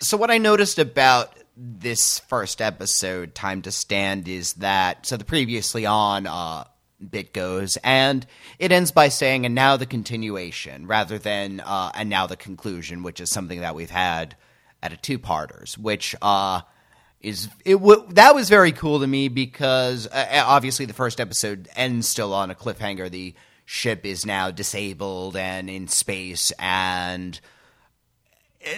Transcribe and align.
So 0.00 0.16
what 0.16 0.30
I 0.30 0.38
noticed 0.38 0.78
about 0.78 1.36
this 1.56 2.20
first 2.20 2.62
episode, 2.62 3.34
Time 3.34 3.62
to 3.62 3.72
Stand, 3.72 4.28
is 4.28 4.54
that 4.54 5.06
so 5.06 5.16
the 5.16 5.24
previously 5.24 5.86
on 5.86 6.26
uh, 6.28 6.64
bit 7.10 7.32
goes, 7.34 7.76
and 7.82 8.24
it 8.60 8.70
ends 8.70 8.92
by 8.92 9.08
saying, 9.08 9.44
"And 9.44 9.56
now 9.56 9.76
the 9.76 9.86
continuation," 9.86 10.86
rather 10.86 11.18
than 11.18 11.60
uh, 11.60 11.90
"And 11.94 12.08
now 12.08 12.28
the 12.28 12.36
conclusion," 12.36 13.02
which 13.02 13.20
is 13.20 13.30
something 13.30 13.60
that 13.60 13.74
we've 13.74 13.90
had 13.90 14.36
at 14.82 14.92
a 14.92 14.96
two-parters, 14.96 15.76
which 15.76 16.14
uh, 16.22 16.60
is 17.20 17.48
it. 17.64 17.74
W- 17.74 18.06
that 18.10 18.36
was 18.36 18.48
very 18.48 18.70
cool 18.70 19.00
to 19.00 19.06
me 19.08 19.26
because 19.26 20.06
uh, 20.06 20.44
obviously 20.46 20.86
the 20.86 20.92
first 20.92 21.20
episode 21.20 21.68
ends 21.74 22.06
still 22.06 22.34
on 22.34 22.52
a 22.52 22.54
cliffhanger. 22.54 23.10
The 23.10 23.34
ship 23.64 24.06
is 24.06 24.24
now 24.24 24.52
disabled 24.52 25.36
and 25.36 25.68
in 25.68 25.88
space, 25.88 26.52
and 26.52 27.40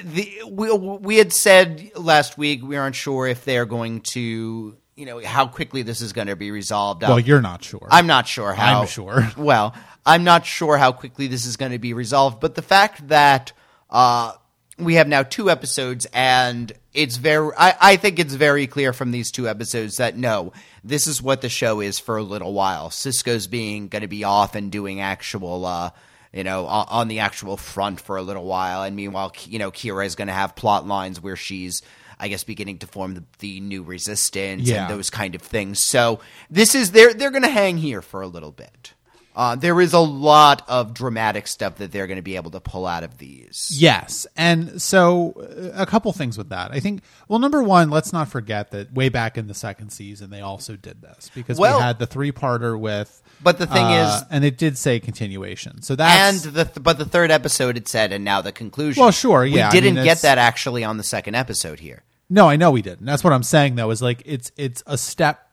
the 0.05 0.43
we 0.49 0.73
we 0.73 1.17
had 1.17 1.33
said 1.33 1.91
last 1.97 2.39
week 2.39 2.63
we 2.63 2.77
aren't 2.77 2.97
sure 2.97 3.27
if 3.27 3.45
they're 3.45 3.67
going 3.67 4.01
to 4.01 4.77
you 4.97 5.07
know 5.07 5.21
how 5.25 5.47
quickly 5.47 5.83
this 5.83 6.01
is 6.01 6.13
going 6.13 6.27
to 6.27 6.37
be 6.37 6.51
resolved. 6.51 7.03
Well, 7.03 7.19
you're 7.19 7.41
not 7.41 7.65
sure. 7.65 7.89
I'm 7.91 8.07
not 8.07 8.29
sure 8.29 8.53
how. 8.53 8.83
I'm 8.83 8.87
sure. 8.87 9.29
Well, 9.37 9.75
I'm 10.05 10.25
not 10.25 10.47
sure 10.47 10.77
how 10.77 10.93
quickly 10.93 11.27
this 11.27 11.47
is 11.47 11.57
going 11.57 11.73
to 11.73 11.79
be 11.79 11.93
resolved, 11.93 12.41
but 12.41 12.55
the 12.55 12.63
fact 12.63 13.09
that 13.09 13.53
uh, 13.89 14.33
we 14.79 14.95
have 14.95 15.09
now 15.09 15.23
two 15.23 15.51
episodes 15.51 16.07
and 16.13 16.73
it's 16.93 17.17
very 17.17 17.51
I, 17.57 17.77
I 17.81 17.97
think 17.97 18.19
it's 18.19 18.35
very 18.35 18.67
clear 18.67 18.93
from 18.93 19.11
these 19.11 19.31
two 19.31 19.49
episodes 19.49 19.99
that 19.99 20.17
no 20.17 20.53
this 20.83 21.07
is 21.07 21.23
what 21.23 21.41
the 21.41 21.49
show 21.49 21.81
is 21.81 21.99
for 21.99 22.17
a 22.17 22.23
little 22.23 22.53
while 22.53 22.89
Sisko's 22.91 23.47
being 23.47 23.89
going 23.89 24.03
to 24.03 24.09
be 24.09 24.25
off 24.25 24.55
and 24.55 24.73
doing 24.73 25.01
actual 25.01 25.65
uh 25.67 25.91
you 26.33 26.45
know 26.45 26.67
on, 26.67 27.09
the 27.09 27.19
actual 27.21 27.57
front 27.57 28.01
for 28.01 28.17
a 28.17 28.23
little 28.23 28.45
while 28.45 28.83
and 28.83 28.95
meanwhile 28.97 29.33
you 29.45 29.59
know 29.59 29.71
kira 29.71 30.07
is 30.07 30.15
going 30.15 30.29
to 30.29 30.35
have 30.35 30.55
plot 30.55 30.87
lines 30.87 31.21
where 31.21 31.37
she's 31.37 31.83
I 32.23 32.29
guess 32.29 32.45
beginning 32.45 32.79
to 32.81 32.87
form 32.87 33.15
the, 33.15 33.25
the 33.39 33.61
new 33.61 33.83
resistance 33.83 34.69
Yeah. 34.69 34.83
and 34.83 34.91
those 34.95 35.09
kind 35.09 35.35
of 35.35 35.41
things. 35.41 35.83
So 35.87 36.21
this 36.51 36.75
is 36.75 36.91
they're 36.93 37.15
they're 37.15 37.31
going 37.31 37.45
to 37.45 37.49
hang 37.49 37.79
here 37.79 38.03
for 38.03 38.21
a 38.21 38.27
little 38.27 38.53
bit. 38.53 38.93
Uh, 39.35 39.55
there 39.55 39.81
is 39.81 39.93
a 39.93 39.99
lot 40.01 40.63
of 40.69 40.93
dramatic 40.93 41.47
stuff 41.47 41.77
that 41.77 41.93
they're 41.93 42.07
going 42.09 42.17
to 42.19 42.23
be 42.23 42.37
able 42.37 42.51
to 42.51 42.61
pull 42.61 42.87
out 42.87 43.05
of 43.05 43.19
these. 43.19 43.71
Yes. 43.73 44.27
And 44.37 44.83
so 44.83 45.33
uh, 45.39 45.83
a 45.83 45.87
couple 45.87 46.13
things 46.13 46.37
with 46.37 46.49
that. 46.49 46.73
I 46.73 46.81
think 46.81 47.03
well 47.29 47.39
number 47.39 47.63
1, 47.63 47.91
let's 47.91 48.13
not 48.13 48.29
forget 48.29 48.71
that 48.73 48.93
way 48.93 49.09
back 49.09 49.39
in 49.39 49.47
the 49.47 49.55
second 49.55 49.91
season 49.91 50.31
they 50.31 50.41
also 50.41 50.75
did 50.77 51.01
this 51.01 51.31
because 51.35 51.59
Well- 51.59 51.79
we 51.79 51.83
had 51.83 51.99
the 51.99 52.07
three-parter 52.07 52.79
with 52.79 53.23
But 53.43 53.59
the 53.59 53.67
thing 53.67 53.87
uh, 53.87 54.17
is- 54.21 54.27
and 54.31 54.45
it 54.45 54.59
did 54.59 54.77
say 54.77 54.99
continuation. 55.01 55.83
So 55.83 55.95
that's 55.97 56.45
and 56.45 56.55
the 56.55 56.65
th- 56.65 56.83
but 56.83 56.99
the 56.99 57.05
third 57.05 57.31
episode 57.31 57.77
it 57.77 57.87
said, 57.89 58.13
and 58.13 58.25
now 58.25 58.43
the 58.43 58.53
conclusion. 58.53 59.01
Well, 59.01 59.13
sure, 59.13 59.45
yeah, 59.45 59.69
we 59.73 59.81
didn't 59.81 59.95
mean, 59.97 60.05
get 60.05 60.23
that 60.23 60.39
actually 60.39 60.83
on 60.85 60.97
the 60.97 61.05
second 61.05 61.37
episode 61.37 61.81
here. 61.81 62.03
No, 62.29 62.49
I 62.49 62.57
know 62.57 62.71
we 62.71 62.83
didn't. 62.83 63.07
That's 63.07 63.25
what 63.25 63.33
I'm 63.33 63.43
saying 63.43 63.77
though 63.77 63.91
is 63.91 64.03
like 64.03 64.23
it's 64.25 64.53
it's 64.57 64.83
a 64.87 64.97
step 64.99 65.50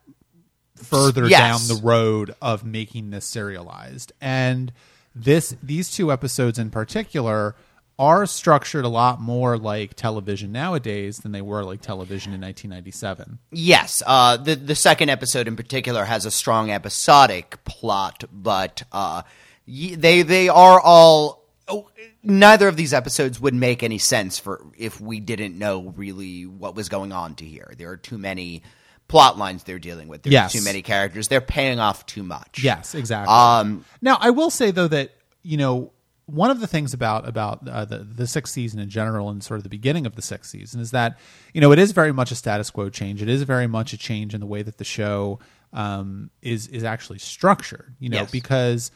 further 0.78 1.28
Yes. 1.28 1.67
down 1.67 1.78
the 1.78 1.81
road 1.83 2.36
of 2.42 2.64
making 2.64 3.09
this 3.09 3.25
serialized. 3.25 4.11
And 4.22 4.72
this 5.16 5.56
these 5.64 5.89
two 5.92 6.11
episodes 6.11 6.59
in 6.59 6.69
particular 6.69 7.56
are 8.00 8.28
structured 8.28 8.86
a 8.86 8.89
lot 8.89 9.19
more 9.19 9.58
like 9.58 9.95
television 9.95 10.52
nowadays 10.52 11.17
than 11.17 11.31
they 11.31 11.42
were 11.42 11.64
like 11.64 11.81
television 11.81 12.31
in 12.31 12.39
1997. 12.42 13.39
Yes, 13.52 14.03
uh, 14.06 14.38
the 14.38 14.56
the 14.56 14.75
second 14.75 15.09
episode 15.09 15.47
in 15.47 15.56
particular 15.56 16.06
has 16.06 16.23
a 16.25 16.30
strong 16.31 16.69
episodic 16.69 17.58
plot, 17.66 18.23
but 18.31 18.84
uh, 18.91 19.23
they 19.67 20.22
they 20.22 20.47
are 20.50 20.80
all. 20.80 21.44
Oh, 21.69 21.89
neither 22.23 22.69
of 22.69 22.78
these 22.78 22.94
episodes 22.94 23.41
would 23.41 23.53
make 23.53 23.84
any 23.84 23.97
sense 23.97 24.39
for 24.39 24.64
if 24.78 25.02
we 25.02 25.19
didn't 25.19 25.58
know 25.58 25.94
really 25.97 26.45
what 26.45 26.75
was 26.75 26.88
going 26.88 27.12
on 27.12 27.36
to 27.36 27.45
here. 27.45 27.73
There 27.78 27.89
are 27.89 27.97
too 27.97 28.17
many 28.17 28.62
plot 29.08 29.38
lines 29.38 29.63
they're 29.63 29.80
dealing 29.80 30.08
with. 30.08 30.23
There's 30.23 30.33
Yes. 30.33 30.53
too 30.53 30.61
many 30.63 30.81
characters. 30.81 31.27
They're 31.27 31.41
paying 31.41 31.80
off 31.80 32.05
too 32.05 32.23
much. 32.23 32.59
Yes, 32.62 32.94
exactly. 32.95 33.34
Um, 33.34 33.85
Now, 34.01 34.18
I 34.19 34.29
will 34.31 34.50
say 34.50 34.72
though 34.72 34.88
that 34.90 35.12
you 35.44 35.57
know 35.57 35.91
one 36.25 36.51
of 36.51 36.59
the 36.59 36.68
things 36.68 36.94
about 36.94 37.25
about 37.28 37.66
uh, 37.69 37.85
the 37.85 38.00
the 38.00 38.28
sixth 38.28 38.51
season 38.53 38.79
in 38.81 38.90
general 38.90 39.29
and 39.29 39.41
sort 39.41 39.59
of 39.59 39.63
the 39.63 39.69
beginning 39.69 40.06
of 40.06 40.16
the 40.16 40.22
sixth 40.22 40.51
season 40.51 40.81
is 40.81 40.91
that 40.91 41.17
you 41.53 41.62
know 41.62 41.72
it 41.72 41.79
is 41.79 41.94
very 41.94 42.12
much 42.12 42.31
a 42.31 42.35
status 42.35 42.69
quo 42.69 42.90
change. 42.90 43.22
It 43.22 43.29
is 43.29 43.44
very 43.44 43.67
much 43.67 43.94
a 43.94 43.97
change 43.97 44.34
in 44.34 44.41
the 44.41 44.46
way 44.47 44.62
that 44.62 44.78
the 44.78 44.84
show 44.84 45.40
um, 45.73 46.29
is 46.41 46.67
is 46.67 46.84
actually 46.84 47.19
structured. 47.19 47.96
You 48.00 48.09
know, 48.09 48.17
Yes. 48.22 48.31
because 48.31 48.91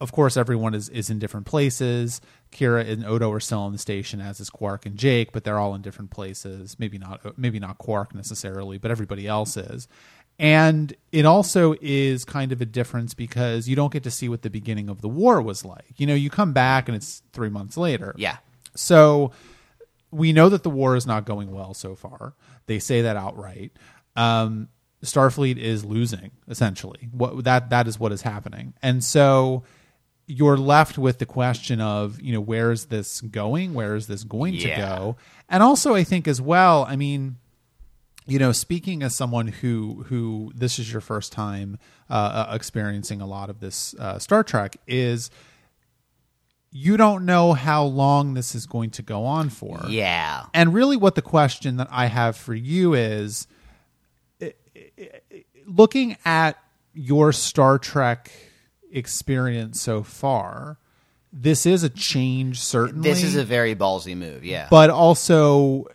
of 0.00 0.12
course 0.12 0.36
everyone 0.36 0.74
is 0.74 0.88
is 0.90 1.10
in 1.10 1.18
different 1.18 1.46
places. 1.46 2.20
Kira 2.56 2.88
and 2.88 3.04
Odo 3.04 3.30
are 3.32 3.40
still 3.40 3.60
on 3.60 3.72
the 3.72 3.78
station, 3.78 4.20
as 4.20 4.40
is 4.40 4.48
Quark 4.48 4.86
and 4.86 4.96
Jake, 4.96 5.32
but 5.32 5.44
they're 5.44 5.58
all 5.58 5.74
in 5.74 5.82
different 5.82 6.10
places. 6.10 6.78
Maybe 6.78 6.96
not 6.98 7.38
maybe 7.38 7.58
not 7.60 7.78
Quark 7.78 8.14
necessarily, 8.14 8.78
but 8.78 8.90
everybody 8.90 9.26
else 9.26 9.56
is. 9.56 9.88
And 10.38 10.94
it 11.12 11.24
also 11.24 11.74
is 11.80 12.24
kind 12.24 12.52
of 12.52 12.60
a 12.60 12.66
difference 12.66 13.14
because 13.14 13.68
you 13.68 13.76
don't 13.76 13.92
get 13.92 14.02
to 14.04 14.10
see 14.10 14.28
what 14.28 14.42
the 14.42 14.50
beginning 14.50 14.88
of 14.88 15.00
the 15.00 15.08
war 15.08 15.40
was 15.40 15.64
like. 15.64 15.94
You 15.96 16.06
know, 16.06 16.14
you 16.14 16.28
come 16.30 16.52
back 16.52 16.88
and 16.88 16.96
it's 16.96 17.22
three 17.32 17.48
months 17.48 17.76
later. 17.76 18.14
yeah. 18.16 18.38
So 18.74 19.32
we 20.10 20.32
know 20.32 20.50
that 20.50 20.62
the 20.62 20.70
war 20.70 20.96
is 20.96 21.06
not 21.06 21.24
going 21.24 21.50
well 21.52 21.72
so 21.72 21.94
far. 21.94 22.34
They 22.66 22.78
say 22.78 23.02
that 23.02 23.16
outright. 23.16 23.72
Um, 24.14 24.68
Starfleet 25.02 25.56
is 25.58 25.84
losing 25.84 26.32
essentially. 26.48 27.08
What 27.12 27.44
that 27.44 27.70
that 27.70 27.86
is 27.86 27.98
what 27.98 28.12
is 28.12 28.22
happening, 28.22 28.74
and 28.82 29.04
so 29.04 29.62
you're 30.26 30.56
left 30.56 30.98
with 30.98 31.18
the 31.18 31.26
question 31.26 31.80
of 31.80 32.20
you 32.20 32.32
know 32.32 32.40
where 32.40 32.72
is 32.72 32.86
this 32.86 33.20
going? 33.20 33.74
Where 33.74 33.94
is 33.94 34.06
this 34.08 34.24
going 34.24 34.54
Yeah. 34.54 34.74
to 34.74 34.80
go? 34.82 35.16
And 35.48 35.62
also, 35.62 35.94
I 35.94 36.02
think 36.04 36.26
as 36.26 36.40
well. 36.40 36.84
I 36.88 36.96
mean, 36.96 37.36
you 38.26 38.38
know, 38.40 38.50
speaking 38.50 39.02
as 39.04 39.14
someone 39.14 39.46
who 39.48 40.04
who 40.08 40.50
this 40.54 40.78
is 40.80 40.90
your 40.90 41.00
first 41.00 41.32
time 41.32 41.78
uh, 42.10 42.46
uh, 42.48 42.54
experiencing 42.54 43.20
a 43.20 43.26
lot 43.26 43.50
of 43.50 43.60
this 43.60 43.94
uh, 44.00 44.18
Star 44.18 44.42
Trek 44.42 44.76
is 44.88 45.30
you 46.72 46.96
don't 46.96 47.24
know 47.24 47.52
how 47.52 47.84
long 47.84 48.34
this 48.34 48.54
is 48.54 48.66
going 48.66 48.90
to 48.90 49.02
go 49.02 49.24
on 49.24 49.48
for. 49.48 49.80
Yeah. 49.88 50.46
And 50.52 50.74
really, 50.74 50.96
what 50.96 51.14
the 51.14 51.22
question 51.22 51.76
that 51.76 51.88
I 51.90 52.06
have 52.06 52.36
for 52.36 52.54
you 52.54 52.94
is 52.94 53.46
looking 55.66 56.16
at 56.24 56.58
your 56.94 57.32
Star 57.32 57.78
Trek 57.78 58.30
experience 58.92 59.80
so 59.80 60.02
far, 60.02 60.78
this 61.32 61.66
is 61.66 61.82
a 61.82 61.88
change, 61.90 62.60
certainly. 62.60 63.08
This 63.08 63.22
is 63.22 63.36
a 63.36 63.44
very 63.44 63.74
ballsy 63.74 64.16
move. 64.16 64.44
Yeah. 64.44 64.68
but 64.70 64.90
also, 64.90 65.86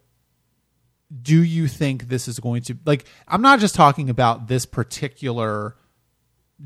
do 1.22 1.42
you 1.44 1.68
think 1.68 2.08
this 2.10 2.28
is 2.28 2.40
going 2.40 2.62
to, 2.64 2.78
like, 2.86 3.06
I'm 3.28 3.42
not 3.42 3.60
just 3.60 3.76
talking 3.76 4.10
about 4.10 4.48
this 4.48 4.66
particular 4.66 5.76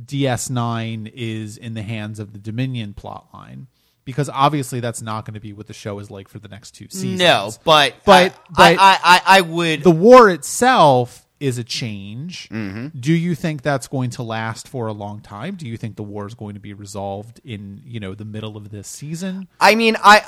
DS9 0.06 1.12
is 1.13 1.58
in 1.58 1.74
the 1.74 1.81
hands 1.84 2.19
of 2.19 2.34
the 2.34 2.40
Dominion 2.40 2.94
plotline. 2.94 3.68
Because 4.03 4.30
obviously 4.30 4.81
that's 4.81 5.02
not 5.02 5.25
going 5.25 5.34
to 5.34 5.40
be 5.40 5.52
what 5.52 5.66
the 5.66 5.74
show 5.74 5.97
is 5.97 6.12
like 6.12 6.28
for 6.28 6.38
the 6.38 6.47
next 6.47 6.72
two 6.75 6.86
seasons. 6.90 7.18
no, 7.18 7.50
but 7.63 7.96
But- 8.06 8.34
I, 8.34 8.36
but- 8.50 8.78
I, 8.80 9.00
I, 9.03 9.22
I 9.38 9.42
would 9.42 9.81
the 9.84 9.90
war 9.90 10.30
itself 10.30 11.25
is 11.40 11.57
a 11.57 11.63
change. 11.63 12.50
Mm-hmm. 12.50 13.00
Do 13.00 13.13
you 13.13 13.35
think 13.35 13.62
that's 13.62 13.88
going 13.88 14.09
to 14.12 14.23
last 14.23 14.68
for 14.68 14.88
a 14.88 14.94
long 14.94 15.19
time? 15.19 15.56
Do 15.56 15.68
you 15.68 15.78
think 15.78 15.96
the 15.96 16.03
war 16.03 16.25
is 16.25 16.34
going 16.34 16.53
to 16.53 16.59
be 16.59 16.73
resolved 16.73 17.41
in 17.44 17.81
you 17.85 18.00
know 18.00 18.13
the 18.13 18.25
middle 18.25 18.57
of 18.57 18.72
this 18.72 18.88
season? 18.88 19.47
I 19.59 19.75
mean, 19.75 19.97
I 20.01 20.25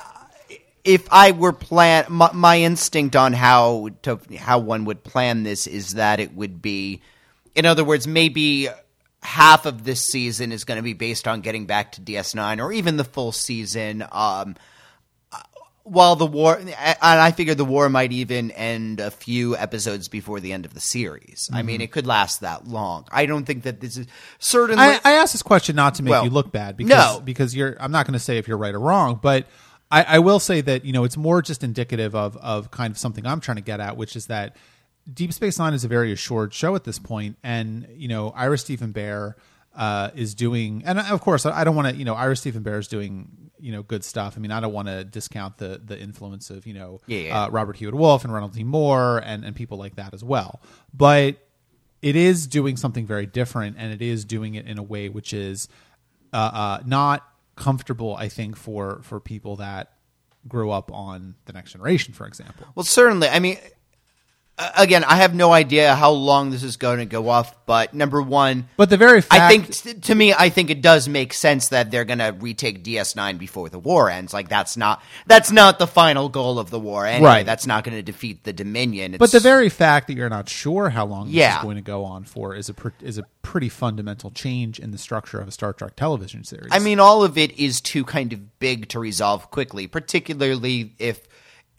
if 0.84 1.07
I 1.12 1.31
were 1.31 1.53
plan 1.53 2.06
my, 2.09 2.31
my 2.34 2.59
instinct 2.59 3.16
on 3.16 3.34
how 3.34 3.90
to 4.03 4.19
how 4.38 4.59
one 4.59 4.85
would 4.85 5.03
plan 5.03 5.44
this 5.44 5.67
is 5.67 5.94
that 5.96 6.19
it 6.19 6.34
would 6.34 6.62
be, 6.62 7.01
in 7.56 7.66
other 7.66 7.84
words, 7.84 8.07
maybe 8.07 8.69
half 9.22 9.66
of 9.66 9.84
this 9.84 10.06
season 10.06 10.51
is 10.51 10.63
going 10.63 10.78
to 10.78 10.84
be 10.84 10.94
based 10.94 11.28
on 11.28 11.41
getting 11.41 11.66
back 11.66 11.91
to 11.94 12.01
DS9, 12.01 12.63
or 12.63 12.72
even 12.72 12.97
the 12.97 13.03
full 13.03 13.31
season. 13.31 14.06
Um, 14.12 14.56
while 15.87 16.15
the 16.15 16.25
war, 16.25 16.55
and 16.55 16.75
I 17.01 17.31
figure 17.31 17.55
the 17.55 17.65
war 17.65 17.89
might 17.89 18.11
even 18.11 18.51
end 18.51 18.99
a 18.99 19.09
few 19.09 19.55
episodes 19.55 20.07
before 20.07 20.39
the 20.39 20.51
end 20.51 20.66
of 20.66 20.73
the 20.73 20.81
series. 20.81 21.49
I 21.53 21.61
mean, 21.61 21.81
it 21.81 21.91
could 21.91 22.05
last 22.05 22.41
that 22.41 22.67
long. 22.67 23.05
I 23.11 23.25
don't 23.25 23.45
think 23.45 23.63
that 23.63 23.79
this 23.79 23.97
is 23.97 24.07
certainly. 24.39 24.84
I, 24.84 24.99
I 25.03 25.11
asked 25.13 25.34
this 25.34 25.43
question 25.43 25.75
not 25.75 25.95
to 25.95 26.03
make 26.03 26.11
Well, 26.11 26.23
you 26.25 26.29
look 26.29 26.51
bad 26.51 26.75
because 26.75 27.17
no. 27.17 27.22
because 27.22 27.55
you're. 27.55 27.78
I'm 27.79 27.91
not 27.91 28.05
going 28.05 28.13
to 28.13 28.19
say 28.19 28.37
if 28.37 28.47
you're 28.47 28.57
right 28.57 28.75
or 28.75 28.79
wrong, 28.79 29.19
but 29.22 29.47
I, 29.89 30.03
I 30.03 30.19
will 30.19 30.39
say 30.39 30.61
that 30.61 30.84
you 30.84 30.91
know 30.91 31.03
it's 31.03 31.17
more 31.17 31.41
just 31.41 31.63
indicative 31.63 32.16
of 32.16 32.35
of 32.37 32.69
kind 32.72 32.91
of 32.91 32.97
something 32.97 33.25
I'm 33.25 33.40
trying 33.40 33.57
to 33.57 33.63
get 33.63 33.79
at, 33.79 33.95
which 33.95 34.16
is 34.16 34.28
that 34.28 34.57
Deep 35.11 35.31
Space 35.31 35.57
Nine 35.57 35.73
is 35.73 35.85
a 35.85 35.87
very 35.87 36.11
assured 36.11 36.53
show 36.53 36.75
at 36.75 36.83
this 36.83 36.99
point, 36.99 37.37
and 37.43 37.87
you 37.95 38.07
know 38.09 38.31
Ira 38.31 38.57
Steven 38.57 38.91
Behr 38.91 39.35
uh, 39.78 40.09
is 40.16 40.35
doing, 40.35 40.83
and 40.85 40.99
of 40.99 41.22
course 41.22 41.45
I 41.45 41.63
don't 41.63 41.75
want 41.75 41.90
to, 41.90 41.95
you 41.95 42.03
know, 42.03 42.16
Ira 42.16 42.35
Steven 42.35 42.63
Behr 42.63 42.79
is 42.79 42.87
doing 42.87 43.47
you 43.59 43.71
know 43.71 43.83
good 43.83 44.03
stuff. 44.03 44.35
I 44.37 44.39
mean, 44.39 44.51
I 44.51 44.59
don't 44.59 44.73
want 44.73 44.87
to 44.87 45.03
discount 45.03 45.57
the 45.57 45.81
the 45.83 45.99
influence 45.99 46.49
of 46.49 46.65
you 46.65 46.73
know 46.73 47.01
Yeah, 47.07 47.19
yeah. 47.19 47.43
Uh, 47.43 47.49
Robert 47.49 47.77
Hewitt 47.77 47.95
Wolfe 47.95 48.23
and 48.23 48.33
Ronald 48.33 48.53
D. 48.53 48.63
Moore 48.63 49.19
and 49.19 49.43
and 49.43 49.55
people 49.55 49.77
like 49.77 49.95
that 49.95 50.13
as 50.13 50.23
well, 50.23 50.61
but 50.93 51.37
it 52.01 52.15
is 52.15 52.45
doing 52.47 52.77
something 52.77 53.05
very 53.05 53.25
different 53.25 53.75
and 53.79 53.91
it 53.91 54.01
is 54.01 54.23
doing 54.23 54.55
it 54.55 54.67
in 54.67 54.77
a 54.77 54.83
way 54.83 55.09
which 55.09 55.33
is 55.33 55.67
uh, 56.31 56.37
uh, 56.37 56.83
not 56.85 57.27
comfortable 57.55 58.15
i 58.17 58.29
think 58.29 58.55
for 58.55 59.01
for 59.01 59.19
people 59.19 59.55
that 59.55 59.97
grew 60.47 60.71
up 60.71 60.91
on 60.91 61.35
the 61.45 61.53
Next 61.53 61.73
Generation, 61.73 62.13
for 62.13 62.25
example. 62.25 62.67
Well, 62.75 62.83
certainly. 62.83 63.27
I 63.27 63.39
mean, 63.39 63.57
again, 64.57 65.03
I 65.03 65.17
have 65.17 65.35
no 65.35 65.51
idea 65.53 65.95
how 65.95 66.11
long 66.11 66.49
this 66.49 66.63
is 66.63 66.77
going 66.77 66.99
to 66.99 67.05
go 67.05 67.29
off, 67.29 67.53
but 67.65 67.93
number 67.93 68.21
one, 68.21 68.67
But 68.77 68.89
the 68.89 68.97
very 68.97 69.21
fact, 69.21 69.41
I 69.41 69.49
think 69.49 70.01
to 70.03 70.15
me, 70.15 70.33
I 70.33 70.49
think 70.49 70.69
it 70.69 70.81
does 70.81 71.07
make 71.07 71.33
sense 71.33 71.69
that 71.69 71.91
they're 71.91 72.05
going 72.05 72.19
to 72.19 72.35
retake 72.39 72.83
DS9 72.83 73.37
before 73.37 73.69
the 73.69 73.79
war 73.79 74.09
ends. 74.09 74.33
Like 74.33 74.49
that's 74.49 74.75
not 74.77 75.01
that's 75.25 75.51
not 75.51 75.79
the 75.79 75.87
final 75.87 76.29
goal 76.29 76.59
of 76.59 76.69
the 76.69 76.79
war 76.79 77.05
anyway. 77.05 77.27
Right. 77.27 77.45
That's 77.45 77.67
not 77.67 77.83
going 77.83 77.97
to 77.97 78.01
defeat 78.03 78.43
the 78.43 78.53
Dominion. 78.53 79.13
It's, 79.13 79.19
But 79.19 79.31
the 79.31 79.39
very 79.39 79.69
fact 79.69 80.07
that 80.07 80.15
you're 80.15 80.29
not 80.29 80.49
sure 80.49 80.89
how 80.89 81.05
long 81.05 81.27
this 81.27 81.35
Yeah. 81.35 81.57
is 81.57 81.63
going 81.63 81.75
to 81.75 81.81
go 81.81 82.03
on 82.03 82.23
for 82.23 82.55
is 82.55 82.69
a 82.69 82.73
pr- 82.73 82.89
is 83.01 83.17
a 83.17 83.23
pretty 83.43 83.69
fundamental 83.69 84.31
change 84.31 84.79
in 84.79 84.91
the 84.91 84.97
structure 84.97 85.39
of 85.39 85.47
a 85.47 85.51
Star 85.51 85.71
Trek 85.73 85.95
television 85.95 86.43
series. 86.43 86.69
I 86.71 86.79
mean, 86.79 86.99
all 86.99 87.23
of 87.23 87.37
it 87.37 87.57
is 87.59 87.79
too 87.79 88.03
kind 88.03 88.33
of 88.33 88.59
big 88.59 88.89
to 88.89 88.99
resolve 88.99 89.51
quickly, 89.51 89.87
particularly 89.87 90.93
if, 90.99 91.21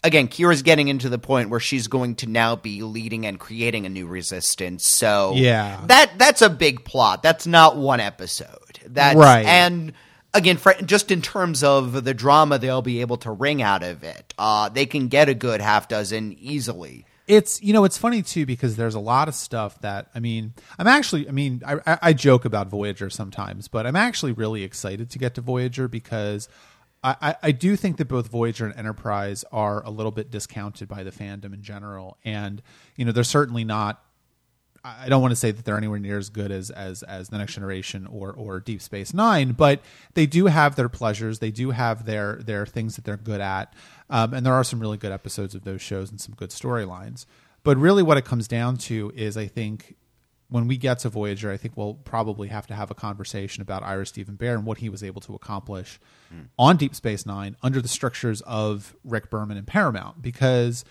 again, 0.04 0.28
Kira's 0.28 0.62
getting 0.62 0.88
into 0.88 1.08
the 1.08 1.18
point 1.18 1.50
where 1.50 1.60
she's 1.60 1.86
going 1.88 2.14
to 2.16 2.26
now 2.26 2.56
be 2.56 2.82
leading 2.82 3.26
and 3.26 3.38
creating 3.38 3.86
a 3.86 3.88
new 3.88 4.06
resistance. 4.06 4.86
So 4.88 5.32
Yeah. 5.36 5.80
that 5.86 6.12
that's 6.18 6.42
a 6.42 6.50
big 6.50 6.84
plot. 6.84 7.22
That's 7.22 7.46
not 7.46 7.76
one 7.76 8.00
episode. 8.00 8.80
That's 8.86 9.16
Right. 9.16 9.44
and. 9.46 9.92
Again, 10.34 10.58
fr- 10.58 10.72
just 10.84 11.10
in 11.10 11.22
terms 11.22 11.64
of 11.64 12.04
the 12.04 12.12
drama 12.12 12.58
they'll 12.58 12.82
be 12.82 13.00
able 13.00 13.16
to 13.16 13.30
wring 13.30 13.62
out 13.62 13.82
of 13.82 14.04
it, 14.04 14.34
uh, 14.38 14.68
they 14.68 14.84
can 14.84 15.08
get 15.08 15.30
a 15.30 15.34
good 15.34 15.62
half 15.62 15.88
dozen 15.88 16.36
easily. 16.38 17.06
it's 17.26 17.62
you 17.62 17.72
know 17.72 17.84
it's 17.84 17.96
funny 17.96 18.20
too 18.22 18.44
because 18.44 18.76
there's 18.76 18.94
a 18.94 19.00
lot 19.00 19.28
of 19.28 19.34
stuff 19.34 19.80
that 19.80 20.08
I 20.14 20.20
mean 20.20 20.52
I'm 20.78 20.86
actually 20.86 21.26
I 21.28 21.32
mean 21.32 21.62
I, 21.66 21.98
I 22.02 22.12
joke 22.12 22.44
about 22.44 22.68
Voyager 22.68 23.08
sometimes, 23.08 23.68
but 23.68 23.86
I'm 23.86 23.96
actually 23.96 24.32
really 24.32 24.64
excited 24.64 25.08
to 25.10 25.18
get 25.18 25.34
to 25.36 25.40
Voyager 25.40 25.88
because 25.88 26.46
I, 27.02 27.36
I, 27.42 27.52
do 27.52 27.76
think 27.76 27.96
that 27.98 28.06
both 28.06 28.28
Voyager 28.28 28.66
and 28.66 28.76
Enterprise 28.76 29.44
are 29.52 29.84
a 29.84 29.90
little 29.90 30.10
bit 30.10 30.32
discounted 30.32 30.88
by 30.88 31.04
the 31.04 31.12
fandom 31.12 31.54
in 31.54 31.62
general, 31.62 32.18
and 32.24 32.60
you 32.96 33.04
know 33.04 33.12
they're 33.12 33.24
certainly 33.24 33.62
not. 33.62 34.02
I 34.84 35.08
don't 35.08 35.20
want 35.20 35.32
to 35.32 35.36
say 35.36 35.50
that 35.50 35.64
they're 35.64 35.76
anywhere 35.76 35.98
near 35.98 36.18
as 36.18 36.28
good 36.28 36.50
as 36.50 36.70
as 36.70 37.04
as 37.04 37.28
the 37.28 37.38
Next 37.38 37.54
Generation 37.54 38.06
or 38.06 38.32
or 38.32 38.58
Deep 38.58 38.82
Space 38.82 39.14
Nine, 39.14 39.52
but 39.52 39.80
they 40.14 40.26
do 40.26 40.46
have 40.46 40.74
their 40.74 40.88
pleasures. 40.88 41.38
They 41.38 41.52
do 41.52 41.70
have 41.70 42.04
their 42.04 42.36
their 42.36 42.66
things 42.66 42.96
that 42.96 43.04
they're 43.04 43.16
good 43.16 43.40
at, 43.40 43.72
um, 44.10 44.34
and 44.34 44.44
there 44.44 44.54
are 44.54 44.64
some 44.64 44.80
really 44.80 44.98
good 44.98 45.12
episodes 45.12 45.54
of 45.54 45.62
those 45.62 45.80
shows 45.80 46.10
and 46.10 46.20
some 46.20 46.34
good 46.34 46.50
storylines. 46.50 47.26
But 47.62 47.76
really, 47.76 48.02
what 48.02 48.16
it 48.16 48.24
comes 48.24 48.48
down 48.48 48.76
to 48.78 49.12
is, 49.14 49.36
I 49.36 49.46
think, 49.46 49.94
when 50.50 50.66
we 50.66 50.76
get 50.78 51.00
to 51.00 51.08
Voyager, 51.10 51.50
I 51.52 51.56
think 51.58 51.76
we'll 51.76 51.94
probably 51.94 52.48
have 52.48 52.66
to 52.68 52.74
have 52.74 52.90
a 52.90 52.94
conversation 52.94 53.60
about 53.60 53.82
Iris 53.82 54.08
Steven 54.08 54.36
Behr 54.36 54.54
and 54.54 54.64
what 54.64 54.78
he 54.78 54.88
was 54.88 55.02
able 55.02 55.20
to 55.22 55.34
accomplish 55.34 56.00
on 56.58 56.76
Deep 56.76 56.94
Space 56.94 57.26
Nine 57.26 57.56
under 57.62 57.80
the 57.82 57.88
strictures 57.88 58.40
of 58.42 58.94
Rick 59.04 59.30
Berman 59.30 59.56
and 59.58 59.66
Paramount, 59.66 60.22
because 60.22 60.84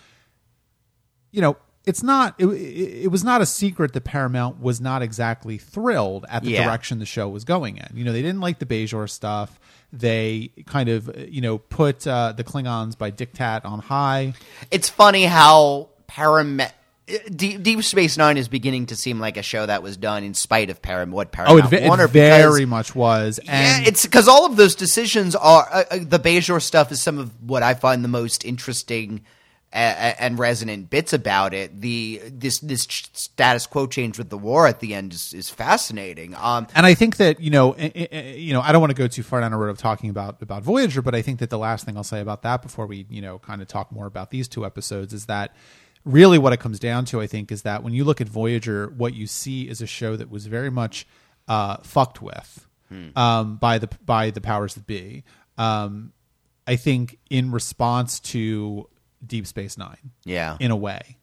you 1.30 1.40
know, 1.40 1.56
it's 1.84 2.02
not. 2.02 2.34
It, 2.38 2.46
it, 2.46 3.04
it 3.04 3.10
was 3.10 3.24
not 3.24 3.40
a 3.40 3.46
secret 3.46 3.92
that 3.94 4.02
Paramount 4.04 4.60
was 4.60 4.80
not 4.80 5.02
exactly 5.02 5.58
thrilled 5.58 6.24
at 6.28 6.42
the 6.42 6.50
Yeah. 6.50 6.64
direction 6.64 6.98
the 6.98 7.06
show 7.06 7.28
was 7.28 7.44
going 7.44 7.78
in. 7.78 7.86
You 7.94 8.04
know, 8.04 8.12
they 8.12 8.22
didn't 8.22 8.40
like 8.40 8.58
the 8.58 8.66
Bajor 8.66 9.08
stuff. 9.08 9.58
They 9.92 10.50
kind 10.66 10.88
of, 10.88 11.10
you 11.30 11.40
know, 11.40 11.58
put 11.58 12.06
uh, 12.06 12.32
the 12.32 12.44
Klingons 12.44 12.96
by 12.98 13.10
diktat 13.10 13.64
on 13.64 13.78
high. 13.80 14.34
It's 14.70 14.88
funny 14.88 15.24
how 15.24 15.88
Paramount. 16.06 16.72
Deep, 17.34 17.62
Deep 17.62 17.82
Space 17.84 18.16
Nine 18.16 18.36
is 18.36 18.48
beginning 18.48 18.86
to 18.86 18.96
seem 18.96 19.18
like 19.18 19.36
a 19.36 19.42
show 19.42 19.64
that 19.64 19.82
was 19.82 19.96
done 19.96 20.24
in 20.24 20.34
spite 20.34 20.70
of 20.70 20.82
Param- 20.82 21.10
what 21.10 21.28
Oh, 21.28 21.30
Paramount 21.30 21.72
it, 21.72 21.80
ve- 21.82 21.88
wanted. 21.88 22.04
it 22.04 22.08
very 22.10 22.60
because- 22.60 22.68
much 22.68 22.94
was. 22.94 23.38
And 23.38 23.82
yeah, 23.84 23.88
it's 23.88 24.04
because 24.04 24.28
all 24.28 24.46
of 24.46 24.56
those 24.56 24.74
decisions 24.74 25.34
are 25.34 25.66
uh, 25.70 25.84
uh, 25.90 25.98
the 26.02 26.18
Bajor 26.18 26.60
stuff 26.60 26.92
is 26.92 27.00
some 27.00 27.18
of 27.18 27.30
what 27.42 27.62
I 27.62 27.74
find 27.74 28.04
the 28.04 28.08
most 28.08 28.44
interesting 28.44 29.22
uh, 29.72 29.76
and 29.76 30.38
resonant 30.38 30.88
bits 30.88 31.12
about 31.12 31.52
it. 31.52 31.80
The 31.80 32.22
this 32.26 32.58
this 32.60 32.86
status 33.12 33.66
quo 33.66 33.86
change 33.86 34.16
with 34.16 34.30
the 34.30 34.38
war 34.38 34.66
at 34.66 34.80
the 34.80 34.94
end 34.94 35.12
is, 35.12 35.34
is 35.34 35.50
fascinating. 35.50 36.34
Um, 36.36 36.66
and 36.74 36.86
I 36.86 36.94
think 36.94 37.16
that 37.18 37.38
you 37.40 37.50
know, 37.50 37.72
eh, 37.72 37.90
eh, 37.94 38.06
eh, 38.10 38.34
you 38.36 38.52
know, 38.54 38.62
I 38.62 38.72
don't 38.72 38.80
want 38.80 38.90
to 38.90 38.96
go 38.96 39.06
too 39.08 39.22
far 39.22 39.40
down 39.42 39.50
the 39.50 39.58
road 39.58 39.68
of 39.70 39.76
talking 39.78 40.08
about 40.10 40.40
about 40.40 40.62
Voyager, 40.62 41.02
but 41.02 41.14
I 41.14 41.20
think 41.22 41.38
that 41.40 41.50
the 41.50 41.58
last 41.58 41.84
thing 41.84 41.96
I'll 41.98 42.04
say 42.04 42.20
about 42.20 42.42
that 42.42 42.62
before 42.62 42.86
we 42.86 43.04
you 43.10 43.20
know 43.20 43.38
kind 43.38 43.60
of 43.60 43.68
talk 43.68 43.92
more 43.92 44.06
about 44.06 44.30
these 44.30 44.48
two 44.48 44.64
episodes 44.64 45.12
is 45.12 45.26
that 45.26 45.54
really 46.04 46.38
what 46.38 46.52
it 46.52 46.60
comes 46.60 46.78
down 46.78 47.04
to, 47.06 47.20
I 47.20 47.26
think, 47.26 47.52
is 47.52 47.62
that 47.62 47.82
when 47.82 47.92
you 47.92 48.04
look 48.04 48.20
at 48.20 48.28
Voyager, 48.28 48.92
what 48.96 49.14
you 49.14 49.26
see 49.26 49.68
is 49.68 49.80
a 49.80 49.86
show 49.86 50.16
that 50.16 50.30
was 50.30 50.46
very 50.46 50.70
much 50.70 51.06
uh, 51.46 51.78
fucked 51.78 52.22
with 52.22 52.66
um, 53.16 53.56
by 53.56 53.78
the 53.78 53.88
by 54.04 54.30
the 54.30 54.40
powers 54.40 54.74
that 54.74 54.86
be. 54.86 55.24
Um, 55.56 56.12
I 56.66 56.76
think 56.76 57.18
in 57.30 57.50
response 57.50 58.20
to 58.20 58.88
Deep 59.26 59.46
Space 59.46 59.78
Nine, 59.78 60.12
yeah. 60.24 60.56
in 60.60 60.70
a 60.70 60.76
way. 60.76 61.16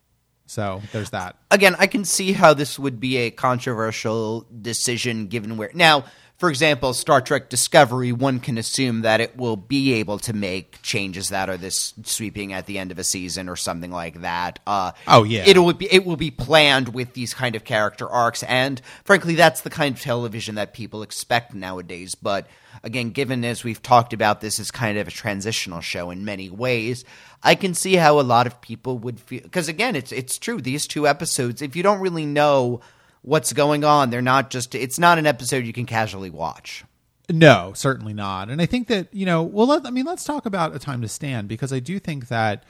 So 0.48 0.82
there's 0.92 1.10
that. 1.10 1.38
again, 1.50 1.76
I 1.80 1.88
can 1.88 2.06
see 2.06 2.32
how 2.32 2.54
this 2.54 2.78
would 2.78 3.00
be 3.00 3.18
a 3.18 3.32
controversial 3.32 4.48
decision 4.62 5.28
given 5.28 5.58
where 5.58 5.72
now, 5.74 6.06
for 6.38 6.50
example, 6.50 6.94
Star 6.94 7.22
Trek 7.22 7.50
Discovery, 7.50 8.12
one 8.12 8.40
can 8.42 8.58
assume 8.58 9.02
that 9.02 9.22
it 9.22 9.38
will 9.38 9.56
be 9.56 9.94
able 9.94 10.20
to 10.20 10.34
make 10.34 10.82
changes 10.82 11.30
that 11.30 11.50
are 11.50 11.56
this 11.58 11.94
sweeping 12.04 12.52
at 12.52 12.66
the 12.66 12.78
end 12.78 12.92
of 12.92 13.00
a 13.00 13.04
season 13.06 13.48
or 13.48 13.56
something 13.56 13.92
like 13.92 14.22
that. 14.22 14.60
Uh, 14.68 14.92
Oh, 15.08 15.24
yeah. 15.24 15.44
it 15.48 15.58
will 15.58 15.74
be 15.74 15.88
it 15.92 16.06
will 16.06 16.18
be 16.18 16.32
planned 16.32 16.90
with 16.94 17.14
these 17.14 17.34
kind 17.34 17.56
of 17.56 17.64
character 17.64 18.08
arcs, 18.10 18.44
and 18.44 18.82
frankly, 19.06 19.36
that's 19.36 19.62
the 19.62 19.70
kind 19.70 19.96
of 19.96 20.02
television 20.02 20.56
that 20.56 20.74
people 20.74 21.04
expect 21.04 21.54
nowadays. 21.54 22.16
But 22.16 22.48
again, 22.84 23.12
given 23.12 23.46
as 23.46 23.64
we've 23.64 23.82
talked 23.82 24.12
about, 24.12 24.42
this 24.42 24.60
is 24.60 24.72
kind 24.72 24.98
of 24.98 25.08
a 25.08 25.12
transitional 25.12 25.80
show 25.82 26.10
in 26.12 26.26
many 26.26 26.50
ways. 26.50 27.06
I 27.44 27.56
can 27.56 27.74
see 27.74 27.96
how 27.96 28.20
a 28.20 28.22
lot 28.24 28.48
of 28.48 28.60
people 28.60 28.98
would 29.00 29.20
feel 29.20 29.42
because 29.42 29.70
again, 29.70 29.96
it's 29.96 30.12
it's 30.12 30.38
true. 30.38 30.60
These 30.60 30.86
two 30.88 31.08
episodes, 31.08 31.62
if 31.62 31.76
you 31.76 31.84
don't 31.84 32.02
really 32.02 32.26
know 32.26 32.82
what's 33.26 33.54
going 33.54 33.84
on, 33.84 34.10
they're 34.10 34.22
not 34.22 34.50
just. 34.50 34.76
It's 34.76 35.00
not 35.00 35.18
an 35.18 35.26
episode 35.26 35.66
you 35.66 35.74
can 35.74 35.86
casually 35.86 36.30
watch. 36.30 36.86
No, 37.30 37.74
certainly 37.76 38.14
not. 38.14 38.50
And 38.50 38.62
I 38.62 38.66
think 38.66 38.88
that 38.88 39.14
you 39.14 39.26
know, 39.26 39.44
well, 39.44 39.68
let, 39.68 39.86
I 39.86 39.90
mean, 39.90 40.06
let's 40.06 40.24
talk 40.24 40.46
about 40.46 40.76
a 40.76 40.80
time 40.80 41.02
to 41.02 41.08
stand 41.08 41.48
because 41.48 41.74
I 41.74 41.80
do 41.80 42.00
think 42.00 42.28
that 42.28 42.64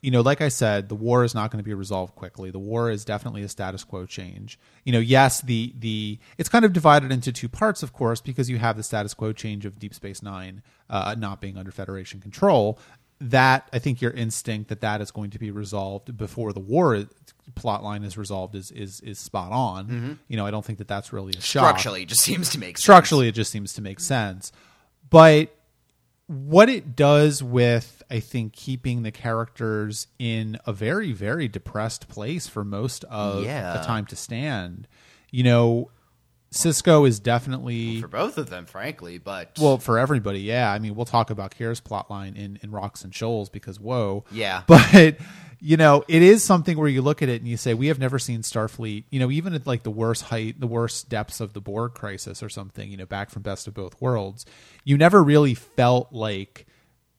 you 0.00 0.12
know, 0.12 0.20
like 0.20 0.40
I 0.40 0.48
said, 0.48 0.88
the 0.88 0.94
war 0.94 1.24
is 1.24 1.34
not 1.34 1.50
going 1.50 1.58
to 1.58 1.68
be 1.68 1.74
resolved 1.74 2.14
quickly. 2.14 2.52
The 2.52 2.58
war 2.58 2.88
is 2.88 3.04
definitely 3.04 3.42
a 3.42 3.48
status 3.48 3.82
quo 3.82 4.06
change. 4.06 4.58
You 4.84 4.92
know, 4.92 5.00
yes, 5.00 5.40
the 5.40 5.74
the 5.76 6.18
it's 6.36 6.48
kind 6.48 6.64
of 6.64 6.72
divided 6.72 7.10
into 7.10 7.32
two 7.32 7.48
parts, 7.48 7.82
of 7.82 7.92
course, 7.92 8.20
because 8.20 8.48
you 8.48 8.58
have 8.58 8.76
the 8.76 8.84
status 8.84 9.14
quo 9.14 9.32
change 9.32 9.66
of 9.66 9.78
Deep 9.78 9.94
Space 9.94 10.22
Nine 10.22 10.62
uh, 10.88 11.16
not 11.18 11.40
being 11.40 11.56
under 11.56 11.72
Federation 11.72 12.20
control. 12.20 12.78
That 13.20 13.68
I 13.72 13.80
think 13.80 14.00
your 14.00 14.12
instinct 14.12 14.68
that 14.68 14.80
that 14.82 15.00
is 15.00 15.10
going 15.10 15.30
to 15.30 15.40
be 15.40 15.50
resolved 15.50 16.16
before 16.16 16.52
the 16.52 16.60
war 16.60 17.04
plot 17.54 17.82
line 17.82 18.04
is 18.04 18.16
resolved 18.18 18.54
is 18.54 18.70
is 18.70 19.00
is 19.00 19.18
spot 19.18 19.52
on. 19.52 19.86
Mm-hmm. 19.86 20.12
You 20.28 20.36
know, 20.36 20.46
I 20.46 20.50
don't 20.50 20.64
think 20.64 20.78
that 20.78 20.88
that's 20.88 21.12
really 21.12 21.32
a 21.36 21.40
shock 21.40 21.78
Structurally, 21.78 22.02
it 22.02 22.08
just 22.08 22.22
seems 22.22 22.50
to 22.50 22.58
make 22.58 22.76
sense. 22.78 22.82
structurally 22.82 23.28
it 23.28 23.32
just 23.32 23.50
seems 23.50 23.72
to 23.74 23.82
make 23.82 24.00
sense 24.00 24.52
but 25.10 25.54
what 26.26 26.68
it 26.68 26.94
does 26.94 27.42
with 27.42 28.02
i 28.10 28.20
think 28.20 28.52
keeping 28.52 29.02
the 29.02 29.10
characters 29.10 30.06
in 30.18 30.58
a 30.66 30.72
very 30.72 31.12
very 31.12 31.48
depressed 31.48 32.08
place 32.08 32.46
for 32.46 32.62
most 32.64 33.04
of 33.04 33.44
Yeah. 33.44 33.72
the 33.78 33.84
time 33.84 34.04
to 34.06 34.16
stand 34.16 34.86
you 35.30 35.42
know 35.42 35.90
Sisko 36.50 37.06
is 37.06 37.20
definitely 37.20 38.00
for 38.00 38.08
both 38.08 38.38
of 38.38 38.48
them, 38.48 38.64
frankly. 38.66 39.18
But 39.18 39.58
well 39.60 39.78
for 39.78 39.98
everybody 39.98 40.40
yeah 40.40 40.72
i 40.72 40.78
mean 40.78 40.94
we'll 40.94 41.04
talk 41.04 41.30
about 41.30 41.54
kira's 41.54 41.80
plotline 41.80 42.36
in 42.36 42.58
in 42.62 42.70
rocks 42.70 43.04
and 43.04 43.14
shoals 43.14 43.48
because 43.48 43.78
whoa 43.78 44.24
Yeah. 44.30 44.62
but 44.66 45.16
you 45.60 45.76
know 45.76 46.04
it 46.08 46.22
is 46.22 46.42
something 46.42 46.78
where 46.78 46.88
you 46.88 47.02
look 47.02 47.20
at 47.20 47.28
it 47.28 47.40
and 47.40 47.48
you 47.50 47.56
say 47.56 47.74
we 47.74 47.88
have 47.88 47.98
never 47.98 48.18
seen 48.18 48.42
starfleet 48.42 49.04
you 49.10 49.18
know 49.20 49.30
even 49.30 49.52
at 49.54 49.66
like 49.66 49.82
the 49.82 49.90
worst 49.90 50.22
height 50.24 50.58
the 50.60 50.66
worst 50.68 51.08
depths 51.08 51.40
of 51.40 51.52
the 51.52 51.60
borg 51.60 51.94
crisis 51.94 52.42
or 52.42 52.48
something 52.48 52.90
you 52.90 52.96
know 52.96 53.06
back 53.06 53.28
from 53.28 53.42
best 53.42 53.66
of 53.66 53.74
both 53.74 54.00
worlds 54.00 54.46
you 54.84 54.96
never 54.96 55.22
really 55.22 55.54
felt 55.54 56.12
like 56.12 56.66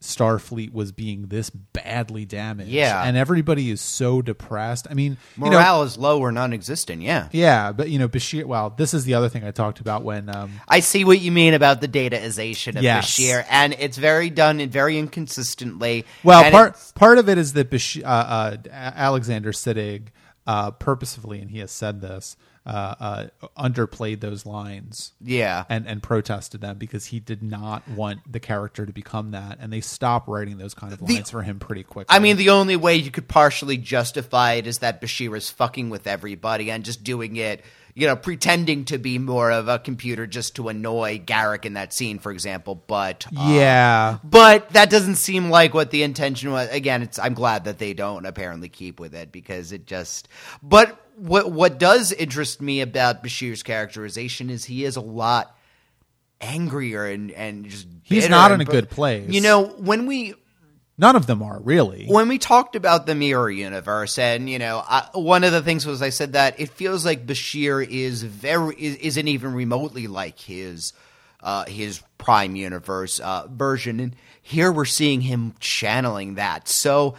starfleet 0.01 0.71
was 0.71 0.93
being 0.93 1.23
this 1.27 1.49
badly 1.49 2.23
damaged 2.25 2.69
Yeah. 2.69 3.03
and 3.03 3.17
everybody 3.17 3.69
is 3.69 3.81
so 3.81 4.21
depressed 4.21 4.87
i 4.89 4.93
mean 4.93 5.17
you 5.37 5.43
know, 5.43 5.49
morale 5.51 5.83
is 5.83 5.97
low 5.97 6.19
or 6.21 6.31
non-existent. 6.31 7.01
Yeah. 7.01 7.27
yeah 7.33 7.73
but 7.73 7.89
you 7.89 7.99
know 7.99 8.07
bashir 8.07 8.45
well 8.45 8.69
this 8.69 8.93
is 8.93 9.03
the 9.03 9.15
other 9.15 9.27
thing 9.27 9.43
i 9.43 9.51
talked 9.51 9.81
about 9.81 10.03
when 10.03 10.33
um 10.33 10.51
I 10.69 10.79
see 10.79 11.03
what 11.03 11.19
you 11.19 11.31
mean 11.33 11.53
about 11.53 11.81
the 11.81 11.87
dataization 11.89 12.77
of 12.77 12.83
Yes. 12.83 13.11
Bashir, 13.11 13.45
and 13.49 13.75
it's 13.77 13.97
very 13.97 14.29
done 14.29 14.59
and 14.61 14.71
very 14.71 14.97
inconsistently. 14.97 16.05
Well, 16.23 16.49
part 16.51 16.77
part 16.95 17.17
of 17.17 17.27
it 17.27 17.37
is 17.37 17.53
that 17.53 17.69
Bash- 17.69 17.97
uh, 18.01 18.05
uh, 18.05 18.57
Alexander 18.71 19.51
Siddig 19.51 20.07
uh, 20.47 20.71
purposefully, 20.71 21.39
and 21.41 21.49
he 21.51 21.59
has 21.59 21.71
said 21.71 22.01
this, 22.01 22.37
uh, 22.65 22.95
uh, 22.99 23.25
underplayed 23.57 24.19
those 24.19 24.45
lines 24.45 25.13
yeah, 25.21 25.63
and 25.69 25.87
and 25.87 26.03
protested 26.03 26.61
them 26.61 26.77
because 26.77 27.07
he 27.07 27.19
did 27.19 27.41
not 27.41 27.87
want 27.87 28.19
the 28.31 28.39
character 28.39 28.85
to 28.85 28.93
become 28.93 29.31
that, 29.31 29.57
and 29.61 29.71
they 29.71 29.81
stopped 29.81 30.27
writing 30.27 30.57
those 30.57 30.73
kind 30.73 30.93
of 30.93 31.01
lines 31.01 31.29
for 31.29 31.41
him 31.41 31.59
pretty 31.59 31.83
quickly. 31.83 32.15
I 32.15 32.19
mean, 32.19 32.37
the 32.37 32.49
only 32.49 32.75
way 32.75 32.95
you 32.95 33.11
could 33.11 33.27
partially 33.27 33.77
justify 33.77 34.53
it 34.53 34.67
is 34.67 34.79
that 34.79 35.01
Bashir 35.01 35.35
is 35.37 35.49
fucking 35.49 35.89
with 35.89 36.05
everybody 36.07 36.69
and 36.69 36.83
just 36.83 37.03
doing 37.03 37.37
it 37.37 37.63
you 37.95 38.07
know, 38.07 38.15
pretending 38.15 38.85
to 38.85 38.97
be 38.97 39.17
more 39.17 39.51
of 39.51 39.67
a 39.67 39.79
computer 39.79 40.27
just 40.27 40.55
to 40.55 40.69
annoy 40.69 41.19
Garak 41.19 41.65
in 41.65 41.73
that 41.73 41.93
scene, 41.93 42.19
for 42.19 42.31
example. 42.31 42.75
But 42.87 43.25
uh, 43.27 43.49
yeah, 43.49 44.19
but 44.23 44.69
that 44.71 44.89
doesn't 44.89 45.15
seem 45.15 45.49
like 45.49 45.73
what 45.73 45.91
the 45.91 46.03
intention 46.03 46.51
was. 46.51 46.69
Again, 46.69 47.01
it's 47.01 47.19
I'm 47.19 47.33
glad 47.33 47.65
that 47.65 47.77
they 47.77 47.93
don't 47.93 48.25
apparently 48.25 48.69
keep 48.69 48.99
with 48.99 49.13
it 49.13 49.31
because 49.31 49.71
it 49.71 49.85
just. 49.85 50.27
But 50.63 50.99
what 51.15 51.51
what 51.51 51.79
does 51.79 52.11
interest 52.11 52.61
me 52.61 52.81
about 52.81 53.23
Bashir's 53.23 53.63
characterization 53.63 54.49
is 54.49 54.65
he 54.65 54.85
is 54.85 54.95
a 54.95 55.01
lot 55.01 55.55
angrier 56.41 57.05
and 57.05 57.31
and 57.31 57.65
just 57.65 57.87
He's 58.03 58.29
not 58.29 58.51
in 58.51 58.61
a 58.61 58.65
good 58.65 58.89
place. 58.89 59.29
You 59.29 59.41
know, 59.41 59.65
when 59.65 60.05
we 60.05 60.35
none 60.99 61.15
of 61.15 61.25
them 61.25 61.41
are 61.41 61.59
really. 61.59 62.05
when 62.07 62.27
we 62.27 62.37
talked 62.37 62.75
about 62.75 63.07
the 63.07 63.15
mirror 63.15 63.49
universe 63.49 64.19
and 64.19 64.49
you 64.49 64.59
know 64.59 64.83
I, 64.85 65.07
one 65.13 65.43
of 65.43 65.51
the 65.51 65.61
things 65.63 65.85
was 65.85 66.01
i 66.01 66.09
said 66.09 66.33
that 66.33 66.59
it 66.59 66.69
feels 66.69 67.05
like 67.05 67.25
bashir 67.25 67.85
is 67.87 68.21
very 68.21 68.75
is, 68.75 68.95
isn't 68.97 69.27
even 69.27 69.53
remotely 69.53 70.07
like 70.07 70.39
his 70.39 70.93
uh, 71.41 71.65
his 71.65 72.01
prime 72.17 72.55
universe 72.55 73.19
uh, 73.19 73.47
version. 73.49 73.99
And 73.99 74.15
here 74.41 74.71
we're 74.71 74.85
seeing 74.85 75.21
him 75.21 75.55
channeling 75.59 76.35
that. 76.35 76.67
So 76.67 77.15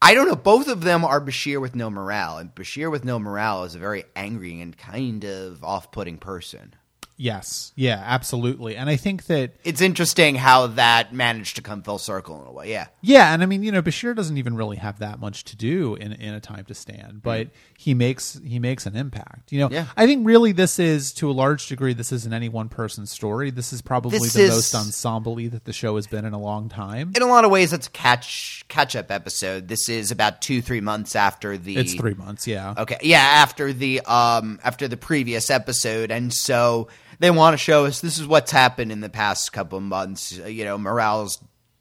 i 0.00 0.14
don't 0.14 0.28
know 0.28 0.36
both 0.36 0.68
of 0.68 0.82
them 0.82 1.04
are 1.04 1.20
bashir 1.20 1.60
with 1.60 1.74
no 1.74 1.90
morale. 1.90 2.38
And 2.38 2.54
bashir 2.54 2.90
with 2.90 3.04
no 3.04 3.18
morale 3.18 3.64
is 3.64 3.74
a 3.74 3.78
very 3.78 4.04
angry 4.14 4.60
and 4.60 4.76
kind 4.76 5.24
of 5.24 5.64
off-putting 5.64 6.18
person 6.18 6.74
Yes, 7.20 7.72
yeah, 7.74 8.00
absolutely. 8.06 8.76
And 8.76 8.88
I 8.88 8.94
think 8.94 9.26
that 9.26 9.52
it's 9.64 9.80
interesting 9.80 10.36
how 10.36 10.68
that 10.68 11.12
managed 11.12 11.56
to 11.56 11.62
come 11.62 11.82
full 11.82 11.98
circle 11.98 12.40
in 12.40 12.46
a 12.46 12.52
way 12.52 12.70
yeah 12.70 12.86
yeah, 13.00 13.34
and 13.34 13.42
I 13.42 13.46
mean, 13.46 13.62
you 13.64 13.72
know, 13.72 13.82
Bashir 13.82 14.14
doesn't 14.14 14.38
even 14.38 14.54
really 14.56 14.76
have 14.76 15.00
that 15.00 15.18
much 15.18 15.42
to 15.44 15.56
do 15.56 15.96
in 15.96 16.12
in 16.12 16.32
a 16.34 16.40
time 16.40 16.64
to 16.66 16.74
stand, 16.74 17.22
but 17.22 17.48
he 17.76 17.92
makes 17.92 18.40
he 18.44 18.58
makes 18.60 18.86
an 18.86 18.94
impact. 18.96 19.52
You 19.52 19.60
know, 19.60 19.68
Yeah. 19.70 19.86
I 19.96 20.06
think 20.06 20.26
really 20.26 20.52
this 20.52 20.78
is 20.78 21.12
to 21.14 21.28
a 21.28 21.32
large 21.32 21.66
degree 21.66 21.92
this 21.92 22.12
isn't 22.12 22.32
any 22.32 22.48
one 22.48 22.68
person's 22.68 23.10
story. 23.10 23.50
This 23.50 23.72
is 23.72 23.82
probably 23.82 24.18
This 24.18 24.32
the 24.34 24.42
is- 24.44 24.50
most 24.50 24.74
ensemble 24.74 25.34
that 25.36 25.64
the 25.64 25.72
show 25.72 25.96
has 25.96 26.06
been 26.06 26.24
in 26.24 26.32
a 26.32 26.38
long 26.40 26.68
time. 26.68 27.12
in 27.16 27.22
a 27.22 27.26
lot 27.26 27.44
of 27.44 27.50
ways 27.50 27.72
it's 27.72 27.86
a 27.88 27.90
catch 27.90 28.64
catch 28.68 28.94
up 28.96 29.10
episode 29.10 29.66
this 29.68 29.88
is 29.88 30.10
about 30.10 30.40
two 30.40 30.62
three 30.62 30.80
months 30.80 31.16
after 31.16 31.58
the 31.58 31.76
It's 31.76 31.94
3 31.94 32.14
months, 32.14 32.46
yeah. 32.46 32.74
Okay, 32.78 32.98
yeah, 33.02 33.18
after 33.18 33.72
the 33.72 34.00
um 34.02 34.60
after 34.62 34.86
the 34.88 34.96
previous 34.96 35.50
episode, 35.50 36.10
and 36.10 36.32
so 36.32 36.88
they 37.18 37.30
want 37.30 37.54
to 37.54 37.58
show 37.58 37.84
us 37.86 38.00
this 38.00 38.18
is 38.18 38.26
what's 38.26 38.50
happened 38.52 38.92
in 38.92 39.00
the 39.00 39.08
past 39.08 39.52
couple 39.52 39.78
of 39.78 39.84
months. 39.84 40.38
Uh, 40.38 40.46
You 40.46 40.64
know, 40.64 40.78
morale's 40.78 41.38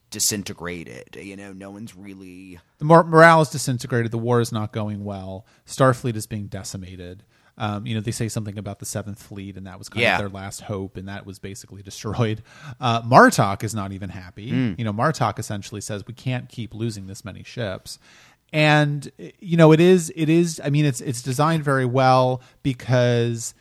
disintegrated. 0.10 1.16
You 1.22 1.36
know, 1.36 1.54
no 1.54 1.72
one's 1.72 1.96
really. 1.96 2.60
The 2.80 2.86
mor- 2.86 3.04
morale 3.04 3.42
is 3.42 3.50
disintegrated. 3.50 4.12
The 4.12 4.18
war 4.18 4.42
is 4.42 4.52
not 4.52 4.72
going 4.74 5.04
well. 5.04 5.46
Starfleet 5.66 6.16
is 6.16 6.28
being 6.28 6.48
decimated. 6.48 7.24
Um, 7.60 7.88
you 7.88 7.96
know, 7.96 8.02
they 8.02 8.12
say 8.12 8.28
something 8.28 8.58
about 8.60 8.78
the 8.80 8.86
Seventh 8.86 9.22
Fleet, 9.22 9.58
and 9.58 9.66
that 9.66 9.80
was 9.80 9.90
kind 9.90 10.02
Yeah. 10.04 10.14
of 10.16 10.20
their 10.20 10.30
last 10.30 10.62
hope, 10.62 10.96
and 10.96 11.08
that 11.08 11.26
was 11.26 11.40
basically 11.40 11.82
destroyed. 11.92 12.44
Uh, 12.80 13.02
Martok 13.02 13.64
is 13.64 13.74
not 13.74 13.92
even 13.92 14.10
happy. 14.10 14.50
Hmm. 14.50 14.74
You 14.78 14.86
know, 14.86 14.94
Martok 14.94 15.40
essentially 15.40 15.82
says 15.82 16.04
we 16.08 16.14
can't 16.14 16.50
keep 16.50 16.74
losing 16.76 17.08
this 17.08 17.26
many 17.26 17.44
ships, 17.44 17.98
and 18.54 19.12
you 19.40 19.58
know, 19.58 19.72
it 19.72 19.80
is 19.80 20.12
it 20.16 20.30
is. 20.30 20.62
I 20.64 20.70
mean, 20.70 20.86
it's 20.86 21.02
it's 21.02 21.22
designed 21.24 21.64
very 21.64 21.86
well 21.86 22.42
because 22.64 23.56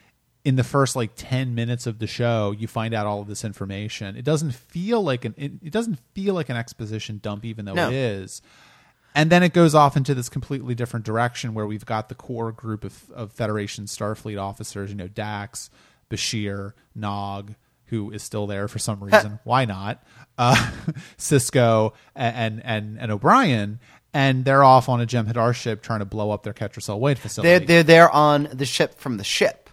in 0.47 0.55
the 0.57 0.65
first 0.65 0.95
like 0.95 1.11
10 1.17 1.55
minutes 1.55 1.87
of 1.87 1.99
the 1.99 2.07
show 2.07 2.55
you 2.57 2.67
find 2.69 2.95
out 2.95 3.05
all 3.07 3.21
of 3.21 3.27
this 3.27 3.45
information 3.45 4.17
it 4.17 4.25
doesn't 4.25 4.53
feel 4.55 5.03
like 5.03 5.25
an 5.25 5.35
it, 5.37 5.53
it 5.63 5.73
doesn't 5.73 5.99
feel 6.15 6.35
like 6.35 6.49
an 6.49 6.57
exposition 6.57 7.19
dump 7.23 7.45
even 7.45 7.65
though 7.65 7.75
No. 7.75 7.89
it 7.89 7.95
is 7.95 8.41
and 9.15 9.29
then 9.31 9.43
it 9.43 9.53
goes 9.55 9.75
off 9.75 9.97
into 9.97 10.15
this 10.15 10.29
completely 10.29 10.75
different 10.75 11.05
direction 11.07 11.53
where 11.55 11.67
we've 11.67 11.87
got 11.87 12.09
the 12.11 12.15
core 12.15 12.53
group 12.53 12.85
of, 12.85 13.11
of 13.13 13.33
Federation 13.33 13.87
Starfleet 13.87 14.39
officers, 14.39 14.91
you 14.91 14.95
know, 14.97 15.09
Dax, 15.09 15.71
Bashir, 16.11 16.75
Nog, 16.95 17.55
who 17.87 18.11
is 18.11 18.23
still 18.23 18.47
there 18.47 18.69
for 18.69 18.79
some 18.79 19.03
reason. 19.05 19.39
Why 19.45 19.65
not? 19.65 20.03
Uh, 20.37 20.55
Sisko 21.19 21.95
and, 22.15 22.61
and 22.63 22.99
and 23.01 23.11
O'Brien, 23.11 23.81
and 24.13 24.45
they're 24.45 24.63
off 24.63 24.91
on 24.91 25.01
a 25.01 25.07
Jem'Hadar 25.07 25.55
ship 25.55 25.83
trying 25.83 26.01
to 26.01 26.05
blow 26.05 26.31
up 26.31 26.43
their 26.43 26.53
Ketracel-white 26.53 27.17
facility. 27.19 27.49
They're 27.49 27.67
they're 27.67 27.83
there 27.85 28.11
on 28.11 28.49
the 28.53 28.67
ship 28.67 28.99
from 28.99 29.17
the 29.17 29.25
ship, 29.25 29.66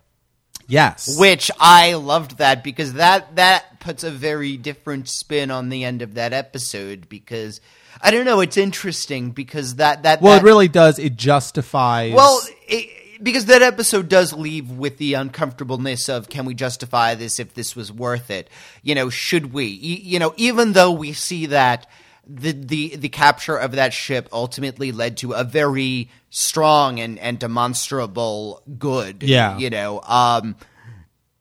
yes, 0.73 1.17
which 1.17 1.51
I 1.59 1.93
loved 1.93 2.37
that 2.39 2.63
because 2.63 2.93
that 2.93 3.35
that 3.35 3.79
puts 3.79 4.03
a 4.03 4.11
very 4.11 4.57
different 4.57 5.07
spin 5.07 5.51
on 5.51 5.69
the 5.69 5.83
end 5.83 6.01
of 6.01 6.15
that 6.15 6.33
episode. 6.33 7.07
Because 7.09 7.61
I 8.01 8.11
don't 8.11 8.25
know, 8.25 8.39
it's 8.39 8.57
interesting 8.57 9.31
because 9.31 9.75
that 9.75 10.03
that 10.03 10.21
well, 10.21 10.33
that, 10.33 10.41
it 10.41 10.45
really 10.45 10.67
does. 10.67 10.99
It 10.99 11.15
justifies. 11.15 12.13
Well, 12.13 12.41
it, 12.67 13.23
because 13.23 13.45
that 13.45 13.61
episode 13.61 14.09
does 14.09 14.33
leave 14.33 14.69
with 14.69 14.97
the 14.97 15.13
uncomfortableness 15.13 16.09
of 16.09 16.29
can 16.29 16.45
we 16.45 16.53
justify 16.53 17.15
this 17.15 17.39
if 17.39 17.53
this 17.53 17.75
was 17.75 17.91
worth 17.91 18.29
it? 18.29 18.49
You 18.81 18.95
know, 18.95 19.09
should 19.09 19.53
we? 19.53 19.65
You 19.65 20.19
know, 20.19 20.33
even 20.37 20.73
though 20.73 20.91
we 20.91 21.13
see 21.13 21.45
that 21.47 21.87
the 22.25 22.51
the 22.51 22.95
the 22.95 23.09
capture 23.09 23.57
of 23.57 23.73
that 23.73 23.93
ship 23.93 24.29
ultimately 24.31 24.91
led 24.91 25.17
to 25.17 25.33
a 25.33 25.43
very 25.43 26.09
strong 26.29 26.99
and 26.99 27.19
and 27.19 27.37
demonstrable 27.39 28.61
good. 28.77 29.23
Yeah. 29.23 29.57
you 29.57 29.69
know, 29.69 30.01
um 30.03 30.55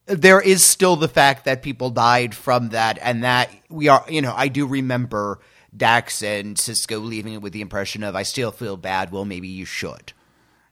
there 0.07 0.41
is 0.41 0.65
still 0.65 0.97
the 0.97 1.09
fact 1.09 1.45
that 1.45 1.63
people 1.63 1.89
died 1.91 2.35
from 2.35 2.71
that, 2.71 2.99
and 3.01 3.23
that 3.23 3.49
we 3.71 3.87
are, 3.89 4.05
you 4.09 4.21
know, 4.21 4.35
I 4.37 4.49
do 4.49 4.67
remember 4.67 5.39
Dax 5.75 6.23
and 6.23 6.57
Sisko 6.57 7.03
leaving 7.03 7.35
it 7.35 7.41
with 7.41 7.53
the 7.53 7.61
impression 7.61 8.03
of, 8.03 8.17
I 8.17 8.25
still 8.25 8.51
feel 8.51 8.77
bad. 8.77 9.13
Well, 9.13 9.25
maybe 9.25 9.49
you 9.49 9.65
should. 9.65 10.13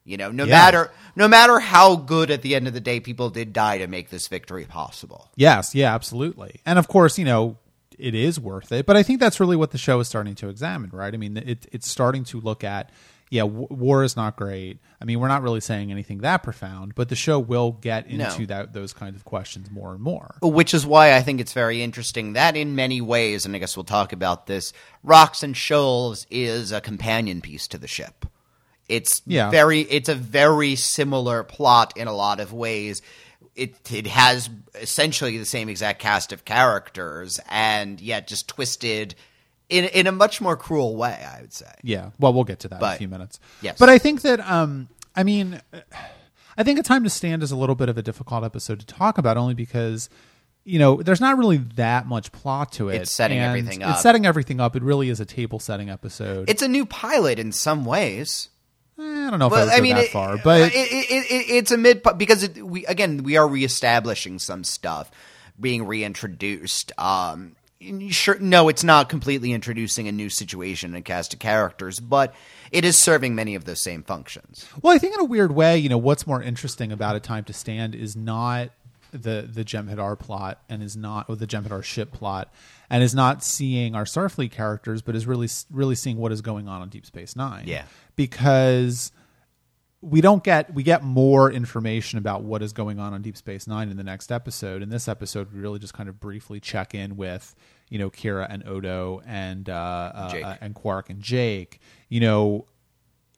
You 0.04 0.16
know, 0.16 0.32
no 0.32 0.44
Yeah. 0.44 0.56
matter 0.56 0.90
no 1.14 1.28
matter 1.28 1.60
how 1.60 1.94
good 1.94 2.30
at 2.32 2.42
the 2.42 2.54
end 2.56 2.66
of 2.66 2.74
the 2.74 2.80
day 2.80 2.98
people 2.98 3.30
did 3.30 3.52
die 3.52 3.78
to 3.78 3.86
make 3.86 4.10
this 4.10 4.26
victory 4.26 4.64
possible. 4.64 5.30
Yes, 5.36 5.74
yeah, 5.74 5.94
absolutely. 5.94 6.60
And 6.66 6.78
of 6.78 6.88
course, 6.88 7.16
you 7.16 7.24
know, 7.24 7.56
it 8.00 8.14
is 8.14 8.40
worth 8.40 8.72
it. 8.72 8.86
But 8.86 8.96
I 8.96 9.02
think 9.02 9.20
that's 9.20 9.40
really 9.40 9.56
what 9.56 9.70
the 9.70 9.78
show 9.78 10.00
is 10.00 10.08
starting 10.08 10.34
to 10.36 10.48
examine, 10.48 10.90
right? 10.92 11.12
I 11.12 11.16
mean, 11.16 11.36
it, 11.36 11.66
it's 11.72 11.88
starting 11.88 12.24
to 12.24 12.40
look 12.40 12.64
at, 12.64 12.90
yeah, 13.30 13.42
w- 13.42 13.68
war 13.70 14.02
is 14.02 14.16
not 14.16 14.36
great. 14.36 14.78
I 15.00 15.04
mean, 15.04 15.20
we're 15.20 15.28
not 15.28 15.42
really 15.42 15.60
saying 15.60 15.90
anything 15.90 16.18
that 16.18 16.42
profound, 16.42 16.94
but 16.94 17.08
the 17.08 17.14
show 17.16 17.38
will 17.38 17.72
get 17.72 18.06
into 18.08 18.40
No. 18.40 18.46
that 18.46 18.72
those 18.72 18.92
kinds 18.92 19.16
of 19.16 19.24
questions 19.24 19.70
more 19.70 19.92
and 19.92 20.00
more. 20.02 20.34
Which 20.42 20.74
is 20.74 20.84
why 20.84 21.14
I 21.14 21.22
think 21.22 21.40
it's 21.40 21.52
very 21.52 21.82
interesting 21.82 22.32
that 22.32 22.56
in 22.56 22.74
many 22.74 23.00
ways, 23.00 23.46
and 23.46 23.54
I 23.54 23.58
guess 23.58 23.76
we'll 23.76 23.84
talk 23.84 24.12
about 24.12 24.46
this, 24.46 24.72
Rocks 25.02 25.42
and 25.42 25.56
Shoals 25.56 26.26
is 26.30 26.72
a 26.72 26.80
companion 26.80 27.40
piece 27.40 27.68
to 27.68 27.78
the 27.78 27.86
ship. 27.88 28.26
It's 28.88 29.22
Yeah. 29.24 29.50
very 29.50 29.82
it's 29.82 30.08
a 30.08 30.16
very 30.16 30.74
similar 30.74 31.44
plot 31.44 31.92
in 31.96 32.08
a 32.08 32.12
lot 32.12 32.40
of 32.40 32.52
ways. 32.52 33.02
It 33.60 33.92
it 33.92 34.06
has 34.06 34.48
essentially 34.74 35.36
the 35.36 35.44
same 35.44 35.68
exact 35.68 36.00
cast 36.00 36.32
of 36.32 36.44
characters 36.44 37.38
and 37.48 38.00
yet 38.00 38.26
just 38.26 38.48
twisted 38.48 39.14
in 39.68 39.84
in 39.84 40.06
a 40.06 40.12
much 40.12 40.40
more 40.40 40.56
cruel 40.56 40.96
way, 40.96 41.22
I 41.36 41.42
would 41.42 41.52
say. 41.52 41.70
Yeah. 41.82 42.10
Well, 42.18 42.32
we'll 42.32 42.44
get 42.44 42.60
to 42.60 42.68
that 42.68 42.82
in 42.82 42.88
a 42.88 42.96
few 42.96 43.08
minutes. 43.08 43.38
yes. 43.60 43.78
But 43.78 43.88
I 43.90 43.98
think 43.98 44.22
that, 44.22 44.40
um, 44.40 44.88
I 45.14 45.22
mean, 45.24 45.60
I 46.56 46.62
think 46.62 46.78
A 46.78 46.82
Time 46.82 47.04
to 47.04 47.10
Stand 47.10 47.42
is 47.42 47.52
a 47.52 47.56
little 47.56 47.74
bit 47.74 47.88
of 47.88 47.98
a 47.98 48.02
difficult 48.02 48.44
episode 48.44 48.80
to 48.80 48.86
talk 48.86 49.18
about 49.18 49.36
only 49.36 49.54
because, 49.54 50.08
you 50.64 50.78
know, 50.78 51.02
there's 51.02 51.20
not 51.20 51.36
really 51.38 51.58
that 51.76 52.06
much 52.06 52.32
plot 52.32 52.72
to 52.72 52.88
it. 52.88 53.02
It's 53.02 53.12
setting 53.12 53.38
everything 53.38 53.82
It's 53.82 54.00
setting 54.02 54.26
everything 54.26 54.60
up. 54.60 54.74
It 54.74 54.82
really 54.82 55.08
is 55.10 55.20
a 55.20 55.26
table 55.26 55.58
setting 55.58 55.90
episode. 55.90 56.48
It's 56.48 56.62
a 56.62 56.68
new 56.68 56.86
pilot 56.86 57.38
in 57.38 57.52
some 57.52 57.84
ways. 57.84 58.48
Eh, 59.00 59.26
I 59.26 59.30
don't 59.30 59.38
know 59.38 59.46
if 59.46 59.52
I 59.52 59.56
Well, 59.56 59.70
I, 59.72 59.80
mean, 59.80 59.96
that 59.96 60.04
it, 60.04 60.10
far, 60.10 60.36
but 60.36 60.60
it, 60.60 60.74
it, 60.74 61.10
it, 61.10 61.30
it, 61.30 61.50
it's 61.50 61.70
a 61.70 61.78
mid 61.78 62.02
because 62.16 62.42
it, 62.42 62.64
we 62.64 62.84
again 62.86 63.22
we 63.22 63.36
are 63.36 63.48
reestablishing 63.48 64.38
some 64.38 64.62
stuff, 64.62 65.10
being 65.58 65.86
reintroduced. 65.86 66.92
Um, 66.98 67.56
sure, 68.10 68.38
no, 68.38 68.68
it's 68.68 68.84
not 68.84 69.08
completely 69.08 69.52
introducing 69.52 70.06
a 70.06 70.12
new 70.12 70.28
situation 70.28 70.94
and 70.94 71.04
cast 71.04 71.32
of 71.32 71.38
characters, 71.38 71.98
but 71.98 72.34
it 72.70 72.84
is 72.84 73.00
serving 73.00 73.34
many 73.34 73.54
of 73.54 73.64
those 73.64 73.80
same 73.80 74.02
functions. 74.02 74.66
Well, 74.82 74.94
I 74.94 74.98
think 74.98 75.14
in 75.14 75.20
a 75.20 75.24
weird 75.24 75.52
way, 75.52 75.78
you 75.78 75.88
know, 75.88 75.98
what's 75.98 76.26
more 76.26 76.42
interesting 76.42 76.92
about 76.92 77.16
A 77.16 77.20
Time 77.20 77.44
to 77.44 77.52
Stand 77.54 77.94
is 77.94 78.14
not 78.14 78.70
the 79.12 79.48
the 79.50 79.64
Jem'Hadar 79.64 80.18
plot 80.18 80.62
and 80.68 80.82
is 80.82 80.96
not 80.96 81.28
or 81.28 81.36
the 81.36 81.46
Jem'Hadar 81.46 81.82
ship 81.82 82.12
plot 82.12 82.52
and 82.88 83.02
is 83.02 83.14
not 83.14 83.42
seeing 83.42 83.94
our 83.94 84.04
Starfleet 84.04 84.50
characters, 84.50 85.02
but 85.02 85.16
is 85.16 85.26
really 85.26 85.48
really 85.70 85.94
seeing 85.94 86.16
what 86.16 86.32
is 86.32 86.42
going 86.42 86.68
on 86.68 86.82
on 86.82 86.88
Deep 86.88 87.06
Space 87.06 87.34
Nine. 87.34 87.64
Yeah. 87.66 87.84
Because 88.20 89.12
we 90.02 90.20
don't 90.20 90.44
get 90.44 90.74
we 90.74 90.82
get 90.82 91.02
more 91.02 91.50
information 91.50 92.18
about 92.18 92.42
what 92.42 92.60
is 92.60 92.74
going 92.74 92.98
on 92.98 93.14
on 93.14 93.22
Deep 93.22 93.34
Space 93.34 93.66
Nine 93.66 93.88
in 93.88 93.96
the 93.96 94.04
next 94.04 94.30
episode. 94.30 94.82
In 94.82 94.90
this 94.90 95.08
episode, 95.08 95.50
we 95.50 95.58
really 95.58 95.78
just 95.78 95.94
kind 95.94 96.06
of 96.06 96.20
briefly 96.20 96.60
check 96.60 96.94
in 96.94 97.16
with 97.16 97.54
you 97.88 97.98
know 97.98 98.10
Kira 98.10 98.46
and 98.50 98.68
Odo 98.68 99.22
and 99.26 99.70
uh, 99.70 99.72
uh, 99.72 100.40
uh, 100.44 100.56
and 100.60 100.74
Quark 100.74 101.08
and 101.08 101.22
Jake. 101.22 101.80
You 102.10 102.20
know, 102.20 102.66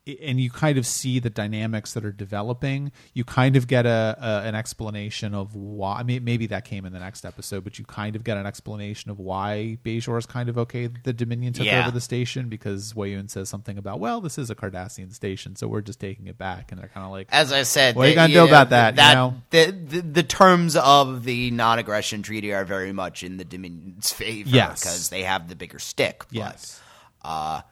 and 0.05 0.41
you 0.41 0.51
kind 0.51 0.79
of 0.79 0.87
see 0.87 1.21
the 1.21 1.31
dynamics 1.31 1.95
that 1.95 2.05
are 2.05 2.11
developing. 2.11 2.91
You 3.15 3.23
kind 3.25 3.55
of 3.55 3.69
get 3.69 3.87
a, 3.87 4.17
a 4.21 4.49
an 4.49 4.55
explanation 4.57 5.33
of 5.35 5.55
why. 5.55 5.99
I 5.99 6.03
mean, 6.03 6.25
maybe 6.25 6.47
that 6.49 6.65
came 6.65 6.85
in 6.85 6.93
the 6.93 6.99
next 6.99 7.25
episode, 7.25 7.63
but 7.63 7.79
you 7.79 7.85
kind 7.85 8.17
of 8.17 8.25
get 8.25 8.37
an 8.37 8.45
explanation 8.45 9.11
of 9.13 9.21
why 9.21 9.79
Bajor 9.85 10.19
is 10.19 10.27
kind 10.27 10.49
of 10.49 10.59
okay. 10.59 10.89
The 10.89 11.13
Dominion 11.13 11.53
took 11.53 11.67
Yeah. 11.67 11.83
over 11.83 11.93
the 11.93 12.01
station 12.01 12.49
because 12.49 12.95
Weyoun 12.95 13.31
says 13.31 13.49
something 13.49 13.79
about, 13.79 14.01
well, 14.01 14.21
this 14.21 14.39
is 14.39 14.51
a 14.51 14.57
Cardassian 14.57 15.13
station, 15.15 15.55
so 15.55 15.69
we're 15.69 15.81
just 15.83 16.01
taking 16.01 16.27
it 16.27 16.37
back, 16.37 16.73
and 16.73 16.81
they're 16.81 16.89
kind 16.89 17.07
of 17.07 17.13
like, 17.13 17.29
As 17.31 17.53
I 17.53 17.63
said, 17.63 17.95
What 17.95 18.07
are 18.07 18.09
you 18.09 18.15
gonna 18.17 18.29
do 18.29 18.35
know, 18.41 18.47
about 18.49 18.71
that, 18.71 18.97
you 18.97 19.15
know? 19.15 19.35
the, 19.51 19.71
the 19.71 20.01
the 20.01 20.23
terms 20.25 20.75
of 20.75 21.23
the 21.25 21.51
non-aggression 21.53 22.23
treaty 22.23 22.53
are 22.53 22.65
very 22.65 22.93
much 22.93 23.23
in 23.23 23.37
the 23.37 23.45
Dominion's 23.45 24.11
favor 24.13 24.49
Yes. 24.49 24.81
because 24.81 25.11
they 25.11 25.23
have 25.23 25.49
the 25.49 25.55
bigger 25.55 25.79
stick. 25.79 26.25
But 26.29 26.35
yes. 26.37 26.81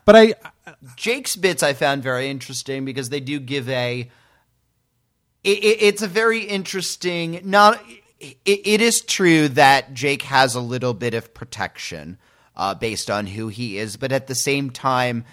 But 0.04 0.16
I, 0.16 0.34
Jake's 0.96 1.36
bits 1.36 1.62
I 1.62 1.72
found 1.72 2.02
very 2.02 2.28
interesting 2.28 2.84
because 2.84 3.08
they 3.08 3.20
do 3.20 3.40
give 3.40 3.68
a. 3.68 4.10
It, 5.42 5.58
it, 5.58 5.82
it's 5.82 6.02
a 6.02 6.08
very 6.08 6.42
interesting. 6.42 7.40
Not. 7.44 7.82
It, 8.20 8.36
it 8.44 8.80
is 8.80 9.00
true 9.00 9.48
that 9.48 9.94
Jake 9.94 10.22
has 10.22 10.54
a 10.54 10.60
little 10.60 10.94
bit 10.94 11.14
of 11.14 11.32
protection 11.34 12.18
uh, 12.54 12.74
based 12.74 13.10
on 13.10 13.26
who 13.26 13.48
he 13.48 13.78
is, 13.78 13.96
but 13.96 14.12
at 14.12 14.26
the 14.26 14.34
same 14.34 14.70
time, 14.70 15.24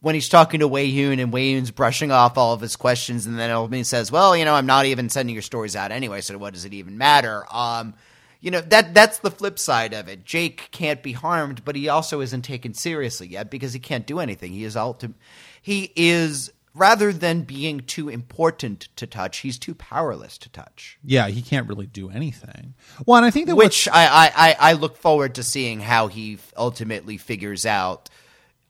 when 0.00 0.14
he's 0.14 0.30
talking 0.30 0.60
to 0.60 0.68
Wei 0.68 1.12
and 1.12 1.32
Wei 1.32 1.60
brushing 1.70 2.10
off 2.10 2.38
all 2.38 2.54
of 2.54 2.60
his 2.60 2.74
questions, 2.74 3.26
and 3.26 3.38
then 3.38 3.50
ultimately 3.50 3.84
says, 3.84 4.10
"Well, 4.10 4.36
you 4.36 4.44
know, 4.44 4.54
I'm 4.54 4.66
not 4.66 4.86
even 4.86 5.10
sending 5.10 5.34
your 5.34 5.42
stories 5.42 5.76
out 5.76 5.92
anyway, 5.92 6.22
so 6.22 6.36
what 6.38 6.54
does 6.54 6.64
it 6.64 6.74
even 6.74 6.98
matter?" 6.98 7.44
Um, 7.50 7.94
you 8.40 8.50
know 8.50 8.60
that 8.60 8.94
that's 8.94 9.18
the 9.18 9.30
flip 9.30 9.58
side 9.58 9.92
of 9.92 10.08
it. 10.08 10.24
Jake 10.24 10.68
can't 10.70 11.02
be 11.02 11.12
harmed, 11.12 11.64
but 11.64 11.76
he 11.76 11.88
also 11.88 12.20
isn't 12.20 12.42
taken 12.42 12.74
seriously 12.74 13.28
yet 13.28 13.50
because 13.50 13.72
he 13.72 13.78
can't 13.78 14.06
do 14.06 14.18
anything. 14.18 14.52
He 14.52 14.64
is 14.64 14.76
ultim- 14.76 15.14
he 15.60 15.92
is 15.94 16.50
rather 16.74 17.12
than 17.12 17.42
being 17.42 17.80
too 17.80 18.08
important 18.08 18.88
to 18.96 19.06
touch, 19.06 19.38
he's 19.38 19.58
too 19.58 19.74
powerless 19.74 20.38
to 20.38 20.48
touch. 20.50 20.98
yeah, 21.04 21.28
he 21.28 21.42
can't 21.42 21.68
really 21.68 21.86
do 21.86 22.10
anything. 22.10 22.74
Well, 23.06 23.16
and 23.16 23.26
I 23.26 23.30
think 23.30 23.48
that 23.48 23.56
Which 23.56 23.88
I, 23.88 24.06
I, 24.06 24.32
I, 24.34 24.56
I 24.70 24.72
look 24.74 24.96
forward 24.96 25.34
to 25.34 25.42
seeing 25.42 25.80
how 25.80 26.06
he 26.06 26.38
ultimately 26.56 27.16
figures 27.16 27.66
out 27.66 28.08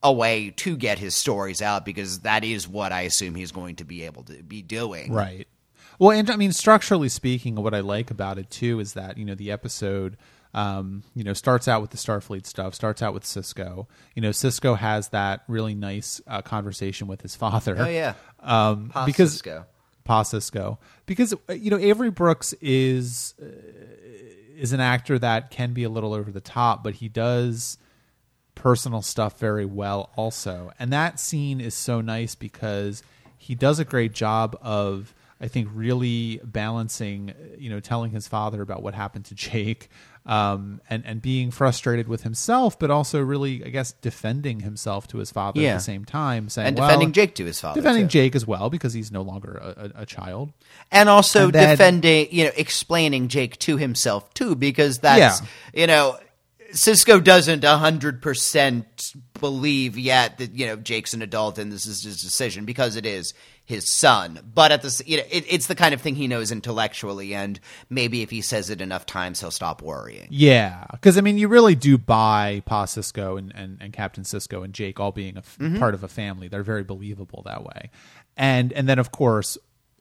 a 0.03 0.13
way 0.13 0.51
to 0.51 0.77
get 0.77 0.99
his 0.99 1.15
stories 1.15 1.61
out 1.61 1.85
because 1.85 2.21
that 2.21 2.43
is 2.43 2.67
what 2.67 2.91
I 2.91 3.03
assume 3.03 3.35
he's 3.35 3.53
going 3.53 3.77
to 3.77 3.85
be 3.85 4.05
able 4.05 4.23
to 4.25 4.43
be 4.43 4.63
doing. 4.63 5.13
Right. 5.13 5.47
Well, 6.01 6.19
and 6.19 6.31
I 6.31 6.37
mean, 6.37 6.53
structurally 6.53 7.11
speaking, 7.11 7.57
what 7.57 7.75
I 7.75 7.81
like 7.81 8.11
about 8.11 8.39
it 8.39 8.51
too 8.51 8.81
is 8.81 8.95
that 8.95 9.19
you 9.19 9.27
know 9.27 9.35
the 9.35 9.53
episode, 9.53 10.17
um, 10.55 11.03
you 11.15 11.23
know, 11.23 11.35
starts 11.35 11.69
out 11.69 11.83
with 11.83 11.91
the 11.91 11.99
Starfleet 11.99 12.47
stuff, 12.47 12.75
starts 12.75 13.03
out 13.03 13.13
with 13.13 13.23
Sisko. 13.23 13.87
You 14.15 14.23
know, 14.23 14.31
Sisko 14.31 14.79
has 14.79 15.09
that 15.09 15.43
really 15.47 15.75
nice 15.75 16.19
uh, 16.27 16.41
conversation 16.41 17.07
with 17.07 17.21
his 17.21 17.37
father. 17.37 17.77
Oh 17.79 17.87
yeah. 17.87 18.15
um, 18.41 18.89
Pa 18.89 19.05
because 19.05 19.43
Sisko. 19.43 19.67
Pa 20.05 20.23
Sisko, 20.23 20.79
because 21.05 21.35
uh, 21.51 21.53
you 21.53 21.71
know 21.71 21.79
Avery 21.79 22.11
Brooks 22.11 22.55
is 22.63 23.35
uh, 23.41 23.45
is 24.57 24.73
an 24.73 24.81
actor 24.81 25.19
that 25.19 25.51
can 25.51 25.75
be 25.75 25.85
a 25.85 25.91
little 25.91 26.15
over 26.15 26.31
the 26.31 26.41
top, 26.41 26.83
but 26.83 26.95
he 26.95 27.11
does 27.11 27.77
personal 28.55 29.03
stuff 29.03 29.39
very 29.39 29.67
well 29.67 30.09
also. 30.17 30.73
And 30.79 30.91
that 30.95 31.21
scene 31.21 31.61
is 31.61 31.75
so 31.75 32.01
nice 32.01 32.35
because 32.35 33.03
he 33.37 33.55
does 33.55 33.79
a 33.79 33.85
great 33.85 34.15
job 34.15 34.59
of 34.63 35.15
I 35.41 35.49
think 35.49 35.69
really 35.73 36.39
balancing, 36.45 37.33
you 37.59 37.71
know, 37.71 37.81
telling 37.81 38.11
his 38.11 38.29
father 38.29 38.61
about 38.63 38.83
what 38.83 38.95
happened 38.95 39.25
to 39.27 39.35
Jake, 39.35 39.89
um, 40.27 40.81
and 40.91 41.03
and 41.07 41.23
being 41.23 41.51
frustrated 41.51 42.07
with 42.07 42.23
himself, 42.25 42.79
but 42.79 42.91
also 42.91 43.21
really, 43.23 43.65
I 43.65 43.71
guess, 43.71 43.93
defending 43.93 44.61
himself 44.61 45.09
to 45.09 45.19
his 45.19 45.31
father 45.33 45.61
Yeah. 45.61 45.71
at 45.71 45.75
the 45.75 45.81
same 45.81 46.05
time, 46.05 46.51
saying 46.51 46.69
And 46.69 46.79
well, 46.79 46.89
defending 46.89 47.13
Jake 47.13 47.35
to 47.37 47.45
his 47.47 47.59
father. 47.59 47.81
defending 47.81 48.05
too. 48.05 48.13
Jake 48.13 48.37
as 48.37 48.47
well 48.47 48.69
because 48.69 48.93
he's 48.93 49.11
no 49.11 49.23
longer 49.23 49.55
a, 49.63 49.85
a, 49.99 50.03
a 50.03 50.07
child. 50.07 50.53
and 50.93 51.09
also 51.09 51.45
And 51.45 51.53
defending, 51.55 52.29
you 52.31 52.45
know, 52.45 52.51
explaining 52.57 53.29
Jake 53.29 53.59
to 53.61 53.79
himself 53.79 54.33
too, 54.35 54.55
because 54.55 54.99
that's 54.99 55.41
Yeah. 55.41 55.47
you 55.81 55.87
know, 55.87 56.19
Sisko 56.73 57.25
doesn't 57.25 57.65
hundred 57.65 58.23
percent 58.23 59.15
believe 59.41 59.99
yet 59.99 60.39
that 60.39 60.53
you 60.55 60.67
know 60.67 60.77
Jake's 60.77 61.15
an 61.15 61.23
adult 61.23 61.59
and 61.59 61.73
this 61.73 61.85
is 61.87 62.05
his 62.05 62.23
decision 62.23 62.65
because 62.65 62.95
it 62.95 63.05
is 63.07 63.35
his 63.71 63.91
son. 63.91 64.39
But 64.55 64.71
at 64.73 64.83
this, 64.83 65.01
you 65.07 65.17
know, 65.17 65.23
it, 65.31 65.47
it's 65.49 65.67
the 65.67 65.75
kind 65.75 65.95
of 65.95 66.03
thing 66.03 66.15
he 66.17 66.29
knows 66.29 66.53
intellectually, 66.53 67.35
and 67.35 67.59
maybe 67.89 68.21
if 68.21 68.29
he 68.29 68.43
says 68.43 68.69
it 68.69 68.83
enough 68.83 69.07
times, 69.07 69.41
he'll 69.41 69.51
stop 69.51 69.81
worrying. 69.81 70.27
Yeah, 70.29 70.85
because 70.93 71.17
I 71.17 71.23
mean, 71.23 71.39
you 71.39 71.49
really 71.49 71.75
do 71.75 71.97
buy 71.97 72.63
Pa 72.67 72.85
Sisko 72.85 73.39
and, 73.39 73.51
and, 73.57 73.79
and 73.81 73.93
Captain 73.95 74.25
Sisko 74.25 74.63
and 74.63 74.75
Jake 74.75 75.01
all 75.01 75.13
being 75.13 75.37
a 75.37 75.41
f- 75.41 75.57
Mm-hmm. 75.59 75.79
part 75.79 75.95
of 75.95 76.05
a 76.05 76.09
family. 76.09 76.49
They're 76.49 76.63
very 76.63 76.85
believable 76.85 77.43
that 77.47 77.65
way, 77.65 77.91
and 78.37 78.73
and 78.75 78.87
then 78.87 78.99
of 78.99 79.11
course, 79.11 79.57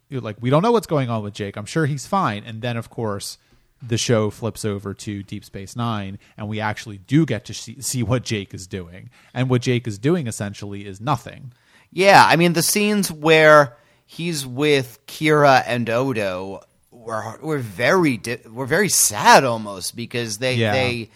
you're 0.10 0.20
like 0.22 0.36
we 0.42 0.50
don't 0.50 0.64
know 0.64 0.72
what's 0.74 0.88
going 0.88 1.10
on 1.10 1.24
with 1.24 1.34
Jake. 1.34 1.56
I'm 1.56 1.66
sure 1.66 1.86
he's 1.86 2.06
fine, 2.06 2.44
and 2.44 2.62
then 2.62 2.76
of 2.76 2.90
course. 2.90 3.38
The 3.82 3.98
show 3.98 4.30
flips 4.30 4.66
over 4.66 4.94
to 4.94 5.24
Deep 5.24 5.46
Space 5.46 5.74
Nine, 5.74 6.20
and 6.36 6.50
we 6.50 6.60
actually 6.60 6.98
do 6.98 7.26
get 7.26 7.46
to 7.46 7.54
see, 7.54 7.80
see 7.80 8.04
what 8.04 8.24
Jake 8.24 8.54
is 8.54 8.68
doing. 8.68 9.10
And 9.34 9.50
what 9.50 9.62
Jake 9.62 9.88
is 9.88 9.98
doing 9.98 10.28
essentially 10.28 10.86
is 10.86 11.00
nothing. 11.00 11.54
Yeah, 11.92 12.24
I 12.26 12.36
mean 12.36 12.54
the 12.54 12.62
scenes 12.64 13.12
where 13.12 13.76
he's 14.06 14.46
with 14.46 15.00
Kira 15.08 15.64
and 15.66 15.90
Odo 15.90 16.62
were 16.92 17.38
were 17.42 17.58
very 17.60 18.18
di- 18.18 18.42
were 18.52 18.66
very 18.66 18.90
sad 18.90 19.44
almost 19.44 19.96
because 19.96 20.38
they 20.38 20.56
Yeah. 20.56 20.74
they 20.74 21.10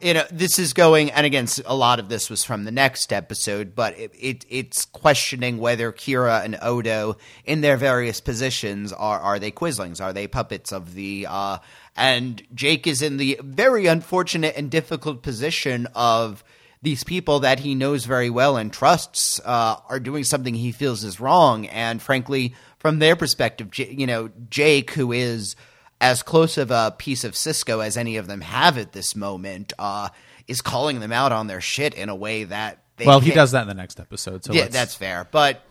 you 0.00 0.14
know 0.14 0.24
this 0.30 0.58
is 0.58 0.72
going 0.74 1.10
and 1.10 1.26
again 1.26 1.46
a 1.66 1.74
lot 1.74 1.98
of 1.98 2.08
this 2.08 2.30
was 2.30 2.44
from 2.44 2.64
the 2.64 2.70
next 2.70 3.12
episode 3.12 3.74
but 3.74 3.98
it, 3.98 4.12
it 4.18 4.44
it's 4.48 4.84
questioning 4.84 5.58
whether 5.58 5.90
Kira 5.92 6.44
and 6.44 6.56
Odo 6.62 7.16
in 7.44 7.60
their 7.62 7.76
various 7.76 8.20
positions 8.20 8.92
are 8.92 9.18
are 9.20 9.38
they 9.40 9.50
quislings 9.50 10.00
are 10.00 10.12
they 10.12 10.26
puppets 10.28 10.72
of 10.72 10.94
the 10.94 11.26
uh 11.28 11.58
and 11.96 12.40
Jake 12.54 12.86
is 12.86 13.02
in 13.02 13.16
the 13.16 13.40
very 13.42 13.86
unfortunate 13.86 14.54
and 14.56 14.70
difficult 14.70 15.22
position 15.22 15.88
of 15.96 16.44
these 16.82 17.02
people 17.04 17.40
that 17.40 17.60
he 17.60 17.74
knows 17.74 18.04
very 18.04 18.30
well 18.30 18.56
and 18.56 18.72
trusts 18.72 19.40
uh, 19.44 19.76
are 19.88 19.98
doing 20.00 20.22
something 20.24 20.54
he 20.54 20.70
feels 20.72 21.02
is 21.04 21.18
wrong. 21.20 21.66
And 21.66 22.00
frankly, 22.00 22.54
from 22.78 22.98
their 23.00 23.16
perspective, 23.16 23.70
J- 23.70 23.92
you 23.96 24.06
know, 24.06 24.30
Jake, 24.48 24.92
who 24.92 25.10
is 25.12 25.56
as 26.00 26.22
close 26.22 26.56
of 26.56 26.70
a 26.70 26.94
piece 26.96 27.24
of 27.24 27.32
Sisko 27.32 27.84
as 27.84 27.96
any 27.96 28.16
of 28.16 28.28
them 28.28 28.40
have 28.42 28.78
at 28.78 28.92
this 28.92 29.16
moment, 29.16 29.72
uh, 29.78 30.08
is 30.46 30.60
calling 30.60 31.00
them 31.00 31.10
out 31.12 31.32
on 31.32 31.48
their 31.48 31.60
shit 31.60 31.94
in 31.94 32.08
a 32.08 32.14
way 32.14 32.44
that 32.44 32.78
they 32.96 33.04
well, 33.06 33.20
he 33.20 33.32
does 33.32 33.50
that 33.52 33.62
in 33.62 33.68
the 33.68 33.74
next 33.74 33.98
episode. 33.98 34.44
So 34.44 34.52
Yeah, 34.52 34.62
let's- 34.62 34.72
that's 34.74 34.94
fair. 34.94 35.26
But 35.30 35.62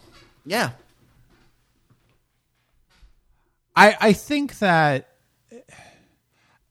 yeah, 0.46 0.72
I 3.76 3.96
I 4.00 4.13
think 4.13 4.60
that 4.60 5.10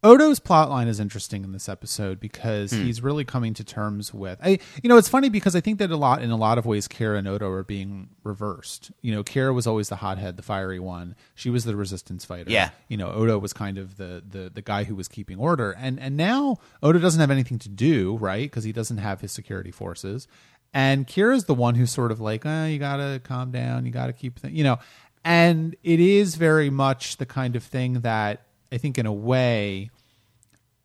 Odo's 0.07 0.41
plotline 0.41 0.87
is 0.87 1.01
interesting 1.01 1.45
in 1.45 1.53
this 1.53 1.69
episode 1.69 2.21
because 2.21 2.71
he's 2.71 3.03
really 3.03 3.25
coming 3.25 3.55
to 3.55 3.65
terms 3.65 4.15
with 4.15 4.39
I 4.43 4.59
you 4.83 4.89
know 4.89 4.97
it's 4.97 5.09
funny 5.09 5.29
because 5.29 5.57
I 5.57 5.61
think 5.61 5.79
that 5.79 5.91
a 5.91 5.97
lot 5.97 6.23
in 6.23 6.31
a 6.31 6.37
lot 6.37 6.59
of 6.59 6.67
ways 6.67 6.87
Kira 6.87 7.19
and 7.19 7.27
Odo 7.27 7.51
are 7.51 7.65
being 7.65 8.09
reversed. 8.23 8.93
You 9.03 9.13
know, 9.13 9.25
Kira 9.25 9.53
was 9.55 9.67
always 9.67 9.89
the 9.89 9.97
hothead, 9.97 10.37
the 10.37 10.43
fiery 10.43 10.79
one. 10.79 11.17
She 11.35 11.51
was 11.51 11.65
the 11.65 11.77
resistance 11.77 12.25
fighter. 12.25 12.51
Yeah. 12.51 12.71
You 12.89 12.97
know, 12.97 13.11
Odo 13.11 13.39
was 13.39 13.53
kind 13.53 13.79
of 13.79 13.97
the 13.97 14.23
the 14.29 14.51
the 14.51 14.63
guy 14.63 14.85
who 14.85 14.95
was 14.95 15.09
keeping 15.09 15.39
order. 15.39 15.73
And 15.73 15.99
and 15.99 16.17
now 16.17 16.59
Odo 16.83 16.99
doesn't 16.99 17.21
have 17.21 17.31
anything 17.31 17.59
to 17.61 17.69
do, 17.69 18.17
right? 18.17 18.49
Because 18.49 18.65
he 18.65 18.73
doesn't 18.73 18.99
have 18.99 19.21
his 19.21 19.33
security 19.33 19.71
forces. 19.71 20.29
And 20.73 21.07
Kira's 21.07 21.45
the 21.45 21.55
one 21.55 21.75
who's 21.75 21.91
sort 21.91 22.13
of 22.13 22.21
like, 22.21 22.45
uh, 22.45 22.67
you 22.69 22.79
gotta 22.79 23.21
calm 23.25 23.51
down, 23.51 23.87
you 23.87 23.93
gotta 23.93 24.13
keep, 24.13 24.41
th-, 24.41 24.53
you 24.53 24.63
know. 24.63 24.79
And 25.25 25.75
it 25.83 25.99
is 25.99 26.35
very 26.37 26.71
much 26.71 27.17
the 27.17 27.27
kind 27.27 27.57
of 27.57 27.65
thing 27.65 28.01
that 28.01 28.46
I 28.73 28.79
think, 28.79 28.99
in 28.99 29.07
a 29.07 29.13
way, 29.13 29.91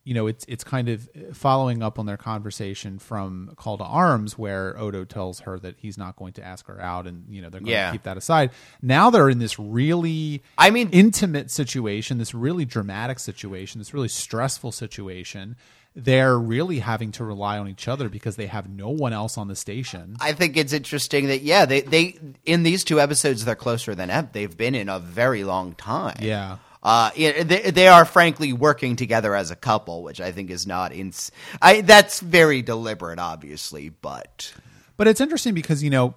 you 0.04 0.14
know, 0.16 0.26
it's 0.28 0.46
it's 0.48 0.64
kind 0.64 0.90
of 0.90 1.08
following 1.34 1.84
up 1.84 2.00
on 2.00 2.08
their 2.08 2.18
conversation 2.18 2.98
from 2.98 3.54
Call 3.56 3.78
to 3.78 3.84
Arms, 3.84 4.36
where 4.38 4.76
Odo 4.80 5.04
tells 5.06 5.42
her 5.42 5.60
that 5.60 5.76
he's 5.78 5.98
not 5.98 6.16
going 6.16 6.34
to 6.34 6.44
ask 6.44 6.66
her 6.68 6.82
out, 6.82 7.06
and 7.06 7.26
you 7.30 7.42
know 7.42 7.50
they're 7.50 7.62
going 7.62 7.72
Yeah. 7.72 7.88
to 7.88 7.92
keep 7.94 8.04
that 8.04 8.18
aside. 8.18 8.50
Now 8.82 9.10
they're 9.12 9.30
in 9.30 9.38
this 9.40 9.60
really, 9.60 10.42
I 10.58 10.72
mean- 10.72 10.90
intimate 10.92 11.52
situation, 11.52 12.18
this 12.18 12.34
really 12.34 12.66
dramatic 12.66 13.20
situation, 13.20 13.80
this 13.80 13.94
really 13.94 14.08
stressful 14.08 14.72
situation. 14.72 15.56
They're 15.94 16.40
really 16.40 16.80
having 16.80 17.12
to 17.14 17.26
rely 17.26 17.58
on 17.60 17.68
each 17.68 17.88
other 17.90 18.08
because 18.08 18.38
they 18.38 18.48
have 18.48 18.70
no 18.70 18.90
one 18.90 19.12
else 19.12 19.38
on 19.38 19.50
the 19.50 19.58
station. 19.58 20.16
I 20.22 20.32
think 20.32 20.56
it's 20.56 20.72
interesting 20.72 21.28
that 21.28 21.42
yeah, 21.42 21.66
they 21.66 21.82
they 21.82 22.18
in 22.46 22.64
these 22.64 22.84
two 22.86 23.00
episodes 23.02 23.44
they're 23.46 23.56
closer 23.56 23.94
than 23.94 24.10
ever. 24.10 24.30
They've 24.32 24.56
been 24.56 24.74
in 24.74 24.88
a 24.90 25.00
very 25.00 25.44
long 25.44 25.74
time. 25.76 26.16
Yeah. 26.22 26.58
Uh, 26.84 27.12
they, 27.16 27.72
they 27.72 27.88
are 27.88 28.06
frankly 28.06 28.54
working 28.54 28.96
together 28.96 29.36
as 29.36 29.52
a 29.52 29.56
couple, 29.56 30.02
which 30.02 30.20
I 30.20 30.32
think 30.32 30.50
is 30.50 30.66
not 30.66 30.92
in. 30.94 31.14
I 31.62 31.82
that's 31.82 32.20
very 32.20 32.62
deliberate, 32.62 33.20
obviously, 33.20 33.90
but 33.90 34.52
But 34.98 35.08
it's 35.08 35.22
interesting 35.22 35.54
because, 35.54 35.84
you 35.84 35.90
know, 35.90 36.16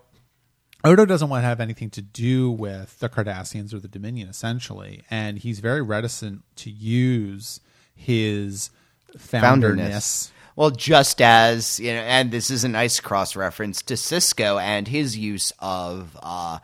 Odo 0.85 1.07
doesn't 1.07 1.29
want 1.31 1.43
to 1.43 1.47
have 1.47 1.61
anything 1.61 1.91
to 1.91 2.03
do 2.03 2.51
with 2.51 2.99
the 2.99 3.09
Cardassians 3.09 3.73
or 3.73 3.79
the 3.79 3.89
Dominion, 3.89 4.29
essentially. 4.29 5.03
And 5.11 5.39
he's 5.39 5.61
very 5.61 5.81
reticent 5.81 6.43
to 6.57 6.71
use 6.71 7.61
his 7.95 8.71
founderness. 9.17 10.31
well, 10.57 10.71
just 10.71 11.23
as 11.23 11.81
you 11.81 11.93
know, 11.93 12.01
and 12.01 12.31
this 12.31 12.51
is 12.51 12.65
a 12.65 12.69
nice 12.69 13.01
cross 13.01 13.37
reference 13.37 13.81
to 13.83 13.95
Sisko 13.95 14.63
and 14.63 14.87
his 14.89 15.17
use 15.17 15.53
of 15.59 16.19
uh, 16.23 16.59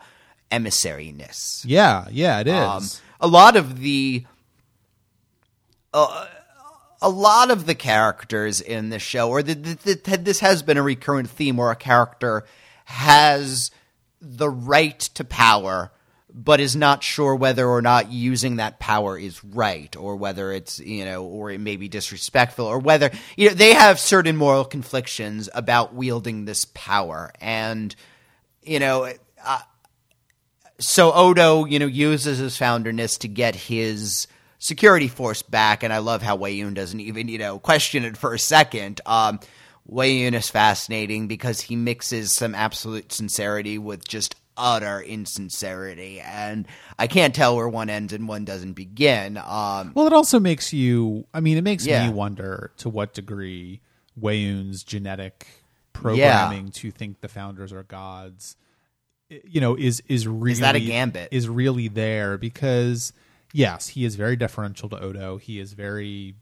emissariness. 0.51 1.63
Yeah, 1.65 2.07
yeah, 2.11 2.39
it 2.39 2.47
is. 2.47 2.53
Um, 2.53 2.83
a 3.21 3.27
lot 3.27 3.55
of 3.55 3.79
the 3.79 4.25
uh, 5.93 6.27
a 7.01 7.09
lot 7.09 7.51
of 7.51 7.65
the 7.65 7.75
characters 7.75 8.61
in 8.61 8.89
the 8.89 8.99
show, 8.99 9.29
or 9.29 9.41
the, 9.41 9.55
the, 9.55 9.95
the, 10.03 10.17
this 10.17 10.39
has 10.39 10.61
been 10.61 10.77
a 10.77 10.83
recurrent 10.83 11.29
theme, 11.29 11.57
where 11.57 11.71
a 11.71 11.75
character 11.75 12.45
has 12.85 13.71
the 14.21 14.49
right 14.49 14.99
to 14.99 15.23
power, 15.23 15.91
but 16.33 16.59
is 16.59 16.75
not 16.75 17.03
sure 17.03 17.35
whether 17.35 17.67
or 17.67 17.81
not 17.81 18.11
using 18.11 18.57
that 18.57 18.79
power 18.79 19.17
is 19.17 19.43
right, 19.43 19.95
or 19.95 20.15
whether 20.15 20.51
it's 20.51 20.79
you 20.79 21.05
know, 21.05 21.23
or 21.23 21.51
it 21.51 21.59
may 21.59 21.75
be 21.75 21.87
disrespectful, 21.87 22.65
or 22.65 22.79
whether 22.79 23.11
you 23.35 23.49
know 23.49 23.55
they 23.55 23.73
have 23.73 23.99
certain 23.99 24.37
moral 24.37 24.65
conflictions 24.65 25.49
about 25.53 25.93
wielding 25.93 26.45
this 26.45 26.65
power, 26.73 27.31
and 27.39 27.95
you 28.63 28.79
know. 28.79 29.11
Uh, 29.43 29.59
so 30.81 31.13
Odo, 31.13 31.65
you 31.65 31.79
know, 31.79 31.85
uses 31.85 32.39
his 32.39 32.57
founderness 32.57 33.17
to 33.19 33.27
get 33.27 33.55
his 33.55 34.27
security 34.59 35.07
force 35.07 35.41
back, 35.41 35.83
and 35.83 35.93
I 35.93 35.99
love 35.99 36.21
how 36.21 36.37
Weyoun 36.37 36.73
doesn't 36.73 36.99
even, 36.99 37.27
you 37.27 37.37
know, 37.37 37.59
question 37.59 38.03
it 38.03 38.17
for 38.17 38.33
a 38.33 38.39
second. 38.39 38.99
Um, 39.05 39.39
Weyoun 39.89 40.33
is 40.33 40.49
fascinating 40.49 41.27
because 41.27 41.61
he 41.61 41.75
mixes 41.75 42.31
some 42.33 42.53
absolute 42.53 43.11
sincerity 43.11 43.77
with 43.77 44.07
just 44.07 44.35
utter 44.57 45.01
insincerity, 45.01 46.19
and 46.19 46.67
I 46.99 47.07
can't 47.07 47.33
tell 47.33 47.55
where 47.55 47.67
one 47.69 47.89
ends 47.89 48.13
and 48.13 48.27
one 48.27 48.45
doesn't 48.45 48.73
begin. 48.73 49.37
Um, 49.37 49.91
well, 49.95 50.07
it 50.07 50.13
also 50.13 50.39
makes 50.39 50.71
you. 50.73 51.25
I 51.33 51.39
mean, 51.39 51.57
it 51.57 51.63
makes 51.63 51.85
Yeah. 51.85 52.07
me 52.07 52.13
wonder 52.13 52.71
to 52.77 52.89
what 52.89 53.13
degree 53.13 53.81
Weyoun's 54.19 54.83
genetic 54.83 55.47
programming 55.93 56.69
to 56.71 56.91
think 56.91 57.21
the 57.21 57.27
founders 57.27 57.71
are 57.73 57.83
gods, 57.83 58.55
you 59.45 59.61
know, 59.61 59.75
is 59.75 60.01
is 60.07 60.27
really 60.27 60.51
is 60.53 60.59
that 60.59 60.75
a 60.75 60.79
gambit? 60.79 61.29
Is 61.31 61.47
really 61.47 61.87
there 61.87 62.37
because 62.37 63.13
yes, 63.53 63.89
he 63.89 64.05
is 64.05 64.15
very 64.15 64.35
deferential 64.35 64.89
to 64.89 64.99
Odo. 64.99 65.37
He 65.37 65.59
is 65.59 65.73
very 65.73 66.35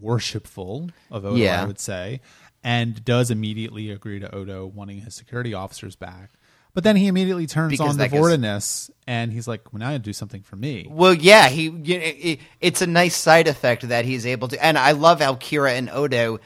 worshipful 0.00 0.90
of 1.10 1.24
Odo, 1.24 1.36
Yeah. 1.36 1.62
I 1.62 1.66
would 1.66 1.78
say, 1.78 2.20
and 2.62 3.04
does 3.04 3.30
immediately 3.30 3.90
agree 3.90 4.20
to 4.20 4.34
Odo 4.34 4.66
wanting 4.66 5.00
his 5.00 5.14
security 5.14 5.54
officers 5.54 5.96
back. 5.96 6.30
But 6.74 6.82
then 6.82 6.96
he 6.96 7.06
immediately 7.06 7.46
turns 7.46 7.70
Because 7.70 7.90
on 7.90 7.98
the 7.98 8.08
Vortinus, 8.08 8.90
and 9.06 9.32
he's 9.32 9.46
like, 9.46 9.72
"Well, 9.72 9.78
now 9.78 9.90
I 9.90 9.98
do 9.98 10.12
something 10.12 10.42
for 10.42 10.56
me." 10.56 10.88
Well, 10.90 11.14
yeah, 11.14 11.48
he. 11.48 11.68
It, 11.68 12.40
it's 12.60 12.82
a 12.82 12.86
nice 12.88 13.14
side 13.14 13.46
effect 13.46 13.86
that 13.88 14.04
he's 14.04 14.26
able 14.26 14.48
to, 14.48 14.64
and 14.64 14.76
I 14.76 14.90
love 14.90 15.20
how 15.20 15.36
Kira 15.36 15.78
and 15.78 15.88
Odo 15.88 16.40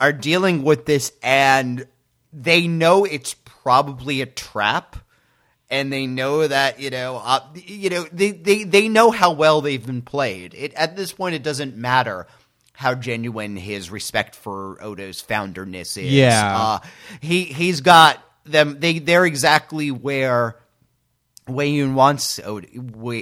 are 0.00 0.14
dealing 0.14 0.62
with 0.62 0.86
this, 0.86 1.12
and 1.22 1.86
they 2.32 2.66
know 2.66 3.04
it's 3.04 3.34
probably 3.44 4.22
a 4.22 4.26
trap, 4.26 4.96
and 5.70 5.92
they 5.92 6.06
know 6.06 6.46
that 6.46 6.80
you 6.80 6.90
know, 6.90 7.20
uh, 7.22 7.40
you 7.54 7.90
know, 7.90 8.06
they, 8.12 8.30
they 8.30 8.64
they 8.64 8.88
know 8.88 9.10
how 9.10 9.32
well 9.32 9.60
they've 9.60 9.84
been 9.84 10.02
played. 10.02 10.54
It 10.54 10.74
at 10.74 10.96
this 10.96 11.12
point, 11.12 11.34
it 11.34 11.42
doesn't 11.42 11.76
matter 11.76 12.26
how 12.72 12.94
genuine 12.94 13.56
his 13.56 13.90
respect 13.90 14.34
for 14.34 14.82
Odo's 14.82 15.22
founderness 15.22 15.96
is. 15.96 16.12
Yeah. 16.12 16.56
uh, 16.56 16.78
he 17.20 17.44
he's 17.44 17.80
got 17.80 18.22
them. 18.44 18.78
They 18.80 18.98
they're 18.98 19.26
exactly 19.26 19.90
where. 19.90 20.56
Weyoun 21.48 21.94
wants 21.94 22.40
Odo, 22.40 22.66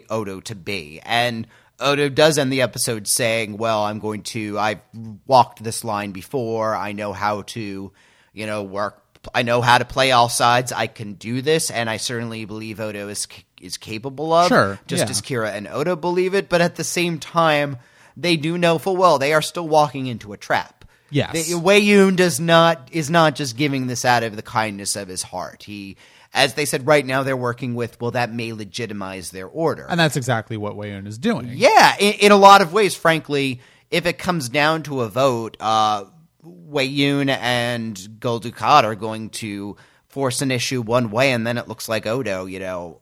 Odo 0.09 0.41
to 0.41 0.55
be. 0.55 0.99
And 1.05 1.47
Odo 1.79 2.09
does 2.09 2.39
end 2.39 2.51
the 2.51 2.63
episode 2.63 3.07
saying, 3.07 3.59
Well, 3.59 3.85
I'm 3.85 3.99
going 3.99 4.23
to, 4.23 4.59
I've 4.59 4.81
walked 5.27 5.63
this 5.63 5.85
line 5.85 6.13
before. 6.13 6.75
I 6.75 6.93
know 6.93 7.13
how 7.13 7.43
to, 7.43 7.93
you 8.33 8.47
know, 8.47 8.63
work. 8.63 9.04
I 9.35 9.43
know 9.43 9.61
how 9.61 9.79
to 9.79 9.85
play 9.85 10.13
all 10.13 10.29
sides. 10.29 10.73
I 10.73 10.87
can 10.87 11.15
do 11.15 11.43
this. 11.43 11.71
And 11.71 11.89
I 11.89 11.99
certainly 11.99 12.45
believe 12.45 12.81
Odo 12.81 13.09
is, 13.09 13.27
is 13.61 13.77
capable 13.77 14.33
of. 14.33 14.49
Sure, 14.49 14.79
Just 14.87 15.05
yeah. 15.05 15.11
as 15.11 15.21
Kira 15.21 15.53
and 15.53 15.69
Odo 15.69 15.97
believe 15.97 16.35
it. 16.35 16.49
But 16.49 16.61
at 16.61 16.77
the 16.77 16.85
same 16.85 17.19
time, 17.19 17.79
they 18.17 18.37
do 18.37 18.59
know 18.59 18.79
full 18.79 18.97
well 18.97 19.19
they 19.19 19.33
are 19.33 19.43
still 19.43 19.69
walking 19.69 20.07
into 20.07 20.33
a 20.33 20.37
trap. 20.37 20.85
Yes. 21.11 21.49
The, 21.49 21.55
Weyoun 21.55 22.17
does 22.17 22.41
not 22.41 22.89
is 22.91 23.09
not 23.11 23.37
just 23.37 23.57
giving 23.57 23.87
this 23.87 24.05
out 24.05 24.23
of 24.25 24.35
the 24.37 24.43
kindness 24.43 24.97
of 24.97 25.07
his 25.07 25.23
heart. 25.23 25.63
He, 25.63 25.97
as 26.33 26.55
they 26.55 26.65
said, 26.65 26.87
right 26.87 27.07
now 27.07 27.23
they're 27.23 27.37
working 27.37 27.75
with. 27.75 28.01
Well, 28.01 28.13
that 28.13 28.33
may 28.33 28.53
legitimize 28.53 29.31
their 29.31 29.47
order. 29.47 29.87
And 29.89 30.01
that's 30.01 30.17
exactly 30.17 30.57
what 30.57 30.75
Weyoun 30.75 31.07
is 31.07 31.19
doing. 31.19 31.51
yeah, 31.53 31.95
in, 32.01 32.15
in 32.15 32.33
a 32.33 32.37
lot 32.37 32.63
of 32.63 32.73
ways, 32.73 32.97
frankly, 32.97 33.61
if 33.91 34.07
it 34.07 34.19
comes 34.19 34.49
down 34.49 34.83
to 34.85 35.03
a 35.03 35.09
vote, 35.09 35.57
uh, 35.61 36.05
Weyoun 36.45 37.29
and 37.29 38.21
Gul 38.21 38.41
Dukat 38.41 38.85
are 38.85 38.95
going 38.95 39.31
to 39.31 39.77
force 40.09 40.43
an 40.43 40.51
issue 40.51 40.83
one 40.83 41.11
way, 41.11 41.33
and 41.33 41.47
then 41.47 41.59
it 41.59 41.69
looks 41.69 41.89
like 41.89 42.07
Odo. 42.07 42.47
You 42.47 42.61
know, 42.61 43.01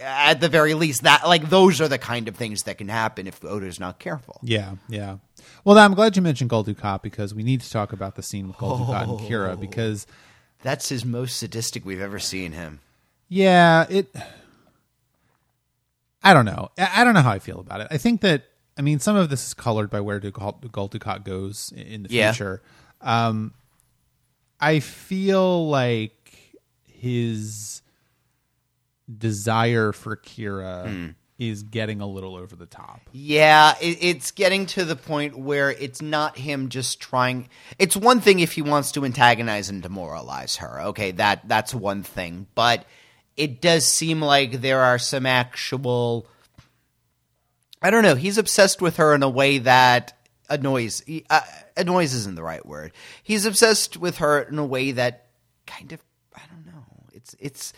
at 0.00 0.40
the 0.40 0.48
very 0.48 0.74
least, 0.74 1.02
that 1.02 1.26
like 1.26 1.50
those 1.50 1.80
are 1.80 1.88
the 1.88 1.98
kind 1.98 2.28
of 2.28 2.36
things 2.36 2.64
that 2.64 2.78
can 2.78 2.88
happen 2.88 3.26
if 3.26 3.44
Odo's 3.44 3.80
not 3.80 3.98
careful. 3.98 4.40
Yeah, 4.42 4.76
yeah. 4.88 5.18
Well, 5.64 5.78
I'm 5.78 5.94
glad 5.94 6.16
you 6.16 6.22
mentioned 6.22 6.50
Gul 6.50 6.64
Dukat 6.64 7.02
because 7.02 7.34
we 7.34 7.42
need 7.42 7.60
to 7.60 7.70
talk 7.70 7.92
about 7.92 8.14
the 8.14 8.22
scene 8.22 8.48
with 8.48 8.56
Gul 8.58 8.78
Dukat 8.78 9.02
and 9.02 9.12
oh. 9.12 9.18
Kira 9.18 9.58
because, 9.58 10.06
That's 10.62 10.88
his 10.88 11.04
most 11.04 11.36
sadistic 11.36 11.84
we've 11.84 12.00
ever 12.00 12.18
seen 12.18 12.52
him. 12.52 12.80
yeah, 13.28 13.86
it. 13.88 14.14
I 16.22 16.34
don't 16.34 16.44
know. 16.44 16.70
I 16.76 17.04
don't 17.04 17.14
know 17.14 17.22
how 17.22 17.30
I 17.30 17.38
feel 17.38 17.60
about 17.60 17.80
it. 17.80 17.88
I 17.90 17.96
think 17.96 18.22
that 18.22 18.44
I 18.78 18.82
mean 18.82 19.00
some 19.00 19.16
of 19.16 19.28
this 19.28 19.44
is 19.48 19.54
colored 19.54 19.90
by 19.90 20.00
where 20.00 20.20
Gul 20.20 20.88
Dukat 20.88 21.24
goes 21.24 21.72
in 21.76 22.04
the 22.04 22.10
Yeah. 22.10 22.30
future. 22.32 22.62
Um, 23.00 23.52
I 24.60 24.78
feel 24.80 25.68
like 25.68 26.56
his 26.84 27.82
desire 29.18 29.92
for 29.92 30.16
Kira 30.16 30.86
Hmm. 30.88 31.06
is 31.38 31.62
getting 31.62 32.00
a 32.00 32.06
little 32.06 32.34
over 32.36 32.56
the 32.56 32.66
top. 32.66 33.00
Yeah, 33.12 33.74
it, 33.80 33.98
it's 34.00 34.30
getting 34.32 34.66
to 34.66 34.84
the 34.84 34.96
point 34.96 35.38
where 35.38 35.70
it's 35.70 36.02
not 36.02 36.36
him 36.38 36.68
just 36.68 37.00
trying. 37.00 37.48
It's 37.78 37.96
one 37.96 38.20
thing 38.20 38.40
if 38.40 38.52
he 38.52 38.62
wants 38.62 38.92
to 38.92 39.04
antagonize 39.04 39.68
and 39.68 39.82
demoralize 39.82 40.56
her. 40.56 40.80
Okay, 40.88 41.12
that 41.12 41.46
that's 41.48 41.72
one 41.74 42.02
thing, 42.02 42.48
but 42.54 42.84
it 43.36 43.60
does 43.60 43.86
seem 43.86 44.20
like 44.20 44.60
there 44.60 44.80
are 44.80 44.98
some 44.98 45.26
actual. 45.26 46.26
I 47.80 47.90
don't 47.90 48.02
know. 48.02 48.14
He's 48.14 48.38
obsessed 48.38 48.82
with 48.82 48.96
her 48.96 49.14
in 49.14 49.22
a 49.22 49.28
way 49.28 49.58
that 49.58 50.16
annoys. 50.48 51.02
Uh, 51.30 51.40
annoys 51.76 52.14
isn't 52.14 52.34
the 52.34 52.42
right 52.42 52.64
word. 52.64 52.92
He's 53.22 53.46
obsessed 53.46 53.96
with 53.96 54.18
her 54.18 54.40
in 54.42 54.58
a 54.58 54.66
way 54.66 54.92
that 54.92 55.26
kind 55.66 55.92
of. 55.92 56.00
I 56.34 56.42
don't 56.50 56.66
know. 56.66 56.84
It's 57.12 57.36
it's 57.38 57.72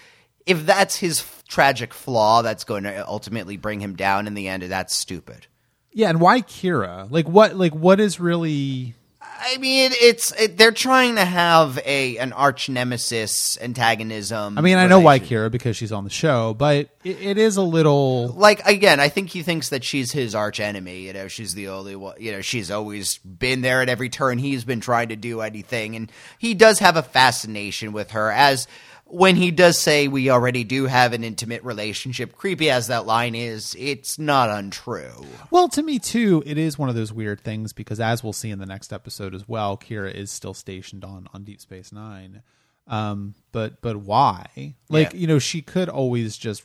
if 0.47 0.65
that's 0.67 0.97
his 0.97 1.25
tragic 1.49 1.93
flaw 1.93 2.43
that's 2.43 2.65
going 2.65 2.85
to 2.85 3.07
ultimately 3.07 3.57
bring 3.57 3.81
him 3.81 3.97
down 3.97 4.27
in 4.27 4.35
the 4.35 4.49
end. 4.49 4.63
That's 4.65 4.97
stupid. 4.97 5.47
Yeah, 5.93 6.09
and 6.09 6.21
why 6.21 6.41
Kira? 6.43 7.11
Like 7.11 7.29
what? 7.29 7.57
Like 7.57 7.75
what 7.75 8.01
is 8.01 8.21
really? 8.21 8.95
I 9.42 9.57
mean, 9.57 9.92
it's 9.94 10.33
it, 10.38 10.59
they're 10.59 10.70
trying 10.70 11.14
to 11.14 11.24
have 11.24 11.79
a 11.87 12.18
an 12.18 12.33
arch 12.33 12.68
nemesis 12.68 13.57
antagonism. 13.61 14.59
I 14.59 14.61
mean, 14.61 14.76
I 14.76 14.87
know 14.87 15.00
why 15.00 15.18
Kira 15.18 15.50
because 15.50 15.76
she's 15.76 15.92
on 15.92 16.05
the 16.05 16.11
show, 16.11 16.53
but 16.53 16.90
it, 17.05 17.22
it 17.22 17.38
is 17.38 17.57
a 17.57 17.62
little. 17.62 18.29
like 18.29 18.66
again, 18.66 19.00
I 19.00 19.09
think 19.09 19.31
he 19.31 19.42
thinks 19.42 19.70
that 19.70 19.83
she's 19.83 20.12
his 20.12 20.35
arch 20.35 20.61
enemy. 20.61 21.00
You 21.07 21.14
know, 21.14 21.29
she's 21.29 21.55
the 21.55 21.68
only 21.68 21.96
one. 21.96 22.16
You 22.18 22.33
know, 22.33 22.40
she's 22.42 22.70
always 22.70 23.16
been 23.18 23.62
there 23.62 23.81
at 23.81 23.88
every 23.88 24.11
turn. 24.11 24.37
He's 24.38 24.64
been 24.64 24.81
trying 24.81 25.09
to 25.09 25.16
do 25.16 25.40
anything, 25.40 25.96
and 25.96 26.12
he 26.38 26.53
does 26.53 26.81
have 26.81 26.96
a 26.96 27.03
fascination 27.03 27.92
with 27.92 28.11
her. 28.11 28.31
As 28.31 28.68
when 29.11 29.37
he 29.37 29.51
does 29.51 29.79
say 29.79 30.09
we 30.09 30.31
already 30.31 30.64
do 30.64 30.87
have 30.87 31.12
an 31.12 31.25
intimate 31.25 31.62
relationship, 31.64 32.35
creepy 32.37 32.70
as 32.70 32.87
that 32.87 33.07
line 33.07 33.35
is, 33.35 33.75
it's 33.79 34.18
not 34.18 34.49
untrue. 34.51 35.27
Well, 35.51 35.68
to 35.70 35.83
me 35.83 35.99
too, 35.99 36.42
it 36.46 36.57
is 36.59 36.79
one 36.79 36.88
of 36.88 36.94
those 36.94 37.12
weird 37.12 37.40
things 37.40 37.73
because, 37.73 38.01
as 38.01 38.23
we'll 38.23 38.33
see 38.33 38.51
in 38.51 38.59
the 38.59 38.66
next 38.66 38.92
episode 38.92 39.35
as 39.35 39.46
well, 39.49 39.77
Kira 39.77 40.12
is 40.14 40.31
still 40.31 40.55
stationed 40.55 41.05
on 41.05 41.27
on 41.35 41.44
Deep 41.44 41.61
Space 41.61 41.92
Nine. 41.92 42.42
Um, 42.87 43.35
but 43.53 43.81
but 43.83 43.96
why? 43.96 44.75
Like 44.88 45.12
Yeah. 45.12 45.18
you 45.18 45.27
know, 45.27 45.38
she 45.38 45.62
could 45.62 45.88
always 45.88 46.37
just 46.37 46.64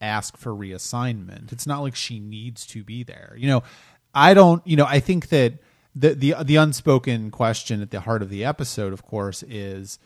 ask 0.00 0.36
for 0.36 0.52
reassignment. 0.54 1.52
It's 1.52 1.66
not 1.66 1.80
like 1.80 1.94
she 1.96 2.20
needs 2.20 2.66
to 2.66 2.84
be 2.84 3.02
there. 3.02 3.34
You 3.38 3.48
know, 3.48 3.62
I 4.14 4.34
don't. 4.34 4.66
You 4.66 4.76
know, 4.76 4.86
I 4.86 5.00
think 5.00 5.28
that 5.28 5.54
the 5.94 6.14
the 6.14 6.34
the 6.44 6.56
unspoken 6.56 7.30
question 7.30 7.80
at 7.82 7.90
the 7.90 8.00
heart 8.00 8.22
of 8.22 8.28
the 8.28 8.44
episode, 8.44 8.92
of 8.92 9.02
course, 9.02 9.42
is 9.44 9.98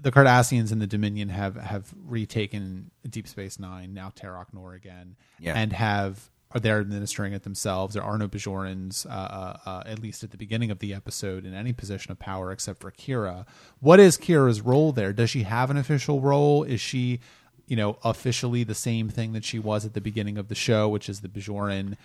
the 0.00 0.10
Cardassians 0.10 0.72
and 0.72 0.80
the 0.80 0.86
Dominion 0.86 1.28
have 1.28 1.56
have 1.56 1.92
retaken 2.06 2.90
Deep 3.08 3.28
Space 3.28 3.58
Nine, 3.58 3.94
now 3.94 4.10
Terok 4.14 4.46
Nor 4.52 4.74
again, 4.74 5.16
Yeah. 5.38 5.54
and 5.54 5.72
have 5.72 6.30
are 6.50 6.60
they're 6.60 6.78
administering 6.80 7.32
it 7.32 7.42
themselves. 7.42 7.94
There 7.94 8.02
are 8.04 8.16
no 8.16 8.28
Bajorans, 8.28 9.06
uh, 9.06 9.08
uh, 9.10 9.56
uh, 9.66 9.82
at 9.86 9.98
least 9.98 10.22
at 10.22 10.30
the 10.30 10.36
beginning 10.36 10.70
of 10.70 10.78
the 10.78 10.94
episode, 10.94 11.44
in 11.44 11.52
any 11.52 11.72
position 11.72 12.12
of 12.12 12.18
power 12.20 12.52
except 12.52 12.80
for 12.80 12.92
Kira. 12.92 13.44
What 13.80 13.98
is 13.98 14.16
Kira's 14.16 14.60
role 14.60 14.92
there? 14.92 15.12
Does 15.12 15.30
she 15.30 15.42
have 15.42 15.68
an 15.70 15.76
official 15.76 16.20
role? 16.20 16.62
Is 16.62 16.80
she, 16.80 17.18
you 17.66 17.74
know, 17.76 17.98
officially 18.04 18.62
the 18.62 18.74
same 18.74 19.08
thing 19.08 19.32
that 19.32 19.44
she 19.44 19.58
was 19.58 19.84
at 19.84 19.94
the 19.94 20.00
beginning 20.00 20.38
of 20.38 20.46
the 20.46 20.54
show, 20.54 20.88
which 20.88 21.08
is 21.08 21.22
the 21.22 21.28
Bajoran, 21.28 21.96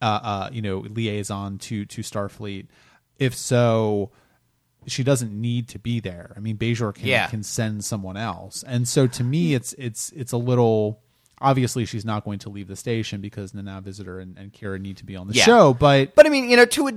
uh, 0.00 0.20
uh, 0.22 0.50
you 0.52 0.62
know, 0.62 0.78
liaison 0.88 1.58
to 1.58 1.84
to 1.86 2.02
Starfleet? 2.02 2.66
If 3.18 3.34
so, 3.34 4.10
she 4.86 5.02
doesn't 5.02 5.32
need 5.32 5.68
to 5.68 5.78
be 5.78 6.00
there. 6.00 6.32
I 6.36 6.40
mean, 6.40 6.56
Bajor 6.56 6.94
can 6.94 7.06
Yeah. 7.08 7.26
can 7.28 7.42
send 7.42 7.84
someone 7.84 8.16
else, 8.16 8.62
and 8.66 8.86
so 8.88 9.06
to 9.06 9.24
me, 9.24 9.54
it's 9.54 9.72
it's 9.74 10.10
it's 10.12 10.32
a 10.32 10.36
little. 10.38 11.00
Obviously, 11.38 11.84
she's 11.84 12.04
not 12.06 12.24
going 12.24 12.38
to 12.38 12.48
leave 12.48 12.66
the 12.66 12.76
station 12.76 13.20
because 13.20 13.52
Nana 13.52 13.82
Visitor 13.82 14.18
and, 14.20 14.38
and 14.38 14.54
Kira 14.54 14.80
need 14.80 14.96
to 14.96 15.04
be 15.04 15.16
on 15.16 15.28
the 15.28 15.34
Yeah. 15.34 15.44
show. 15.44 15.74
But 15.74 16.14
But 16.14 16.24
I 16.26 16.30
mean, 16.30 16.48
you 16.48 16.56
know, 16.56 16.64
to 16.64 16.88
a, 16.88 16.92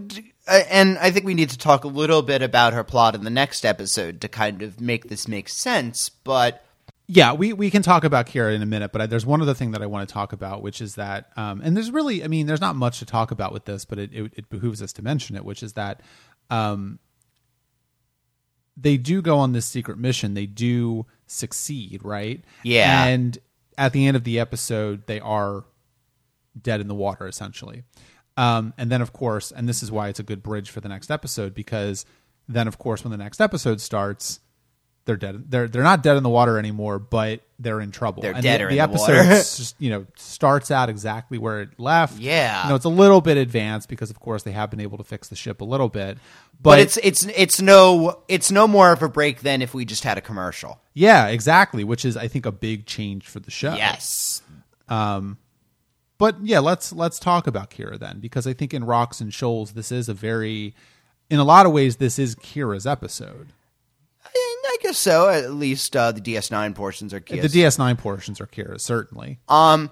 uh, 0.47 0.63
and 0.69 0.97
I 0.97 1.11
think 1.11 1.25
we 1.25 1.33
need 1.33 1.49
to 1.49 1.57
talk 1.57 1.83
a 1.83 1.89
little 1.89 2.21
bit 2.21 2.41
about 2.41 2.71
her 2.71 2.85
plot 2.85 3.15
in 3.15 3.25
the 3.25 3.29
next 3.29 3.65
episode 3.65 4.21
to 4.21 4.29
kind 4.29 4.61
of 4.61 4.79
make 4.79 5.09
this 5.09 5.27
make 5.27 5.49
sense. 5.49 6.07
But 6.07 6.63
Yeah, 7.07 7.33
we, 7.33 7.51
we 7.51 7.69
can 7.69 7.81
talk 7.81 8.05
about 8.05 8.27
Kira 8.27 8.55
in 8.55 8.61
a 8.61 8.65
minute, 8.65 8.93
but 8.93 9.01
I, 9.01 9.07
there's 9.07 9.25
one 9.25 9.41
other 9.41 9.53
thing 9.55 9.71
that 9.71 9.81
I 9.81 9.87
want 9.87 10.07
to 10.07 10.13
talk 10.13 10.31
about, 10.31 10.61
which 10.61 10.79
is 10.79 10.95
that, 10.95 11.31
um, 11.35 11.59
and 11.61 11.75
there's 11.75 11.91
really, 11.91 12.23
I 12.23 12.27
mean, 12.27 12.45
there's 12.47 12.61
not 12.61 12.77
much 12.77 12.99
to 12.99 13.05
talk 13.05 13.31
about 13.31 13.51
with 13.51 13.65
this, 13.65 13.83
but 13.83 13.99
it, 13.99 14.13
it, 14.13 14.31
it 14.37 14.49
behooves 14.49 14.81
us 14.81 14.93
to 14.93 15.01
mention 15.01 15.35
it, 15.35 15.43
which 15.43 15.63
is 15.63 15.73
that 15.73 15.99
um, 16.49 16.99
they 18.79 18.97
do 18.97 19.21
go 19.21 19.37
on 19.37 19.51
this 19.51 19.65
secret 19.65 19.97
mission. 19.97 20.33
They 20.33 20.45
do 20.45 21.05
succeed, 21.27 22.01
right? 22.03 22.43
Yeah. 22.63 23.05
And 23.05 23.37
at 23.77 23.93
the 23.93 24.07
end 24.07 24.17
of 24.17 24.23
the 24.23 24.39
episode, 24.39 25.05
they 25.07 25.19
are 25.19 25.65
dead 26.59 26.81
in 26.81 26.87
the 26.87 26.95
water, 26.95 27.27
essentially. 27.27 27.83
Um, 28.37 28.73
and 28.77 28.91
then, 28.91 29.01
of 29.01 29.11
course, 29.11 29.51
and 29.51 29.67
this 29.67 29.83
is 29.83 29.91
why 29.91 30.07
it's 30.07 30.19
a 30.19 30.23
good 30.23 30.41
bridge 30.41 30.69
for 30.69 30.81
the 30.81 30.89
next 30.89 31.11
episode, 31.11 31.53
because 31.53 32.05
then, 32.47 32.67
of 32.67 32.77
course, 32.77 33.03
when 33.03 33.11
the 33.11 33.17
next 33.17 33.41
episode 33.41 33.81
starts, 33.81 34.39
they're 35.09 35.17
dead. 35.17 35.49
They're 35.49 35.67
they're 35.67 35.83
not 35.83 36.03
dead 36.03 36.15
in 36.17 36.23
the 36.23 36.29
water 36.29 36.59
anymore, 36.59 36.99
but 36.99 37.41
they're 37.57 37.81
in 37.81 37.89
trouble. 37.91 38.21
They're 38.21 38.33
and 38.33 38.43
deader 38.43 38.65
the, 38.69 38.75
the 38.77 38.83
in 38.83 38.89
the 38.89 38.93
episode, 38.95 39.17
water. 39.17 39.31
s- 39.31 39.73
you 39.79 39.89
know, 39.89 40.05
starts 40.15 40.69
out 40.69 40.87
exactly 40.89 41.37
where 41.39 41.61
it 41.61 41.79
left. 41.79 42.19
Yeah. 42.19 42.63
you 42.63 42.69
know, 42.69 42.75
it's 42.75 42.85
a 42.85 42.89
little 42.89 43.19
bit 43.19 43.35
advanced 43.37 43.89
because, 43.89 44.09
of 44.11 44.19
course, 44.19 44.43
they 44.43 44.51
have 44.51 44.69
been 44.69 44.79
able 44.79 44.97
to 44.99 45.03
fix 45.03 45.27
the 45.27 45.35
ship 45.35 45.61
a 45.61 45.65
little 45.65 45.89
bit. 45.89 46.17
But, 46.61 46.61
but 46.61 46.79
it's 46.79 46.97
it's 46.97 47.25
it's 47.35 47.59
no 47.61 48.21
it's 48.27 48.51
no 48.51 48.67
more 48.67 48.91
of 48.91 49.01
a 49.01 49.09
break 49.09 49.41
than 49.41 49.61
if 49.61 49.73
we 49.73 49.83
just 49.83 50.03
had 50.03 50.17
a 50.17 50.21
commercial. 50.21 50.79
yeah, 50.93 51.27
exactly, 51.27 51.83
which 51.83 52.05
is 52.05 52.15
I 52.15 52.27
think 52.27 52.45
a 52.45 52.51
big 52.51 52.85
change 52.85 53.27
for 53.27 53.39
the 53.39 53.51
show. 53.51 53.73
Yes. 53.73 54.41
Um, 54.87 55.37
But 56.17 56.35
yeah, 56.43 56.59
let's 56.59 56.91
let's 56.93 57.17
talk 57.19 57.47
about 57.47 57.69
Kira 57.71 57.97
then, 57.97 58.19
because 58.19 58.45
I 58.45 58.53
think 58.53 58.73
in 58.73 58.83
Rocks 58.83 59.21
and 59.21 59.33
Shoals, 59.33 59.71
this 59.71 59.91
is 59.91 60.09
a 60.09 60.13
very, 60.13 60.75
in 61.29 61.39
a 61.39 61.43
lot 61.45 61.65
of 61.65 61.71
ways, 61.71 61.95
this 61.97 62.19
is 62.19 62.35
Kira's 62.35 62.85
episode. 62.85 63.47
I 64.65 64.77
guess 64.81 64.97
so. 64.97 65.29
At 65.29 65.51
least 65.51 65.95
uh, 65.95 66.11
the 66.11 66.21
DS9 66.21 66.75
portions 66.75 67.13
are 67.13 67.19
Kira. 67.19 67.41
The. 67.41 67.47
DS9 67.47 67.97
portions 67.97 68.41
are 68.41 68.47
Kira's 68.47 68.83
certainly. 68.83 69.39
Um, 69.47 69.89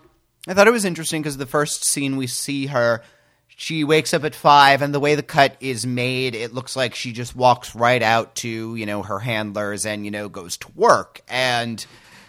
I 0.47 0.53
thought 0.53 0.67
it 0.67 0.71
was 0.71 0.86
interesting 0.86 1.21
because 1.21 1.38
the 1.38 1.45
first 1.45 1.84
scene 1.84 2.15
we 2.17 2.27
see 2.27 2.67
her, 2.67 3.03
she 3.47 3.84
wakes 3.84 4.13
up 4.13 4.23
at 4.23 4.36
five, 4.36 4.82
and 4.82 4.93
the 4.93 4.99
way 4.99 5.15
the 5.15 5.23
cut 5.23 5.58
is 5.60 5.86
made, 5.86 6.36
it 6.36 6.53
looks 6.53 6.75
like 6.75 6.95
she 6.95 7.12
just 7.12 7.36
walks 7.36 7.75
right 7.75 8.01
out 8.01 8.36
to 8.36 8.75
you 8.75 8.86
know 8.86 9.03
her 9.03 9.19
handlers 9.19 9.86
and 9.86 10.06
you 10.06 10.12
know 10.12 10.30
goes 10.30 10.58
to 10.58 10.71
work. 10.75 11.21
And 11.27 11.84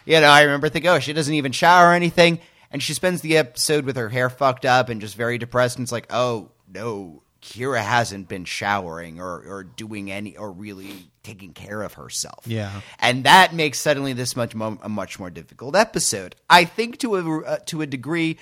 you 0.04 0.20
know, 0.20 0.28
I 0.28 0.42
remember 0.42 0.68
thinking, 0.68 0.90
oh, 0.90 0.98
she 0.98 1.12
doesn't 1.12 1.34
even 1.34 1.52
shower 1.52 1.90
or 1.90 1.94
anything, 1.94 2.40
and 2.72 2.82
she 2.82 2.94
spends 2.94 3.20
the 3.20 3.36
episode 3.36 3.84
with 3.84 3.96
her 3.96 4.08
hair 4.08 4.30
fucked 4.30 4.64
up 4.64 4.88
and 4.88 5.00
just 5.00 5.16
very 5.16 5.38
depressed. 5.38 5.76
And 5.76 5.84
it's 5.84 5.92
like, 5.92 6.06
oh 6.10 6.50
no. 6.72 7.22
Kira 7.40 7.80
hasn't 7.80 8.28
been 8.28 8.44
showering 8.44 9.20
or, 9.20 9.40
or 9.46 9.62
doing 9.62 10.10
any 10.10 10.36
or 10.36 10.50
really 10.50 11.08
taking 11.28 11.52
care 11.52 11.82
of 11.82 11.94
herself. 11.94 12.46
Yeah. 12.46 12.80
and 12.98 13.24
that 13.24 13.54
makes 13.54 13.78
suddenly 13.78 14.14
this 14.14 14.34
much 14.34 14.54
mo- 14.54 14.78
a 14.82 14.88
much 14.88 15.18
more 15.18 15.30
difficult 15.30 15.76
episode. 15.76 16.34
I 16.48 16.64
think 16.64 16.98
to 17.00 17.16
a 17.16 17.40
uh, 17.42 17.56
to 17.66 17.82
a 17.82 17.86
degree, 17.86 18.38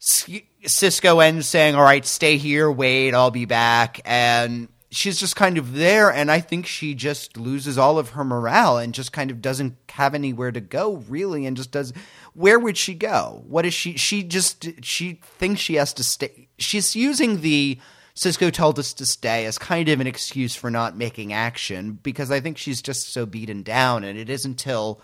Sisko 0.00 1.24
ends 1.24 1.48
saying, 1.48 1.74
"All 1.74 1.82
right, 1.82 2.04
stay 2.04 2.36
here, 2.36 2.70
wait, 2.70 3.14
I'll 3.14 3.30
be 3.30 3.44
back," 3.44 4.00
and 4.04 4.68
she's 4.90 5.18
just 5.18 5.36
kind 5.36 5.58
of 5.58 5.74
there, 5.74 6.10
and 6.12 6.30
I 6.30 6.40
think 6.40 6.66
she 6.66 6.94
just 6.94 7.36
loses 7.36 7.78
all 7.78 7.98
of 7.98 8.10
her 8.10 8.24
morale 8.24 8.78
and 8.78 8.94
just 8.94 9.12
kind 9.12 9.30
of 9.30 9.40
doesn't 9.42 9.76
have 9.90 10.14
anywhere 10.14 10.50
to 10.52 10.60
go 10.60 10.96
really, 11.08 11.46
and 11.46 11.56
just 11.56 11.70
does. 11.70 11.92
Where 12.34 12.58
would 12.58 12.76
she 12.76 12.94
go? 12.94 13.42
What 13.46 13.66
is 13.66 13.74
she? 13.74 13.96
She 13.96 14.22
just 14.22 14.66
she 14.82 15.20
thinks 15.22 15.60
she 15.60 15.74
has 15.74 15.92
to 15.94 16.04
stay. 16.04 16.48
She's 16.58 16.94
using 16.96 17.40
the 17.40 17.78
Sisko 18.18 18.52
told 18.52 18.80
us 18.80 18.92
to 18.94 19.06
stay 19.06 19.46
as 19.46 19.58
kind 19.58 19.88
of 19.88 20.00
an 20.00 20.08
excuse 20.08 20.56
for 20.56 20.72
not 20.72 20.96
making 20.96 21.32
action 21.32 21.92
because 22.02 22.32
I 22.32 22.40
think 22.40 22.58
she's 22.58 22.82
just 22.82 23.12
so 23.12 23.26
beaten 23.26 23.62
down, 23.62 24.02
and 24.02 24.18
it 24.18 24.28
isn't 24.28 24.50
until 24.50 25.00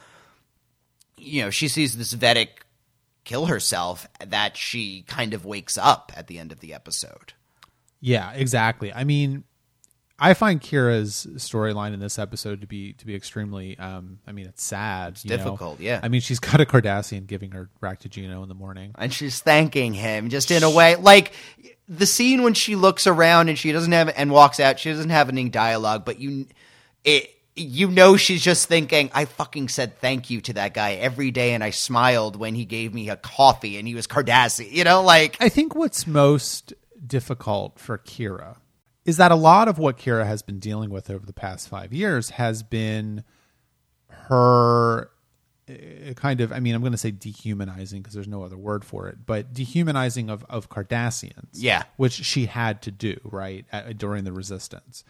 you 1.17 1.43
know 1.43 1.51
she 1.51 1.69
sees 1.69 1.97
this 1.97 2.13
Vedic 2.13 2.65
kill 3.23 3.47
herself 3.47 4.09
that 4.27 4.57
she 4.57 5.03
kind 5.03 5.33
of 5.33 5.45
wakes 5.45 5.79
up 5.79 6.13
at 6.17 6.27
the 6.27 6.39
end 6.39 6.51
of 6.51 6.59
the 6.59 6.75
episode. 6.75 7.35
Yeah, 8.01 8.33
exactly. 8.33 8.93
I 8.93 9.05
mean, 9.05 9.45
I 10.19 10.35
find 10.35 10.61
Kira's 10.61 11.27
storyline 11.37 11.93
in 11.93 11.99
this 11.99 12.19
episode 12.19 12.61
to 12.61 12.67
be 12.67 12.93
to 12.95 13.07
be 13.07 13.15
extremely. 13.17 13.77
Um, 13.79 14.21
I 14.27 14.33
mean, 14.33 14.47
it's 14.47 14.63
sad. 14.63 15.15
It's 15.15 15.23
difficult, 15.23 15.81
yeah. 15.81 16.01
I 16.03 16.09
mean, 16.09 16.21
she's 16.21 16.39
got 16.39 16.61
a 16.61 16.65
Cardassian 16.65 17.27
giving 17.27 17.51
her 17.51 17.69
raktajino 17.83 18.43
in 18.43 18.49
the 18.49 18.55
morning. 18.55 18.93
And 18.97 19.13
she's 19.13 19.41
thanking 19.41 19.93
him 19.93 20.29
just 20.29 20.51
in 20.51 20.63
a 20.63 20.71
way 20.71 20.95
like 20.97 21.33
the 21.89 22.07
scene 22.07 22.43
when 22.43 22.55
she 22.55 22.77
looks 22.77 23.07
around 23.07 23.49
and 23.49 23.59
she 23.59 23.73
doesn't 23.73 23.93
have 23.93 24.13
and 24.17 24.31
walks 24.31 24.61
out, 24.61 24.79
she 24.79 24.91
doesn't 24.91 25.11
have 25.11 25.29
any 25.29 25.49
dialogue, 25.49 26.05
but 26.05 26.21
you 26.21 26.47
it 27.03 27.31
you 27.57 27.91
know 27.91 28.17
she's 28.17 28.43
just 28.43 28.69
thinking, 28.69 29.11
I 29.15 29.25
fucking 29.25 29.69
said 29.69 29.99
thank 29.99 30.31
you 30.31 30.41
to 30.43 30.53
that 30.55 30.75
guy 30.75 30.93
every 30.93 31.33
day 31.33 31.55
and 31.55 31.65
I 31.65 31.71
smiled 31.71 32.37
when 32.37 32.55
he 32.55 32.65
gave 32.65 32.95
me 32.95 33.11
a 33.11 33.17
coffee 33.17 33.79
and 33.79 33.89
he 33.89 33.97
was 33.97 34.07
Cardassian. 34.07 34.71
You 34.71 34.85
know, 34.85 35.03
like 35.03 35.37
I 35.41 35.49
think 35.49 35.75
what's 35.75 36.07
most 36.07 36.73
difficult 37.05 37.81
for 37.81 37.99
Kira 37.99 38.57
is 39.05 39.17
that 39.19 39.31
a 39.31 39.37
lot 39.37 39.69
of 39.69 39.79
what 39.79 39.99
Kira 39.99 40.27
has 40.27 40.43
been 40.43 40.59
dealing 40.59 40.91
with 40.91 41.11
over 41.11 41.27
the 41.27 41.33
past 41.33 41.69
five 41.69 41.93
years 41.93 42.31
has 42.31 42.63
been 42.63 43.25
her 44.09 45.11
uh, 45.69 46.13
kind 46.15 46.41
of, 46.41 46.53
I 46.53 46.61
mean, 46.61 46.75
I'm 46.75 46.81
going 46.81 46.93
to 46.93 46.99
say 46.99 47.11
dehumanizing 47.11 48.03
because 48.03 48.15
there's 48.15 48.29
no 48.29 48.43
other 48.43 48.57
word 48.57 48.85
for 48.85 49.09
it, 49.09 49.27
but 49.27 49.53
dehumanizing 49.53 50.31
of, 50.31 50.45
of 50.49 50.69
Cardassians. 50.69 51.49
Yeah. 51.53 51.85
Which 51.97 52.13
she 52.13 52.47
had 52.47 52.83
to 52.83 52.91
do, 52.91 53.19
right, 53.25 53.65
at, 53.73 53.97
during 53.99 54.25
the 54.25 54.33
resistance. 54.33 55.05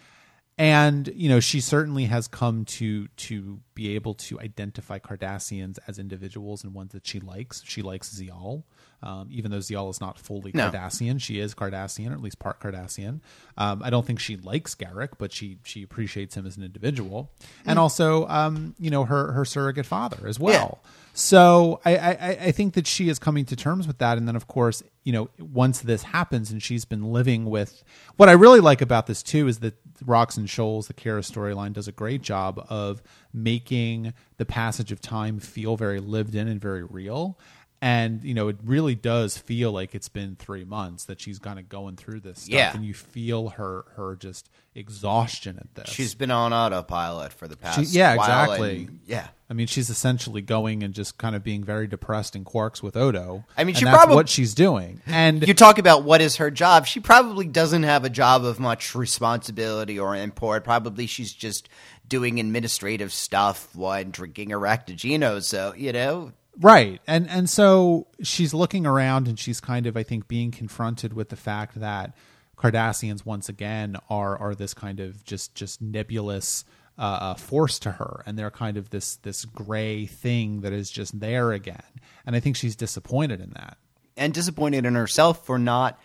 And, 0.57 1.11
you 1.17 1.29
know, 1.29 1.41
she 1.41 1.61
certainly 1.61 2.05
has 2.05 2.29
come 2.29 2.65
to 2.67 3.09
to 3.09 3.61
be 3.75 3.97
able 3.97 4.15
to 4.15 4.39
identify 4.39 5.01
Cardassians 5.01 5.79
as 5.89 5.99
individuals 5.99 6.63
and 6.63 6.73
ones 6.73 6.93
that 6.93 7.07
she 7.07 7.19
likes. 7.19 7.63
She 7.65 7.83
likes 7.83 8.15
Ziyal. 8.15 8.63
Um, 9.05 9.29
even 9.31 9.51
though 9.51 9.59
Ziyal 9.59 9.91
is 9.91 10.01
not 10.01 10.19
fully 10.19 10.51
No. 10.55 10.71
Cardassian, 10.71 11.21
she 11.21 11.39
is 11.39 11.55
Cardassian, 11.55 12.11
or 12.11 12.15
at 12.15 12.23
least 12.23 12.39
part 12.39 12.59
Cardassian. 12.59 13.21
Um, 13.59 13.83
I 13.85 13.91
don't 13.91 14.07
think 14.07 14.19
she 14.19 14.37
likes 14.39 14.75
Garak, 14.75 15.11
but 15.19 15.31
she 15.31 15.59
she 15.63 15.83
appreciates 15.83 16.35
him 16.37 16.47
as 16.47 16.57
an 16.57 16.63
individual, 16.63 17.31
and 17.67 17.79
also, 17.79 18.27
um, 18.29 18.75
you 18.79 18.91
know, 18.91 19.05
her 19.05 19.33
her 19.33 19.45
surrogate 19.45 19.85
father 19.87 20.27
as 20.27 20.41
well. 20.41 20.83
So 21.13 21.81
I, 21.85 21.97
I 21.97 22.11
I- 22.11 22.39
I 22.47 22.51
think 22.53 22.75
that 22.75 22.87
she 22.87 23.09
is 23.09 23.19
coming 23.19 23.45
to 23.45 23.55
terms 23.57 23.87
with 23.87 23.99
that, 23.99 24.17
and 24.19 24.27
then 24.27 24.37
of 24.37 24.47
course, 24.49 24.83
you 25.05 25.13
know, 25.13 25.29
once 25.39 25.81
this 25.81 26.03
happens, 26.05 26.51
and 26.51 26.63
she's 26.63 26.85
been 26.87 27.13
living 27.13 27.45
with 27.45 27.85
what 28.17 28.29
I 28.31 28.33
really 28.33 28.61
like 28.61 28.81
about 28.81 29.07
this 29.07 29.23
too 29.23 29.47
is 29.49 29.59
that 29.61 29.75
Rocks 30.05 30.37
and 30.39 30.49
Shoals, 30.51 30.87
the 30.89 30.95
Kara 30.95 31.21
storyline, 31.21 31.73
does 31.75 31.87
a 31.89 31.93
great 31.93 32.23
job 32.23 32.65
of 32.69 33.03
making 33.33 34.15
the 34.39 34.45
passage 34.45 34.91
of 34.91 35.01
time 35.01 35.39
feel 35.39 35.77
very 35.77 36.01
lived 36.01 36.35
in 36.35 36.49
and 36.49 36.61
very 36.61 36.83
real 36.83 37.39
and 37.87 38.25
you 38.25 38.33
know 38.33 38.49
it 38.49 38.57
really 38.65 38.95
does 38.95 39.37
feel 39.37 39.71
like 39.71 39.95
it's 39.95 40.09
been 40.09 40.37
three 40.37 40.65
months 40.65 41.05
that 41.05 41.21
she's 41.21 41.39
kind 41.39 41.59
of 41.59 41.69
going 41.69 41.97
through 41.97 42.21
this 42.21 42.41
stuff 42.41 42.55
Yeah. 42.55 42.75
and 42.75 42.83
you 42.85 42.95
feel 42.95 43.51
her 43.51 43.85
her 43.97 44.17
just 44.17 44.49
exhaustion 44.75 45.59
at 45.59 45.75
this 45.75 45.89
she's 45.93 46.15
been 46.15 46.31
on 46.31 46.53
autopilot 46.53 47.33
for 47.33 47.47
the 47.47 47.57
past 47.57 47.79
She- 47.93 47.99
yeah, 47.99 48.15
exactly. 48.15 48.77
and- 48.87 49.01
yeah. 49.07 49.29
i 49.51 49.53
mean 49.53 49.67
she's 49.67 49.91
essentially 49.91 50.41
going 50.41 50.83
and 50.83 50.95
just 50.95 51.19
kind 51.19 51.37
of 51.37 51.43
being 51.45 51.63
very 51.63 51.87
depressed 51.87 52.35
in 52.35 52.45
Quark's 52.45 52.83
with 52.83 52.97
odo 52.97 53.45
I 53.57 53.65
mean, 53.65 53.75
she 53.75 53.85
that's 53.85 53.97
probably- 53.97 54.17
what 54.17 54.29
she's 54.29 54.55
doing 54.55 55.01
and 55.07 55.47
You 55.47 55.53
talk 55.55 55.79
about 55.79 56.05
what 56.05 56.21
is 56.23 56.37
her 56.37 56.51
job. 56.51 56.87
She 56.87 57.01
probably 57.01 57.47
doesn't 57.47 57.83
have 57.83 58.05
a 58.05 58.11
job 58.11 58.45
of 58.45 58.59
much 58.59 58.95
responsibility 58.95 59.99
or 59.99 60.17
import. 60.17 60.65
Probably 60.65 61.07
she's 61.07 61.33
just 61.33 61.69
doing 62.09 62.41
administrative 62.41 63.13
stuff 63.13 63.69
while 63.75 64.05
drinking 64.05 64.53
a 64.53 65.41
So, 65.43 65.75
you 65.77 65.93
know, 65.93 66.33
Right. 66.61 67.01
And 67.07 67.29
and 67.29 67.51
so 67.51 68.07
she's 68.23 68.55
looking 68.55 68.87
around 68.87 69.29
and 69.29 69.39
she's 69.39 69.61
kind 69.61 69.87
of 69.87 69.97
I 69.97 70.03
think 70.03 70.29
being 70.29 70.51
confronted 70.51 71.13
with 71.13 71.29
the 71.29 71.37
fact 71.37 71.81
that 71.81 72.15
Cardassians 72.57 73.27
once 73.27 73.49
again 73.49 73.97
are 74.09 74.39
are 74.39 74.55
this 74.55 74.75
kind 74.75 75.01
of 75.01 75.25
just 75.25 75.55
just 75.55 75.83
nebulous 75.83 76.65
uh, 76.97 77.03
uh, 77.03 77.35
force 77.35 77.81
to 77.81 77.91
her 77.91 78.23
and 78.25 78.39
they're 78.39 78.53
kind 78.53 78.77
of 78.77 78.91
this 78.91 79.17
this 79.17 79.45
gray 79.45 80.07
thing 80.07 80.61
that 80.61 80.73
is 80.73 80.91
just 80.91 81.19
there 81.19 81.51
again. 81.53 81.83
And 82.25 82.37
I 82.37 82.41
think 82.41 82.55
she's 82.57 82.77
disappointed 82.77 83.41
in 83.41 83.51
that. 83.57 83.77
and 84.17 84.33
disappointed 84.33 84.87
in 84.87 84.95
herself 84.95 85.45
for 85.45 85.59
not. 85.59 85.99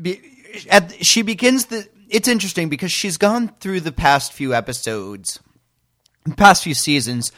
Be, 0.00 0.20
at, 0.70 1.04
she 1.04 1.22
begins 1.22 1.66
the. 1.66 1.88
It's 2.08 2.28
interesting 2.28 2.68
because 2.68 2.92
she's 2.92 3.16
gone 3.16 3.48
through 3.60 3.80
the 3.80 3.92
past 3.92 4.32
few 4.32 4.54
episodes, 4.54 5.40
past 6.36 6.64
few 6.64 6.74
seasons, 6.74 7.32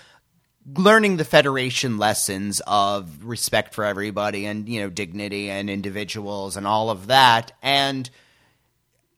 learning 0.66 1.16
the 1.16 1.24
Federation 1.24 1.98
lessons 1.98 2.60
of 2.66 3.24
respect 3.24 3.74
for 3.74 3.84
everybody 3.84 4.46
and 4.46 4.68
you 4.68 4.80
know 4.80 4.90
dignity 4.90 5.50
and 5.50 5.70
individuals 5.70 6.56
and 6.56 6.66
all 6.66 6.90
of 6.90 7.06
that. 7.08 7.52
And 7.62 8.08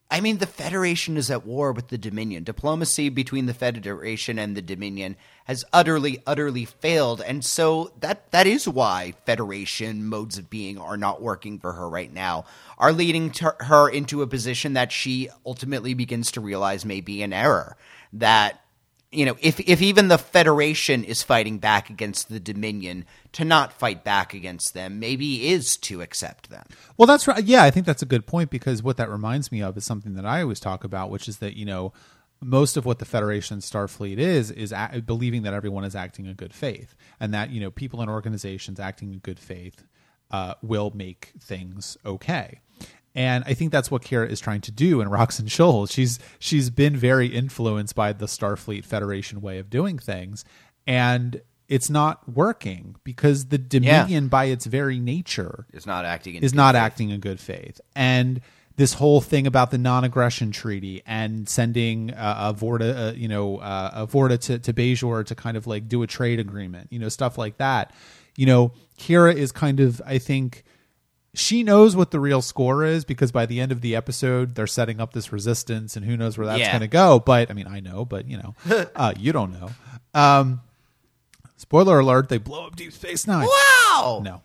I 0.09 0.21
mean, 0.21 0.37
the 0.37 0.45
Federation 0.45 1.17
is 1.17 1.31
at 1.31 1.45
war 1.45 1.71
with 1.71 1.87
the 1.87 1.97
Dominion. 1.97 2.43
Diplomacy 2.43 3.09
between 3.09 3.47
the 3.47 3.53
Federation 3.53 4.37
and 4.37 4.55
the 4.55 4.61
Dominion 4.61 5.15
has 5.45 5.65
utterly, 5.73 6.21
utterly 6.27 6.65
failed, 6.65 7.19
and 7.19 7.43
so 7.43 7.91
that 7.99 8.31
that 8.31 8.45
is 8.45 8.69
why 8.69 9.15
Federation 9.25 10.05
modes 10.05 10.37
of 10.37 10.51
being 10.51 10.77
are 10.77 10.97
not 10.97 11.21
working 11.21 11.59
for 11.59 11.73
her 11.73 11.89
right 11.89 12.13
now. 12.13 12.45
Are 12.77 12.93
leading 12.93 13.33
her 13.59 13.89
into 13.89 14.21
a 14.21 14.27
position 14.27 14.73
that 14.73 14.91
she 14.91 15.29
ultimately 15.45 15.95
begins 15.95 16.31
to 16.33 16.41
realize 16.41 16.85
may 16.85 17.01
be 17.01 17.23
an 17.23 17.33
error. 17.33 17.75
That 18.13 18.62
you 19.13 19.25
know, 19.25 19.37
if 19.39 19.59
if 19.59 19.81
even 19.81 20.07
the 20.07 20.17
Federation 20.17 21.03
is 21.03 21.23
fighting 21.23 21.59
back 21.59 21.89
against 21.89 22.29
the 22.29 22.39
Dominion, 22.39 23.05
to 23.33 23.45
not 23.45 23.73
fight 23.73 24.03
back 24.03 24.33
against 24.33 24.73
them 24.73 24.99
maybe 24.99 25.49
is 25.49 25.77
to 25.77 26.01
accept 26.01 26.49
them. 26.49 26.65
Well, 26.97 27.07
that's 27.07 27.27
right. 27.27 27.43
Yeah, 27.43 27.63
I 27.63 27.71
think 27.71 27.85
that's 27.85 28.01
a 28.01 28.07
good 28.07 28.25
point 28.25 28.49
because 28.49 28.81
what 28.83 28.97
that 28.97 29.09
reminds 29.09 29.51
me 29.51 29.61
of 29.61 29.77
is 29.77 29.85
something 29.85 30.13
that 30.15 30.25
I 30.25 30.41
always 30.41 30.59
talk 30.59 30.83
about, 30.83 31.09
which 31.09 31.27
is 31.27 31.37
that 31.37 31.55
you 31.55 31.65
know 31.65 31.93
most 32.41 32.75
of 32.77 32.85
what 32.85 32.99
the 32.99 33.05
Federation 33.05 33.59
Starfleet 33.59 34.17
is 34.17 34.51
is 34.51 34.71
a- 34.71 35.01
believing 35.05 35.43
that 35.43 35.53
everyone 35.53 35.83
is 35.83 35.95
acting 35.95 36.25
in 36.25 36.33
good 36.35 36.53
faith, 36.53 36.95
and 37.19 37.33
that 37.33 37.49
you 37.49 37.61
know 37.61 37.71
people 37.71 38.01
and 38.01 38.09
organizations 38.09 38.79
acting 38.79 39.13
in 39.13 39.19
good 39.19 39.39
faith 39.39 39.83
uh, 40.31 40.55
will 40.61 40.91
make 40.95 41.31
things 41.39 41.97
okay. 42.05 42.59
And 43.15 43.43
I 43.45 43.53
think 43.53 43.71
that's 43.71 43.91
what 43.91 44.01
Kira 44.01 44.27
is 44.27 44.39
trying 44.39 44.61
to 44.61 44.71
do 44.71 44.99
in 44.99 45.07
Rocks 45.07 45.37
and 45.39 45.51
Shoals. 45.51 45.91
She's 45.91 46.19
she's 46.39 46.69
been 46.69 46.97
very 46.97 47.27
influenced 47.27 47.95
by 47.95 48.11
the 48.13 48.25
Starfleet 48.25 48.85
Federation 48.85 49.39
way 49.41 49.59
of 49.59 49.69
doing 49.69 49.99
things, 49.99 50.43
and 50.87 51.41
it's 51.67 51.89
not 51.89 52.27
working 52.27 52.95
because 53.03 53.45
the 53.45 53.57
Dominion, 53.57 54.27
by 54.27 54.45
its 54.45 54.65
very 54.65 54.99
nature, 54.99 55.65
Is 55.73 55.85
not 55.85 56.05
acting 56.05 56.35
in 56.35 56.43
is 56.43 56.51
good 56.51 56.57
not 56.57 56.75
faith. 56.75 56.81
acting 56.81 57.09
in 57.11 57.19
good 57.19 57.39
faith. 57.39 57.79
And 57.95 58.41
this 58.75 58.93
whole 58.93 59.21
thing 59.21 59.45
about 59.45 59.69
the 59.69 59.77
non-aggression 59.77 60.51
treaty 60.51 61.03
and 61.05 61.47
sending 61.47 62.11
uh, 62.11 62.51
a 62.51 62.53
Vorta, 62.59 63.09
uh, 63.09 63.13
you 63.13 63.27
know, 63.27 63.57
uh, 63.57 63.91
a 63.93 64.07
Vorta 64.07 64.39
to, 64.41 64.57
to 64.59 64.73
Bajor 64.73 65.25
to 65.27 65.35
kind 65.35 65.55
of 65.55 65.67
like 65.67 65.87
do 65.87 66.01
a 66.01 66.07
trade 66.07 66.39
agreement, 66.39 66.87
you 66.91 66.97
know, 66.99 67.09
stuff 67.09 67.37
like 67.37 67.57
that. 67.57 67.93
You 68.35 68.47
know, 68.47 68.71
Kira 68.97 69.33
is 69.35 69.51
kind 69.51 69.79
of, 69.79 70.01
I 70.05 70.17
think, 70.17 70.63
she 71.35 71.63
knows 71.63 71.95
what 71.95 72.11
the 72.11 72.19
real 72.19 72.41
score 72.41 72.83
is 72.83 73.05
because 73.05 73.31
by 73.31 73.45
the 73.45 73.59
end 73.59 73.71
of 73.71 73.81
the 73.81 73.95
episode, 73.95 74.55
they're 74.55 74.67
setting 74.67 74.99
up 75.01 75.13
this 75.13 75.31
resistance, 75.31 75.95
and 75.95 76.05
who 76.05 76.15
knows 76.15 76.37
where 76.37 76.45
that's 76.47 76.59
Yeah. 76.59 76.71
going 76.71 76.81
to 76.81 76.87
go. 76.87 77.19
But 77.19 77.49
I 77.49 77.53
mean, 77.53 77.67
I 77.67 77.79
know, 77.79 78.05
but 78.05 78.27
you 78.27 78.37
know, 78.37 78.55
uh, 78.95 79.13
you 79.17 79.31
don't 79.31 79.51
know. 79.53 79.69
Um, 80.13 80.61
spoiler 81.57 81.99
alert: 81.99 82.29
they 82.29 82.37
blow 82.37 82.67
up 82.67 82.75
Deep 82.75 82.93
Space 82.93 83.25
Nine. 83.27 83.47
Wow. 83.47 84.21
No. 84.23 84.41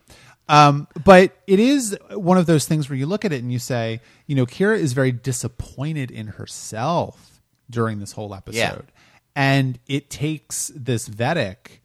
Um, 0.51 0.89
but 1.05 1.37
it 1.47 1.59
is 1.61 1.95
one 2.11 2.39
of 2.39 2.47
those 2.47 2.65
things 2.67 2.89
where 2.89 2.97
you 2.97 3.05
look 3.05 3.27
at 3.27 3.35
it 3.35 3.43
and 3.43 3.53
you 3.53 3.59
say, 3.59 4.01
you 4.27 4.35
know, 4.35 4.47
Kira 4.47 4.79
is 4.79 4.95
very 4.95 5.13
disappointed 5.13 6.11
in 6.11 6.27
herself 6.29 7.43
during 7.69 8.01
this 8.01 8.13
whole 8.13 8.35
episode. 8.35 8.57
Yeah. 8.57 8.81
And 9.37 9.79
it 9.87 10.09
takes 10.09 10.73
this 10.75 11.07
Vedek, 11.07 11.81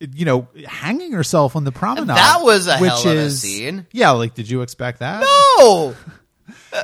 you 0.00 0.24
know, 0.24 0.48
hanging 0.66 1.12
herself 1.12 1.56
on 1.56 1.64
the 1.64 1.72
promenade. 1.72 2.08
That 2.16 2.40
was 2.42 2.66
a 2.66 2.78
which 2.78 2.90
hell 2.90 3.00
of 3.12 3.16
a 3.18 3.20
is, 3.20 3.40
scene. 3.42 3.86
Yeah, 3.92 4.10
like, 4.10 4.34
did 4.34 4.48
you 4.50 4.62
expect 4.62 4.98
that? 5.00 5.22
Oh, 5.26 5.96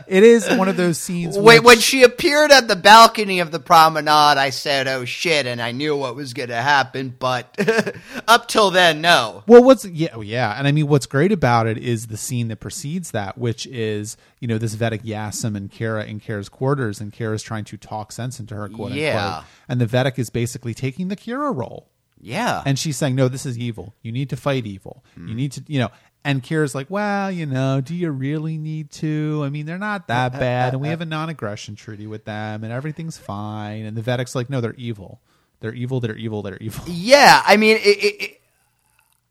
It 0.09 0.23
is 0.23 0.49
one 0.49 0.69
of 0.69 0.77
those 0.79 0.97
scenes. 0.99 1.37
wait! 1.39 1.59
which- 1.61 1.65
When 1.67 1.79
she 1.79 2.03
appeared 2.03 2.51
at 2.51 2.67
the 2.67 2.77
balcony 2.77 3.41
of 3.41 3.51
the 3.51 3.61
promenade, 3.61 4.39
I 4.39 4.49
said, 4.51 4.89
"Oh 4.89 5.05
shit!" 5.05 5.45
and 5.47 5.61
I 5.61 5.73
knew 5.73 5.95
what 5.95 6.17
was 6.17 6.33
going 6.33 6.49
to 6.49 6.57
happen. 6.57 7.15
But 7.17 7.55
up 8.29 8.49
till 8.49 8.71
then, 8.71 9.03
no. 9.03 9.45
Well, 9.47 9.63
what's 9.63 9.85
yeah, 9.85 10.09
oh, 10.15 10.23
yeah, 10.23 10.55
and 10.57 10.67
I 10.67 10.73
mean, 10.73 10.87
what's 10.89 11.05
great 11.07 11.31
about 11.31 11.67
it 11.67 11.77
is 11.79 12.07
the 12.07 12.17
scene 12.17 12.49
that 12.49 12.57
precedes 12.61 13.11
that, 13.11 13.37
which 13.37 13.67
is 13.67 14.17
you 14.41 14.49
know 14.49 14.57
this 14.57 14.75
Vedek 14.75 15.03
Yassim 15.03 15.57
and 15.57 15.71
Kara 15.71 16.05
in 16.07 16.21
Kara's 16.21 16.49
quarters, 16.49 17.01
and 17.01 17.13
Kara's 17.13 17.43
trying 17.43 17.65
to 17.65 17.77
talk 17.77 18.13
sense 18.13 18.41
into 18.41 18.55
her, 18.55 18.69
quote 18.71 18.93
Yeah. 18.93 19.27
unquote, 19.27 19.45
and 19.69 19.81
the 19.81 19.87
Vedic 19.87 20.19
is 20.19 20.31
basically 20.31 20.73
taking 20.75 21.09
the 21.09 21.17
Kira 21.17 21.55
role, 21.55 21.91
Yeah, 22.23 22.63
and 22.65 22.79
she's 22.79 22.97
saying, 22.97 23.17
"No, 23.17 23.29
this 23.29 23.45
is 23.45 23.59
evil. 23.59 23.95
You 24.01 24.13
need 24.13 24.31
to 24.31 24.37
fight 24.37 24.65
evil. 24.65 25.05
Hmm. 25.15 25.29
You 25.29 25.35
need 25.35 25.53
to, 25.53 25.65
you 25.67 25.81
know." 25.81 25.91
And 26.25 26.41
Kira's 26.41 26.73
like, 26.73 26.89
"Well, 26.89 27.33
you 27.33 27.47
know, 27.47 27.81
do 27.81 27.97
you 27.97 28.11
really 28.13 28.57
need 28.57 28.93
to? 28.93 29.43
I 29.45 29.49
mean, 29.49 29.67
they're 29.67 29.77
not 29.77 30.07
that 30.07 30.33
bad, 30.33 30.73
and 30.73 30.81
we 30.81 30.89
have 30.89 31.01
a 31.01 31.05
non-aggression 31.05 31.75
treaty 31.75 32.07
with 32.07 32.25
them, 32.25 32.63
and 32.63 32.73
everything's 32.73 33.19
fine." 33.19 33.85
And 33.85 33.97
the 33.97 34.03
Vedek's 34.03 34.37
like, 34.37 34.49
"No, 34.49 34.61
they're 34.61 34.75
evil. 34.75 35.21
They're 35.59 35.75
evil. 35.75 35.99
They're 35.99 36.17
evil. 36.17 36.43
They're 36.43 36.59
evil." 36.59 36.85
Yeah, 36.89 37.43
I 37.45 37.57
mean, 37.57 37.77
it, 37.77 37.87
it, 37.87 38.23
it, 38.23 38.41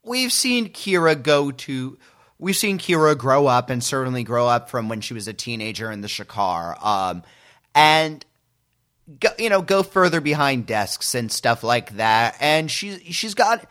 we've 0.04 0.34
seen 0.34 0.68
Kira 0.70 1.22
go 1.22 1.52
to. 1.52 1.98
We've 2.40 2.58
seen 2.58 2.78
Kira 2.78 3.18
grow 3.18 3.48
up, 3.48 3.70
and 3.70 3.82
certainly 3.82 4.24
grow 4.24 4.48
up 4.48 4.70
from 4.70 4.90
when 4.90 5.00
she 5.00 5.14
was 5.14 5.30
a 5.30 5.34
teenager 5.34 5.90
in 5.92 6.02
the 6.02 6.10
Shakaar, 6.10 6.84
um, 6.84 7.24
and 7.74 8.26
go, 9.20 9.30
you 9.38 9.50
know 9.50 9.62
go 9.62 9.84
further 9.84 10.22
behind 10.22 10.66
desks 10.66 11.16
and 11.16 11.32
stuff 11.32 11.64
like 11.64 11.96
that. 11.98 12.36
And 12.40 12.70
she's 12.70 13.02
she's 13.04 13.34
got. 13.34 13.66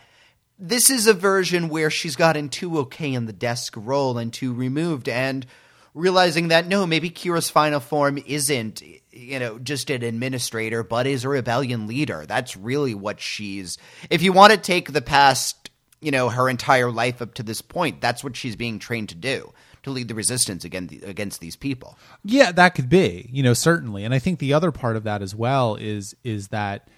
This 0.62 0.90
is 0.90 1.06
a 1.06 1.14
version 1.14 1.70
where 1.70 1.88
she's 1.88 2.16
gotten 2.16 2.50
too 2.50 2.80
okay 2.80 3.14
in 3.14 3.24
the 3.24 3.32
desk 3.32 3.72
role 3.76 4.18
and 4.18 4.30
too 4.30 4.52
removed, 4.52 5.08
and 5.08 5.46
realizing 5.94 6.48
that 6.48 6.66
no, 6.66 6.86
maybe 6.86 7.10
Kira's 7.10 7.48
final 7.48 7.80
form 7.80 8.18
isn't 8.26 8.82
you 9.10 9.38
know 9.38 9.58
just 9.58 9.90
an 9.90 10.02
administrator, 10.02 10.82
but 10.82 11.06
is 11.06 11.24
a 11.24 11.28
rebellion 11.28 11.86
leader. 11.86 12.26
That's 12.26 12.56
really 12.56 12.94
what 12.94 13.20
she's. 13.20 13.78
If 14.10 14.22
you 14.22 14.32
want 14.32 14.52
to 14.52 14.58
take 14.58 14.92
the 14.92 15.00
past, 15.00 15.70
you 16.00 16.10
know, 16.10 16.28
her 16.28 16.48
entire 16.48 16.90
life 16.90 17.22
up 17.22 17.34
to 17.34 17.42
this 17.42 17.62
point, 17.62 18.00
that's 18.00 18.22
what 18.22 18.36
she's 18.36 18.56
being 18.56 18.78
trained 18.78 19.10
to 19.10 19.14
do 19.14 19.52
to 19.82 19.90
lead 19.90 20.08
the 20.08 20.14
resistance 20.14 20.64
against 20.64 20.94
against 21.04 21.40
these 21.40 21.56
people. 21.56 21.98
Yeah, 22.24 22.52
that 22.52 22.74
could 22.74 22.88
be, 22.88 23.28
you 23.32 23.42
know, 23.42 23.54
certainly. 23.54 24.04
And 24.04 24.12
I 24.14 24.18
think 24.18 24.38
the 24.38 24.52
other 24.52 24.70
part 24.72 24.96
of 24.96 25.04
that 25.04 25.22
as 25.22 25.34
well 25.34 25.76
is 25.76 26.14
is 26.24 26.48
that 26.48 26.88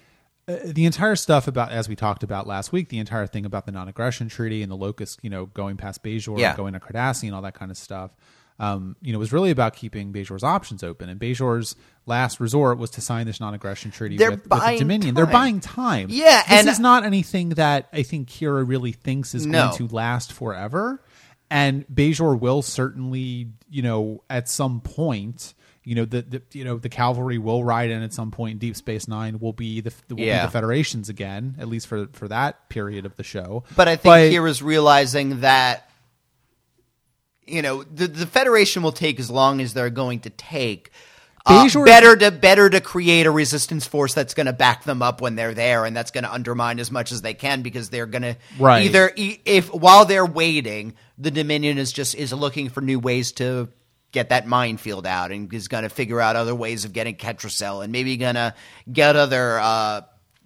uh, 0.47 0.57
the 0.65 0.85
entire 0.85 1.15
stuff 1.15 1.47
about 1.47 1.71
as 1.71 1.87
we 1.87 1.95
talked 1.95 2.23
about 2.23 2.45
last 2.47 2.71
week, 2.73 2.89
the 2.89 2.99
entire 2.99 3.27
thing 3.27 3.45
about 3.45 3.65
the 3.65 3.71
non-aggression 3.71 4.27
treaty 4.27 4.61
and 4.61 4.69
the 4.71 4.75
locust, 4.75 5.19
you 5.23 5.29
know, 5.29 5.45
going 5.45 5.77
past 5.77 6.03
Bajor, 6.03 6.37
Yeah. 6.37 6.55
going 6.57 6.73
to 6.73 6.79
Cardassia 6.81 7.23
and 7.23 7.35
all 7.35 7.41
that 7.43 7.53
kind 7.53 7.71
of 7.71 7.77
stuff. 7.77 8.11
Um, 8.59 8.95
you 9.01 9.11
know, 9.13 9.17
was 9.19 9.33
really 9.33 9.49
about 9.49 9.75
keeping 9.75 10.13
Bajor's 10.13 10.43
options 10.43 10.83
open, 10.83 11.09
and 11.09 11.19
Bajor's 11.19 11.75
last 12.05 12.39
resort 12.39 12.77
was 12.77 12.91
to 12.91 13.01
sign 13.01 13.25
this 13.25 13.39
non-aggression 13.39 13.89
treaty 13.89 14.15
They're 14.15 14.29
with, 14.29 14.47
with 14.47 14.61
the 14.61 14.75
Dominion. 14.77 15.15
They're 15.15 15.25
buying 15.25 15.59
time. 15.59 16.07
Yeah, 16.11 16.43
this 16.43 16.59
and- 16.59 16.67
is 16.69 16.79
not 16.79 17.03
anything 17.03 17.49
that 17.49 17.87
I 17.91 18.03
think 18.03 18.29
Kira 18.29 18.67
really 18.67 18.91
thinks 18.91 19.33
is 19.33 19.47
No. 19.47 19.69
going 19.75 19.87
to 19.87 19.95
last 19.95 20.31
forever. 20.31 21.01
And 21.53 21.87
Bajor 21.87 22.39
will 22.39 22.63
certainly, 22.63 23.51
you 23.69 23.83
know, 23.83 24.23
at 24.27 24.49
some 24.49 24.81
point, 24.81 25.53
you 25.83 25.93
know, 25.93 26.03
the, 26.03 26.23
the 26.23 26.41
you 26.51 26.63
know 26.63 26.79
the 26.79 26.89
cavalry 26.89 27.37
will 27.37 27.63
ride 27.63 27.91
in 27.91 28.01
at 28.01 28.11
some 28.11 28.31
point. 28.31 28.57
Deep 28.57 28.75
Space 28.75 29.07
Nine 29.07 29.37
will 29.37 29.53
be 29.53 29.79
the 29.79 29.93
will 30.09 30.17
be 30.17 30.25
the 30.25 30.49
Federations 30.51 31.09
again, 31.09 31.55
at 31.59 31.67
least 31.67 31.85
for 31.85 32.07
for 32.13 32.27
that 32.27 32.69
period 32.69 33.05
of 33.05 33.15
the 33.17 33.23
show. 33.23 33.65
But 33.75 33.87
I 33.87 33.97
think 33.97 34.33
Kira's 34.33 34.63
realizing 34.63 35.41
that 35.41 35.87
you 37.45 37.61
know 37.61 37.83
the 37.83 38.07
the 38.07 38.25
Federation 38.25 38.81
will 38.81 38.91
take 38.91 39.19
as 39.19 39.29
long 39.29 39.61
as 39.61 39.75
they're 39.75 39.91
going 39.91 40.21
to 40.21 40.31
take. 40.31 40.89
Uh, 41.45 41.65
Bajor- 41.65 41.85
better 41.85 42.15
to 42.15 42.31
better 42.31 42.69
to 42.69 42.79
create 42.79 43.25
a 43.25 43.31
resistance 43.31 43.85
force 43.85 44.13
that's 44.13 44.33
going 44.33 44.45
to 44.45 44.53
back 44.53 44.83
them 44.85 45.01
up 45.01 45.19
when 45.19 45.35
they're 45.35 45.53
there, 45.53 45.83
and 45.85 45.93
that's 45.95 46.11
going 46.11 46.23
to 46.23 46.31
undermine 46.31 46.79
as 46.79 46.89
much 46.89 47.11
as 47.11 47.21
they 47.21 47.33
can 47.33 47.61
because 47.63 47.89
they're 47.89 48.05
going 48.05 48.21
to 48.21 48.37
Right. 48.57 48.85
either 48.85 49.11
if 49.15 49.73
while 49.73 50.05
they're 50.05 50.25
waiting, 50.25 50.93
the 51.17 51.31
Dominion 51.31 51.77
is 51.77 51.91
just 51.91 52.15
is 52.15 52.31
looking 52.31 52.69
for 52.69 52.79
new 52.79 52.97
ways 52.97 53.33
to 53.33 53.67
get 54.13 54.29
that 54.29 54.47
minefield 54.47 55.05
out 55.05 55.31
and 55.31 55.53
is 55.53 55.67
going 55.67 55.83
to 55.83 55.89
figure 55.89 56.21
out 56.21 56.35
other 56.37 56.55
ways 56.55 56.85
of 56.85 56.93
getting 56.93 57.15
Ketracel 57.15 57.83
and 57.83 57.91
maybe 57.91 58.15
going 58.15 58.35
to 58.35 58.53
get 58.91 59.15
other 59.17 59.59
uh, 59.59 60.01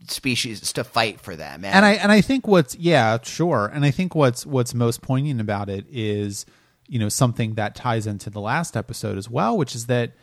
species 0.08 0.72
to 0.74 0.84
fight 0.84 1.20
for 1.22 1.36
them. 1.36 1.64
and 1.66 1.86
I 1.86 1.92
and 1.94 2.12
I 2.12 2.22
think 2.22 2.48
what's 2.48 2.76
yeah 2.76 3.20
sure, 3.22 3.70
and 3.72 3.86
I 3.86 3.92
think 3.92 4.16
what's 4.16 4.48
what's 4.48 4.74
most 4.74 5.02
poignant 5.04 5.42
about 5.42 5.70
it 5.70 5.86
is 5.92 6.48
you 6.88 6.98
know 6.98 7.10
something 7.10 7.54
that 7.54 7.76
ties 7.76 8.08
into 8.08 8.32
the 8.32 8.42
last 8.42 8.76
episode 8.76 9.18
as 9.18 9.30
well, 9.30 9.56
which 9.58 9.76
is 9.76 9.86
that 9.88 10.14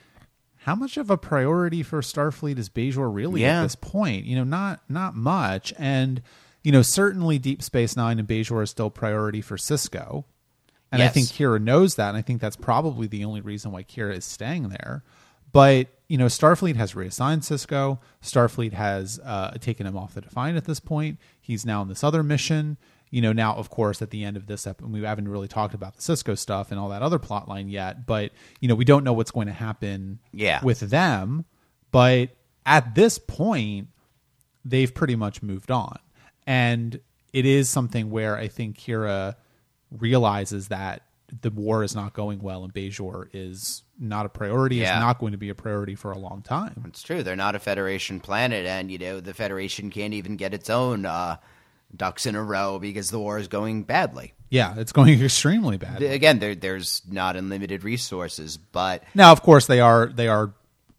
how 0.64 0.74
much 0.74 0.96
of 0.96 1.10
a 1.10 1.18
priority 1.18 1.82
for 1.82 2.00
Starfleet 2.00 2.58
is 2.58 2.68
Bajor 2.70 3.12
really 3.14 3.42
Yeah. 3.42 3.60
at 3.60 3.62
this 3.64 3.74
point? 3.76 4.24
You 4.24 4.36
know, 4.36 4.44
not 4.44 4.80
not 4.88 5.14
much, 5.14 5.72
and 5.78 6.22
you 6.62 6.72
know 6.72 6.82
certainly 6.82 7.38
Deep 7.38 7.62
Space 7.62 7.96
Nine 7.96 8.18
and 8.18 8.26
Bajor 8.26 8.62
is 8.62 8.70
still 8.70 8.88
priority 8.90 9.40
for 9.42 9.56
Sisko, 9.56 10.24
and 10.90 11.02
I 11.02 11.08
think 11.08 11.26
Kira 11.28 11.60
knows 11.62 11.96
that, 11.96 12.08
and 12.08 12.16
I 12.16 12.22
think 12.22 12.40
that's 12.40 12.56
probably 12.56 13.06
the 13.06 13.24
only 13.24 13.40
reason 13.42 13.72
why 13.72 13.82
Kira 13.82 14.16
is 14.16 14.24
staying 14.24 14.70
there. 14.70 15.02
But 15.52 15.88
you 16.08 16.18
know, 16.18 16.26
Starfleet 16.26 16.76
has 16.76 16.94
reassigned 16.94 17.42
Sisko. 17.42 17.98
Starfleet 18.22 18.72
has 18.72 19.20
uh, 19.24 19.52
taken 19.60 19.86
him 19.86 19.96
off 19.96 20.14
the 20.14 20.20
Defiant 20.22 20.56
at 20.56 20.64
this 20.64 20.80
point. 20.80 21.18
He's 21.40 21.64
now 21.66 21.80
on 21.82 21.88
this 21.88 22.02
other 22.04 22.22
mission. 22.22 22.76
You 23.14 23.22
know, 23.22 23.32
now 23.32 23.54
of 23.54 23.70
course 23.70 24.02
at 24.02 24.10
the 24.10 24.24
end 24.24 24.36
of 24.36 24.46
this 24.46 24.66
episode, 24.66 24.90
we 24.92 25.02
haven't 25.02 25.28
really 25.28 25.46
talked 25.48 25.72
about 25.74 25.94
the 25.96 26.02
Sisko 26.02 26.36
stuff 26.36 26.70
and 26.70 26.80
all 26.80 26.88
that 26.88 27.00
other 27.02 27.18
plot 27.20 27.48
line 27.48 27.68
yet. 27.68 28.06
But 28.06 28.32
you 28.60 28.68
know, 28.68 28.74
we 28.74 28.84
don't 28.84 29.04
know 29.04 29.12
what's 29.12 29.30
going 29.30 29.46
to 29.46 29.52
happen 29.52 30.18
Yeah. 30.32 30.62
with 30.64 30.80
them. 30.80 31.44
But 31.92 32.30
at 32.66 32.94
this 32.94 33.18
point, 33.18 33.88
they've 34.64 34.92
pretty 34.92 35.14
much 35.16 35.42
moved 35.42 35.70
on, 35.70 35.98
and 36.46 36.98
it 37.32 37.46
is 37.46 37.68
something 37.68 38.10
where 38.10 38.36
I 38.36 38.48
think 38.48 38.78
Kira 38.78 39.36
realizes 39.90 40.68
that 40.68 41.02
the 41.40 41.50
war 41.50 41.82
is 41.82 41.94
not 41.94 42.12
going 42.12 42.40
well 42.40 42.64
and 42.64 42.72
Bajor 42.72 43.28
is 43.32 43.82
not 43.98 44.26
a 44.26 44.28
priority. 44.28 44.76
Yeah. 44.76 44.96
Is 44.96 45.00
not 45.00 45.18
going 45.18 45.32
to 45.32 45.38
be 45.38 45.48
a 45.48 45.54
priority 45.54 45.94
for 45.94 46.12
a 46.12 46.18
long 46.18 46.42
time. 46.42 46.84
It's 46.86 47.02
true. 47.02 47.22
They're 47.22 47.36
not 47.36 47.54
a 47.54 47.58
Federation 47.58 48.20
planet, 48.20 48.66
and 48.66 48.90
you 48.90 48.98
know 48.98 49.20
the 49.20 49.34
Federation 49.34 49.90
can't 49.90 50.14
even 50.14 50.36
get 50.36 50.52
its 50.54 50.68
own 50.70 51.06
uh, 51.06 51.36
ducks 51.96 52.26
in 52.26 52.34
a 52.34 52.42
row 52.42 52.78
because 52.78 53.10
the 53.10 53.18
war 53.18 53.38
is 53.38 53.48
going 53.48 53.82
badly. 53.84 54.34
Yeah, 54.50 54.74
it's 54.76 54.92
going 54.92 55.20
extremely 55.22 55.76
bad. 55.78 56.02
Again, 56.02 56.38
there, 56.38 56.54
there's 56.54 57.02
not 57.10 57.36
unlimited 57.36 57.84
resources, 57.84 58.56
but 58.56 59.02
Now, 59.14 59.32
of 59.32 59.42
course, 59.42 59.66
they 59.66 59.80
are 59.80 60.06
they 60.06 60.28
are 60.28 60.52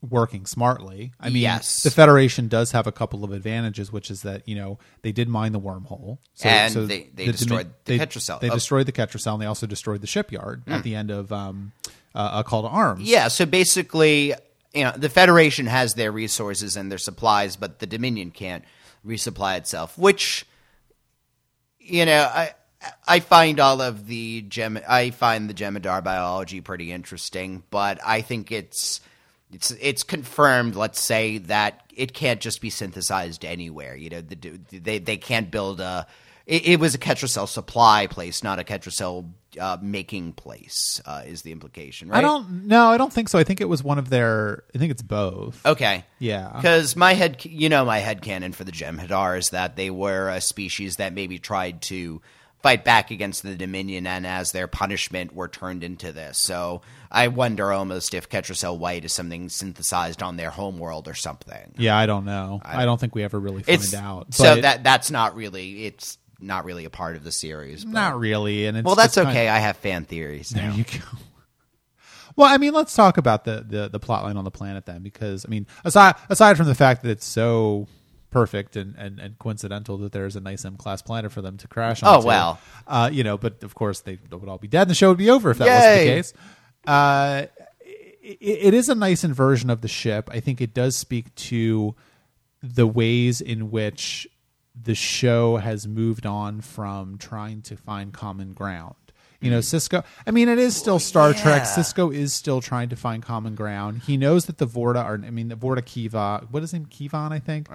working 0.07 0.45
smartly. 0.45 1.13
I 1.19 1.29
mean, 1.29 1.41
Yes. 1.41 1.81
the 1.81 1.89
Federation 1.89 2.47
does 2.47 2.71
have 2.73 2.85
a 2.85 2.91
couple 2.91 3.23
of 3.23 3.31
advantages, 3.31 3.91
which 3.91 4.11
is 4.11 4.21
that 4.21 4.47
you 4.47 4.55
know 4.55 4.77
they 5.01 5.11
did 5.11 5.27
mine 5.27 5.51
the 5.51 5.59
wormhole, 5.59 6.19
And 6.43 6.73
they- 6.75 7.09
they 7.13 7.25
the 7.25 7.31
destroyed 7.31 7.71
the 7.85 7.97
they, 7.97 8.05
Ketracel. 8.05 8.39
They 8.39 8.47
Oh. 8.47 8.51
Hmm. 8.51 8.55
destroyed 8.57 8.85
the 8.85 8.91
Ketracel, 8.91 9.33
and 9.33 9.41
they 9.41 9.45
also 9.47 9.65
destroyed 9.65 10.01
the 10.01 10.07
shipyard 10.07 10.63
at 10.67 10.83
the 10.83 10.93
end 10.95 11.09
of 11.11 11.31
um, 11.31 11.71
uh, 12.13 12.31
a 12.35 12.43
call 12.43 12.61
to 12.63 12.67
arms. 12.67 13.01
yeah. 13.09 13.29
So 13.29 13.45
basically, 13.45 14.33
you 14.73 14.83
know, 14.83 14.93
the 14.95 15.09
Federation 15.09 15.65
has 15.65 15.95
their 15.95 16.11
resources 16.11 16.75
and 16.77 16.91
their 16.91 16.97
supplies, 16.99 17.55
but 17.55 17.79
the 17.79 17.87
Dominion 17.87 18.29
can't 18.31 18.63
resupply 19.07 19.57
itself. 19.57 19.97
Which, 19.97 20.45
you 21.85 22.05
know, 22.05 22.23
I 22.23 22.53
I 23.07 23.19
find 23.19 23.59
all 23.59 23.81
of 23.81 24.07
the 24.07 24.41
gem 24.43 24.79
I 24.87 25.11
find 25.11 25.49
the 25.49 25.53
Jem'Hadar 25.53 26.03
biology 26.03 26.61
pretty 26.61 26.91
interesting, 26.91 27.63
but 27.69 27.99
I 28.05 28.21
think 28.21 28.51
it's 28.51 29.01
it's 29.51 29.71
it's 29.79 30.03
confirmed. 30.03 30.75
Let's 30.75 30.99
say 30.99 31.37
that 31.39 31.81
it 31.95 32.13
can't 32.13 32.41
just 32.41 32.61
be 32.61 32.69
synthesized 32.69 33.45
anywhere. 33.45 33.95
You 33.95 34.09
know, 34.09 34.21
the, 34.21 34.59
they 34.71 34.99
they 34.99 35.17
can't 35.17 35.51
build 35.51 35.79
a. 35.79 36.07
It, 36.45 36.67
it 36.67 36.79
was 36.79 36.93
a 36.93 36.99
Ketracel 36.99 37.47
supply 37.47 38.07
place, 38.07 38.43
not 38.43 38.59
a 38.59 38.63
Ketracel 38.63 39.31
uh, 39.59 39.77
making 39.81 40.33
place. 40.33 41.01
Uh, 41.05 41.23
is 41.25 41.41
the 41.41 41.51
implication? 41.51 42.09
Right? 42.09 42.19
I 42.19 42.21
don't. 42.21 42.67
No, 42.67 42.87
I 42.87 42.97
don't 42.97 43.11
think 43.11 43.29
so. 43.29 43.39
I 43.39 43.43
think 43.43 43.61
it 43.61 43.69
was 43.69 43.83
one 43.83 43.97
of 43.97 44.09
their. 44.09 44.63
I 44.73 44.77
think 44.77 44.91
it's 44.91 45.01
both. 45.01 45.65
Okay. 45.65 46.05
Yeah. 46.19 46.51
Because 46.55 46.95
my 46.95 47.13
head, 47.13 47.43
you 47.45 47.69
know, 47.69 47.85
my 47.85 47.99
head 47.99 48.21
canon 48.21 48.51
for 48.51 48.63
the 48.63 48.71
Jem'Hadar 48.71 49.37
is 49.37 49.49
that 49.49 49.75
they 49.75 49.89
were 49.89 50.29
a 50.29 50.41
species 50.41 50.97
that 50.97 51.13
maybe 51.13 51.39
tried 51.39 51.81
to 51.83 52.21
fight 52.65 52.83
back 52.83 53.11
against 53.11 53.43
the 53.43 53.55
Dominion, 53.55 54.07
and 54.07 54.25
as 54.25 54.51
their 54.51 54.65
punishment, 54.65 55.35
were 55.35 55.47
turned 55.47 55.83
into 55.83 56.11
this. 56.11 56.39
So 56.39 56.81
I 57.11 57.27
wonder 57.27 57.71
almost 57.71 58.15
if 58.15 58.27
Ketracel 58.27 58.79
White 58.79 59.05
is 59.05 59.13
something 59.13 59.49
synthesized 59.49 60.23
on 60.23 60.35
their 60.35 60.49
homeworld 60.49 61.07
or 61.07 61.13
something. 61.13 61.75
Yeah, 61.77 61.95
I 61.95 62.07
don't 62.07 62.25
know. 62.25 62.61
I, 62.65 62.85
don't 62.85 62.99
think 62.99 63.13
we 63.13 63.23
ever 63.23 63.39
really 63.39 63.61
find 63.61 63.93
out. 63.93 64.33
so 64.33 64.55
that 64.55 64.83
that's 64.83 65.11
not 65.11 65.35
really 65.35 65.85
it's 65.85 66.17
not 66.39 66.65
really 66.65 66.85
a 66.85 66.89
part 66.89 67.15
of 67.15 67.23
the 67.23 67.31
series. 67.31 67.85
But, 67.85 67.93
not 67.93 68.19
really, 68.19 68.65
and 68.65 68.77
it's 68.77 68.85
well, 68.85 68.95
that's 68.95 69.17
okay. 69.17 69.47
I 69.47 69.59
have 69.59 69.77
fan 69.77 70.05
theories. 70.05 70.49
There 70.49 70.63
Now. 70.63 70.75
you 70.75 70.83
go. 70.83 70.99
Well, 72.37 72.53
I 72.53 72.57
mean, 72.57 72.73
let's 72.73 72.93
talk 72.93 73.17
about 73.17 73.45
the 73.45 73.65
the 73.65 73.87
the 73.87 73.99
plot 73.99 74.25
line 74.25 74.35
on 74.35 74.43
the 74.43 74.51
planet 74.51 74.85
then, 74.85 75.01
because 75.03 75.45
I 75.45 75.47
mean, 75.49 75.67
aside 75.85 76.15
aside 76.29 76.57
from 76.57 76.65
the 76.65 76.75
fact 76.75 77.03
that 77.03 77.09
it's 77.11 77.25
so 77.25 77.87
perfect 78.29 78.75
and, 78.75 78.93
and, 78.97 79.17
and 79.17 79.39
coincidental 79.39 79.97
that 79.99 80.11
there's 80.11 80.35
a 80.35 80.41
nice 80.41 80.65
M 80.65 80.75
class 80.75 81.01
planet 81.01 81.31
for 81.31 81.41
them 81.41 81.55
to 81.55 81.69
crash 81.69 82.03
on. 82.03 82.13
Oh, 82.21 82.25
well. 82.25 82.59
uh, 82.87 83.09
you 83.09 83.23
know, 83.23 83.37
but 83.37 83.63
of 83.63 83.73
course 83.75 84.01
they 84.01 84.19
would 84.29 84.49
all 84.49 84.57
be 84.57 84.67
dead, 84.67 84.81
and 84.81 84.89
the 84.89 84.95
show 84.95 85.07
would 85.07 85.17
be 85.17 85.29
over 85.29 85.51
if 85.51 85.59
that 85.59 85.65
was 85.67 85.99
the 85.99 86.05
case. 86.11 86.33
Uh, 86.85 87.45
it, 88.21 88.37
it 88.41 88.73
is 88.73 88.89
a 88.89 88.95
nice 88.95 89.23
inversion 89.23 89.69
of 89.69 89.79
the 89.79 89.87
ship. 89.87 90.29
I 90.29 90.41
think 90.41 90.59
it 90.59 90.73
does 90.73 90.97
speak 90.97 91.33
to 91.35 91.95
the 92.61 92.85
ways 92.85 93.39
in 93.39 93.71
which 93.71 94.27
the 94.81 94.95
show 94.95 95.57
has 95.57 95.87
moved 95.87 96.25
on 96.25 96.61
from 96.61 97.17
trying 97.17 97.61
to 97.63 97.77
find 97.77 98.13
common 98.13 98.53
ground. 98.53 98.95
You 99.41 99.51
know, 99.51 99.59
Sisko. 99.59 100.03
I 100.25 100.31
mean, 100.31 100.49
it 100.49 100.57
is 100.57 100.75
still 100.75 100.97
Star 100.97 101.33
Trek. 101.33 101.63
Sisko 101.63 102.11
is 102.13 102.33
still 102.33 102.61
trying 102.61 102.89
to 102.89 102.95
find 102.95 103.21
common 103.21 103.53
ground. 103.53 104.01
He 104.07 104.17
knows 104.17 104.45
that 104.47 104.57
the 104.57 104.65
Vorta 104.65 105.03
are. 105.03 105.21
I 105.23 105.29
mean, 105.29 105.49
the 105.49 105.55
Vorta 105.55 105.85
Kiva. 105.85 106.47
What 106.49 106.63
is 106.63 106.71
his 106.71 106.79
name? 106.79 106.87
Keevan, 106.87 107.31
I 107.31 107.39
think, 107.39 107.67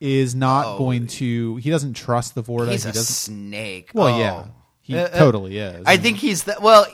is 0.00 0.34
not 0.34 0.66
Oh. 0.66 0.78
going 0.78 1.06
to. 1.08 1.56
He 1.56 1.70
doesn't 1.70 1.94
trust 1.94 2.34
the 2.36 2.42
Vorta. 2.42 2.70
He's 2.70 2.84
he 2.84 2.90
a 2.90 2.92
doesn't. 2.92 3.04
snake. 3.14 3.90
Well, 3.94 4.14
Oh. 4.14 4.18
yeah, 4.18 4.44
he 4.80 4.96
Uh, 4.96 5.02
uh, 5.06 5.18
totally 5.18 5.58
is. 5.58 5.82
I 5.86 5.96
think 5.96 6.18
he's 6.18 6.44
the 6.44 6.56
well. 6.62 6.86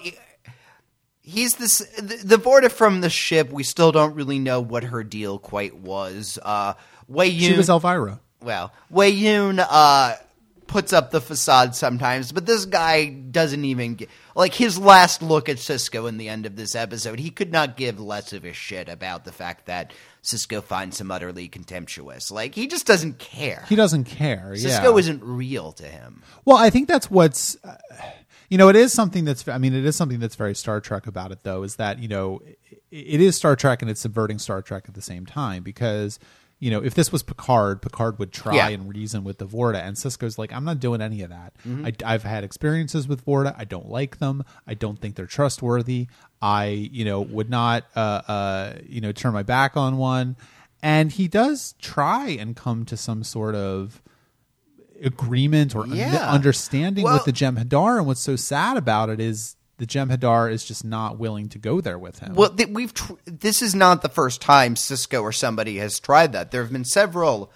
He's 1.20 1.56
this 1.56 1.78
the, 1.98 2.20
the 2.24 2.36
Vorta 2.36 2.70
from 2.70 3.00
the 3.00 3.10
ship. 3.10 3.50
We 3.50 3.64
still 3.64 3.90
don't 3.92 4.14
really 4.14 4.38
know 4.38 4.60
what 4.60 4.84
her 4.84 5.02
deal 5.02 5.38
quite 5.38 5.76
was. 5.76 6.38
Uh, 6.42 6.74
Weyoun, 7.10 7.40
she 7.40 7.56
was 7.56 7.68
Elvira. 7.68 8.20
Well, 8.46 8.72
Weyoun 8.92 9.58
uh, 9.68 10.14
puts 10.68 10.92
up 10.92 11.10
the 11.10 11.20
facade 11.20 11.74
sometimes, 11.74 12.30
but 12.30 12.46
this 12.46 12.64
guy 12.64 13.06
doesn't 13.08 13.64
even 13.64 13.96
get, 13.96 14.08
like 14.36 14.54
his 14.54 14.78
last 14.78 15.20
look 15.20 15.48
at 15.48 15.56
Sisko 15.56 16.08
in 16.08 16.16
the 16.16 16.28
end 16.28 16.46
of 16.46 16.54
this 16.54 16.76
episode. 16.76 17.18
He 17.18 17.30
could 17.30 17.50
not 17.50 17.76
give 17.76 17.98
less 17.98 18.32
of 18.32 18.44
a 18.44 18.52
shit 18.52 18.88
about 18.88 19.24
the 19.24 19.32
fact 19.32 19.66
that 19.66 19.92
Sisko 20.22 20.62
finds 20.62 21.00
him 21.00 21.10
utterly 21.10 21.48
contemptuous. 21.48 22.30
Like 22.30 22.54
he 22.54 22.68
just 22.68 22.86
doesn't 22.86 23.18
care. 23.18 23.64
He 23.68 23.74
doesn't 23.74 24.04
care. 24.04 24.52
Sisko 24.54 24.84
yeah. 24.84 24.96
isn't 24.96 25.24
real 25.24 25.72
to 25.72 25.84
him. 25.84 26.22
Well, 26.44 26.56
I 26.56 26.70
think 26.70 26.86
that's 26.86 27.10
what's, 27.10 27.56
uh, 27.64 27.78
you 28.48 28.58
know, 28.58 28.68
it 28.68 28.76
is 28.76 28.92
something 28.92 29.24
that's. 29.24 29.48
I 29.48 29.58
mean, 29.58 29.74
it 29.74 29.84
is 29.84 29.96
something 29.96 30.20
that's 30.20 30.36
very 30.36 30.54
Star 30.54 30.80
Trek 30.80 31.08
about 31.08 31.32
it, 31.32 31.42
though, 31.42 31.64
is 31.64 31.74
that 31.76 31.98
you 31.98 32.06
know, 32.06 32.42
it, 32.44 32.78
it 32.92 33.20
is 33.20 33.34
Star 33.34 33.56
Trek 33.56 33.82
and 33.82 33.90
it's 33.90 34.00
subverting 34.00 34.38
Star 34.38 34.62
Trek 34.62 34.84
at 34.86 34.94
the 34.94 35.02
same 35.02 35.26
time 35.26 35.64
because. 35.64 36.20
You 36.58 36.70
know, 36.70 36.82
if 36.82 36.94
this 36.94 37.12
was 37.12 37.22
Picard, 37.22 37.82
Picard 37.82 38.18
would 38.18 38.32
try 38.32 38.54
Yeah. 38.54 38.68
and 38.68 38.88
reason 38.88 39.24
with 39.24 39.36
the 39.38 39.46
Vorta, 39.46 39.76
and 39.86 39.94
Sisko's 39.94 40.38
like, 40.38 40.52
"I'm 40.54 40.64
not 40.64 40.80
doing 40.80 41.02
any 41.02 41.20
of 41.20 41.28
that. 41.28 41.52
I, 41.66 41.92
I've 42.04 42.22
had 42.22 42.44
experiences 42.44 43.06
with 43.06 43.26
Vorta. 43.26 43.54
I 43.58 43.64
don't 43.64 43.90
like 43.90 44.18
them. 44.20 44.42
I 44.66 44.72
don't 44.72 44.98
think 44.98 45.16
they're 45.16 45.26
trustworthy. 45.26 46.06
I, 46.40 46.66
you 46.66 47.04
know, 47.04 47.20
would 47.20 47.50
not, 47.50 47.84
uh, 47.94 47.98
uh, 48.26 48.72
you 48.88 49.02
know, 49.02 49.12
turn 49.12 49.34
my 49.34 49.42
back 49.42 49.76
on 49.76 49.98
one." 49.98 50.36
And 50.82 51.12
he 51.12 51.28
does 51.28 51.74
try 51.78 52.28
and 52.28 52.56
come 52.56 52.84
to 52.86 52.96
some 52.96 53.22
sort 53.22 53.54
of 53.54 54.00
agreement 55.02 55.74
or 55.74 55.82
un- 55.84 55.92
understanding 55.92 57.04
Well- 57.04 57.14
with 57.14 57.24
the 57.24 57.32
Jem'Hadar, 57.32 57.98
and 57.98 58.06
what's 58.06 58.20
so 58.20 58.36
sad 58.36 58.76
about 58.76 59.10
it 59.10 59.20
is 59.20 59.56
the 59.78 59.86
Jem'Hadar 59.86 60.50
is 60.50 60.64
just 60.64 60.84
not 60.84 61.18
willing 61.18 61.48
to 61.50 61.58
go 61.58 61.80
there 61.80 61.98
with 61.98 62.18
him. 62.20 62.34
Well, 62.34 62.50
th- 62.50 62.70
we've 62.70 62.94
tr- 62.94 63.12
this 63.26 63.60
is 63.62 63.74
not 63.74 64.02
the 64.02 64.08
first 64.08 64.40
time 64.40 64.74
Sisko 64.74 65.22
or 65.22 65.32
somebody 65.32 65.76
has 65.78 66.00
tried 66.00 66.32
that. 66.32 66.50
There 66.50 66.62
have 66.62 66.72
been 66.72 66.84
several 66.84 67.52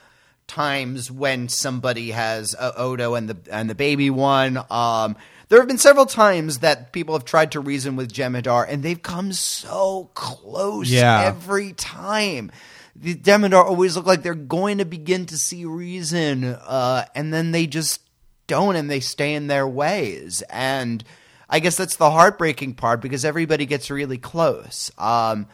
times 0.46 1.10
when 1.10 1.48
somebody 1.48 2.10
has 2.10 2.54
uh, 2.58 2.72
Odo 2.76 3.14
and 3.14 3.28
the 3.28 3.36
and 3.52 3.70
the 3.70 3.74
baby 3.74 4.10
one. 4.10 4.58
Um, 4.70 5.16
there 5.48 5.58
have 5.58 5.68
been 5.68 5.78
several 5.78 6.06
times 6.06 6.58
that 6.58 6.92
people 6.92 7.14
have 7.14 7.24
tried 7.24 7.52
to 7.52 7.60
reason 7.60 7.96
with 7.96 8.12
Jem'Hadar, 8.12 8.66
and 8.68 8.82
they've 8.82 9.02
come 9.02 9.32
so 9.32 10.10
close 10.14 10.88
Yeah. 10.90 11.22
every 11.22 11.72
time. 11.72 12.52
The 12.94 13.14
Jem'Hadar 13.14 13.64
always 13.64 13.96
look 13.96 14.06
like 14.06 14.22
they're 14.22 14.34
going 14.34 14.78
to 14.78 14.84
begin 14.84 15.26
to 15.26 15.38
see 15.38 15.64
reason, 15.64 16.44
uh, 16.44 17.06
and 17.14 17.32
then 17.32 17.50
they 17.52 17.66
just 17.66 18.00
don't, 18.46 18.76
and 18.76 18.90
they 18.90 19.00
stay 19.00 19.34
in 19.34 19.46
their 19.46 19.66
ways. 19.66 20.42
And 20.50 21.02
I 21.50 21.58
guess 21.58 21.76
that's 21.76 21.96
the 21.96 22.10
heartbreaking 22.10 22.74
part 22.74 23.00
because 23.00 23.24
everybody 23.24 23.66
gets 23.66 23.90
really 23.90 24.18
close. 24.18 24.92
Um, 24.96 25.48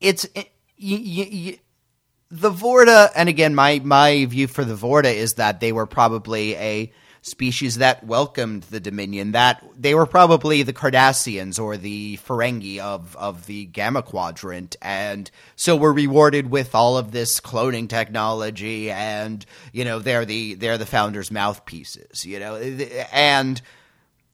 it's 0.00 0.26
it, 0.34 1.60
the 2.30 2.50
Vorta, 2.50 3.10
and 3.14 3.28
again, 3.28 3.54
my 3.54 3.80
my 3.84 4.26
view 4.26 4.48
for 4.48 4.64
the 4.64 4.74
Vorta 4.74 5.14
is 5.14 5.34
that 5.34 5.60
they 5.60 5.72
were 5.72 5.86
probably 5.86 6.56
a 6.56 6.92
species 7.22 7.76
that 7.76 8.04
welcomed 8.04 8.64
the 8.64 8.80
Dominion. 8.80 9.32
That 9.32 9.64
they 9.76 9.94
were 9.94 10.06
probably 10.06 10.64
the 10.64 10.72
Cardassians 10.72 11.60
or 11.60 11.76
the 11.76 12.18
Ferengi 12.18 12.80
of 12.80 13.16
of 13.16 13.46
the 13.46 13.66
Gamma 13.66 14.02
Quadrant, 14.02 14.74
and 14.82 15.30
so 15.54 15.76
were 15.76 15.92
rewarded 15.92 16.50
with 16.50 16.74
all 16.74 16.98
of 16.98 17.12
this 17.12 17.40
cloning 17.40 17.88
technology, 17.88 18.90
and 18.90 19.46
you 19.72 19.84
know 19.84 20.00
they're 20.00 20.24
the 20.24 20.54
they're 20.54 20.78
the 20.78 20.86
founders' 20.86 21.30
mouthpieces, 21.30 22.24
you 22.24 22.40
know, 22.40 22.56
and. 23.12 23.62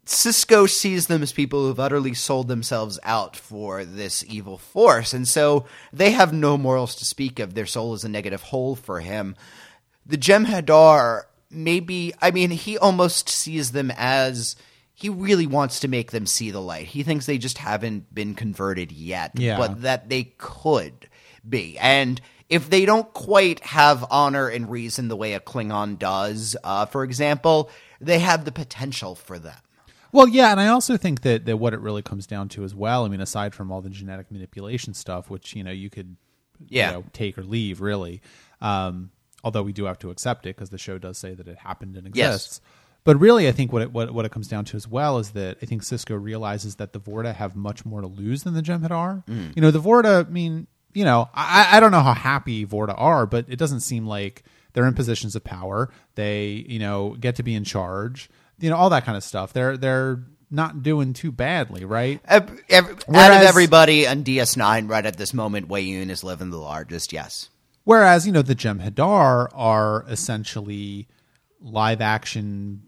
Sisko 0.07 0.69
sees 0.69 1.07
them 1.07 1.23
as 1.23 1.33
people 1.33 1.61
who've 1.67 1.81
utterly 1.81 2.13
sold 2.15 2.49
themselves 2.49 2.99
out 3.05 3.37
for 3.37 3.85
this 3.85 4.25
evil 4.29 4.59
force, 4.59 5.13
and 5.15 5.27
so 5.27 5.65
they 5.93 6.11
have 6.11 6.33
no 6.33 6.59
morals 6.59 6.95
to 6.97 7.05
speak 7.05 7.39
of. 7.39 7.55
Their 7.55 7.67
soul 7.67 7.95
is 7.95 8.05
a 8.05 8.09
negative 8.09 8.43
hole 8.43 8.77
for 8.77 9.01
him. 9.01 9.35
The 10.05 10.19
Jem'Hadar, 10.19 11.23
maybe, 11.51 12.13
I 12.21 12.31
mean, 12.33 12.51
he 12.51 12.77
almost 12.77 13.29
sees 13.31 13.73
them 13.73 13.91
as 13.97 14.57
he 14.93 15.09
really 15.09 15.47
wants 15.47 15.81
to 15.81 15.89
make 15.89 16.11
them 16.11 16.27
see 16.27 16.51
the 16.51 16.61
light. 16.61 16.87
He 16.87 17.03
thinks 17.03 17.25
they 17.27 17.39
just 17.39 17.59
haven't 17.59 18.15
been 18.15 18.35
converted 18.35 18.93
yet, 18.93 19.33
Yeah. 19.35 19.57
but 19.57 19.83
that 19.83 20.09
they 20.11 20.35
could 20.37 21.09
be. 21.49 21.79
And 21.79 22.21
if 22.51 22.69
they 22.69 22.85
don't 22.85 23.11
quite 23.15 23.61
have 23.65 24.05
honor 24.11 24.49
and 24.49 24.71
reason 24.71 25.09
the 25.09 25.17
way 25.17 25.33
a 25.33 25.41
Klingon 25.41 25.99
does, 25.99 26.57
uh, 26.63 26.85
for 26.87 27.03
example, 27.03 27.71
they 28.01 28.19
have 28.19 28.45
the 28.45 28.53
potential 28.53 29.15
for 29.15 29.39
them. 29.39 29.57
Well, 30.15 30.29
yeah, 30.29 30.53
and 30.53 30.61
I 30.61 30.69
also 30.69 30.97
think 30.97 31.23
that, 31.23 31.45
that 31.47 31.57
what 31.57 31.75
it 31.75 31.81
really 31.81 32.03
comes 32.03 32.27
down 32.27 32.49
to 32.51 32.63
as 32.63 32.75
well. 32.75 33.05
I 33.05 33.09
mean, 33.09 33.21
aside 33.21 33.53
from 33.55 33.73
all 33.73 33.81
the 33.83 33.91
genetic 33.91 34.31
manipulation 34.31 34.95
stuff, 34.95 35.29
which 35.29 35.55
you 35.57 35.65
know 35.65 35.73
you 35.73 35.91
could, 35.91 36.17
Yeah. 36.69 36.87
you 36.91 36.93
know, 36.99 37.05
take 37.13 37.37
or 37.37 37.43
leave, 37.43 37.81
really. 37.81 38.23
Um, 38.61 39.11
although 39.43 39.63
we 39.65 39.73
do 39.73 39.85
have 39.87 39.99
to 39.99 40.11
accept 40.11 40.47
it 40.47 40.55
because 40.57 40.71
the 40.71 40.79
show 40.79 40.99
does 40.99 41.19
say 41.19 41.35
that 41.35 41.49
it 41.49 41.59
happened 41.59 41.97
and 41.97 42.15
Yes. 42.15 42.35
exists. 42.37 42.61
But 43.03 43.19
really, 43.21 43.49
I 43.49 43.53
think 43.53 43.73
what 43.73 43.83
it, 43.83 43.93
what 43.93 44.13
what 44.15 44.25
it 44.25 44.31
comes 44.31 44.47
down 44.49 44.65
to 44.67 44.77
as 44.77 44.87
well 44.89 45.19
is 45.19 45.31
that 45.31 45.59
I 45.61 45.67
think 45.67 45.83
Sisko 45.83 46.17
realizes 46.23 46.77
that 46.77 46.93
the 46.93 47.01
Vorta 47.01 47.35
have 47.35 47.55
much 47.57 47.85
more 47.85 48.01
to 48.01 48.07
lose 48.07 48.45
than 48.45 48.55
the 48.55 48.63
Jem'Hadar. 48.63 49.25
You 49.57 49.61
know, 49.61 49.71
the 49.71 49.81
Vorta. 49.81 50.27
I 50.27 50.31
mean, 50.31 50.69
you 50.95 51.05
know, 51.05 51.29
I 51.35 51.77
I 51.77 51.81
don't 51.81 51.91
know 51.91 52.01
how 52.01 52.15
happy 52.15 52.65
Vorta 52.65 52.95
are, 52.97 53.27
but 53.27 53.47
it 53.49 53.57
doesn't 53.59 53.81
seem 53.81 54.07
like 54.07 54.45
they're 54.73 54.87
in 54.87 54.95
positions 54.95 55.35
of 55.37 55.45
power. 55.45 55.91
They 56.15 56.65
you 56.69 56.79
know 56.79 57.17
get 57.21 57.35
to 57.37 57.43
be 57.43 57.55
in 57.55 57.65
charge. 57.65 58.31
You 58.59 58.71
know, 58.71 58.77
all 58.77 58.91
that 58.91 59.05
kind 59.05 59.17
of 59.17 59.25
stuff. 59.25 59.53
They're 59.53 59.77
they're 59.77 60.23
not 60.51 60.83
doing 60.83 61.13
too 61.13 61.33
badly, 61.33 61.85
right? 61.85 62.21
Ev- 62.27 62.63
ev- 62.69 63.05
out 63.13 63.33
of 63.33 63.43
everybody 63.43 64.07
on 64.07 64.23
DS9 64.25 64.89
right 64.89 65.05
at 65.05 65.17
this 65.17 65.35
moment, 65.35 65.69
Weyoun 65.69 66.11
is 66.11 66.23
living 66.23 66.51
the 66.51 66.59
largest. 66.59 67.13
Yes. 67.13 67.51
Whereas, 67.83 68.27
you 68.27 68.33
know, 68.33 68.43
the 68.43 68.55
Jem'Hadar 68.55 69.49
are 69.53 70.05
essentially 70.09 71.07
live 71.61 72.01
action 72.01 72.83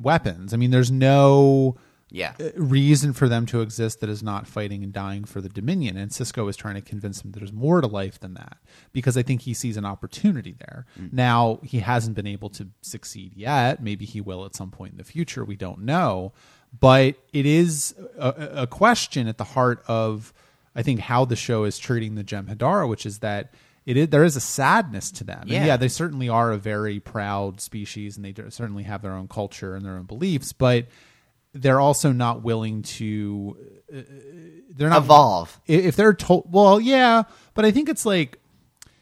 weapons. 0.00 0.54
I 0.54 0.56
mean, 0.56 0.70
there's 0.70 0.90
no 0.90 1.76
Yeah. 2.14 2.34
Uh, 2.38 2.50
reason 2.56 3.12
for 3.12 3.28
them 3.28 3.44
to 3.46 3.60
exist 3.60 3.98
that 4.00 4.08
is 4.08 4.22
not 4.22 4.46
fighting 4.46 4.84
and 4.84 4.92
dying 4.92 5.24
for 5.24 5.40
the 5.40 5.48
Dominion. 5.48 5.96
And 5.96 6.12
Sisko 6.12 6.48
is 6.48 6.56
trying 6.56 6.76
to 6.76 6.80
convince 6.80 7.22
him 7.24 7.32
that 7.32 7.40
there's 7.40 7.52
more 7.52 7.80
to 7.80 7.88
life 7.88 8.20
than 8.20 8.34
that 8.34 8.58
because 8.92 9.16
I 9.16 9.22
think 9.22 9.42
he 9.42 9.52
sees 9.52 9.76
an 9.76 9.84
opportunity 9.84 10.54
there. 10.56 10.86
Mm. 10.98 11.12
Now, 11.12 11.58
he 11.64 11.80
hasn't 11.80 12.14
been 12.14 12.28
able 12.28 12.50
to 12.50 12.68
succeed 12.82 13.32
yet. 13.34 13.82
Maybe 13.82 14.04
he 14.04 14.20
will 14.20 14.44
at 14.44 14.54
some 14.54 14.70
point 14.70 14.92
in 14.92 14.98
the 14.98 15.04
future. 15.04 15.44
We 15.44 15.56
don't 15.56 15.80
know. 15.80 16.32
But 16.78 17.16
it 17.32 17.46
is 17.46 17.94
a, 18.16 18.62
a 18.62 18.66
question 18.68 19.26
at 19.26 19.36
the 19.38 19.44
heart 19.44 19.82
of, 19.88 20.32
I 20.76 20.82
think, 20.82 21.00
how 21.00 21.24
the 21.24 21.36
show 21.36 21.64
is 21.64 21.78
treating 21.78 22.14
the 22.14 22.24
Jem'Hadar, 22.24 22.88
which 22.88 23.06
is 23.06 23.18
that. 23.18 23.52
It 23.86 23.98
is, 23.98 24.08
there 24.08 24.24
is 24.24 24.34
a 24.34 24.40
sadness 24.40 25.10
to 25.10 25.24
them. 25.24 25.42
And 25.42 25.50
Yeah. 25.50 25.66
yeah, 25.66 25.76
they 25.76 25.88
certainly 25.88 26.26
are 26.30 26.52
a 26.52 26.56
very 26.56 27.00
proud 27.00 27.60
species, 27.60 28.16
and 28.16 28.24
they 28.24 28.32
certainly 28.48 28.84
have 28.84 29.02
their 29.02 29.12
own 29.12 29.28
culture 29.28 29.74
and 29.76 29.84
their 29.84 29.96
own 29.96 30.04
beliefs. 30.04 30.54
But 30.54 30.86
they're 31.54 31.80
also 31.80 32.12
not 32.12 32.42
willing 32.42 32.82
to 32.82 33.56
uh, 33.94 34.00
they're 34.70 34.90
not 34.90 35.02
Evolve. 35.02 35.60
if 35.66 35.96
they're 35.96 36.14
told 36.14 36.52
well 36.52 36.80
yeah 36.80 37.22
but 37.54 37.64
i 37.64 37.70
think 37.70 37.88
it's 37.88 38.04
like 38.04 38.38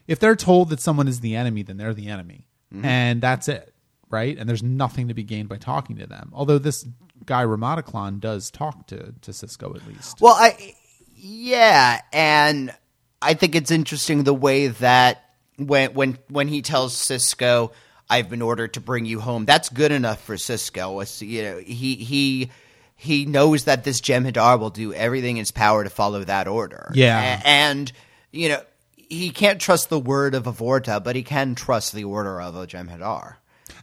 if 0.07 0.19
they're 0.19 0.37
told 0.37 0.69
that 0.69 0.81
someone 0.81 1.09
is 1.09 1.21
the 1.21 1.35
enemy 1.35 1.63
then 1.63 1.77
they're 1.77 1.95
the 1.95 2.09
enemy. 2.09 2.47
And 2.83 3.21
that's 3.21 3.49
it 3.49 3.73
right? 4.13 4.39
And 4.39 4.49
there's 4.49 4.63
nothing 4.63 5.09
to 5.09 5.15
be 5.15 5.25
gained 5.25 5.49
by 5.49 5.57
talking 5.57 5.97
to 5.97 6.07
them. 6.07 6.31
Although 6.33 6.59
this 6.59 6.87
guy 7.27 7.45
Remata'Klan 7.45 8.21
does 8.21 8.51
talk 8.51 8.87
to 8.89 9.15
to 9.23 9.31
Sisko 9.33 9.75
at 9.75 9.89
least. 9.89 10.21
Well, 10.21 10.35
I 10.35 10.75
yeah, 11.17 12.03
and 12.13 12.73
I 13.21 13.35
think 13.35 13.57
it's 13.57 13.73
interesting 13.73 14.23
the 14.23 14.35
way 14.35 14.69
that 14.69 15.25
when 15.57 15.95
when 15.95 16.19
when 16.29 16.47
he 16.47 16.63
tells 16.63 16.95
Sisko, 16.95 17.73
"I've 18.13 18.29
been 18.31 18.43
ordered 18.43 18.75
to 18.75 18.81
bring 18.81 19.05
you 19.07 19.21
home," 19.21 19.45
that's 19.45 19.69
good 19.69 19.93
enough 19.93 20.21
for 20.23 20.37
Sisko. 20.37 21.03
It's, 21.03 21.23
you 21.23 21.43
know, 21.43 21.59
he 21.59 21.97
he 21.97 22.51
he 22.97 23.25
knows 23.27 23.65
that 23.65 23.85
this 23.85 24.01
Jem'Hadar 24.01 24.59
will 24.61 24.71
do 24.71 24.93
everything 24.95 25.37
in 25.37 25.41
his 25.41 25.51
power 25.51 25.83
to 25.85 25.91
follow 25.91 26.23
that 26.25 26.47
order. 26.49 26.91
Yeah. 26.95 27.41
A- 27.43 27.47
and 27.47 27.91
you 28.31 28.49
know 28.49 28.61
he 29.09 29.31
can't 29.31 29.61
trust 29.61 29.89
the 29.91 29.99
word 30.01 30.35
of 30.35 30.47
a 30.47 30.53
Vorta, 30.53 31.03
but 31.03 31.17
he 31.17 31.23
can 31.23 31.55
trust 31.55 31.93
the 31.93 32.05
order 32.05 32.41
of 32.41 32.57
a 32.57 32.67
Jem'Hadar. 32.67 33.35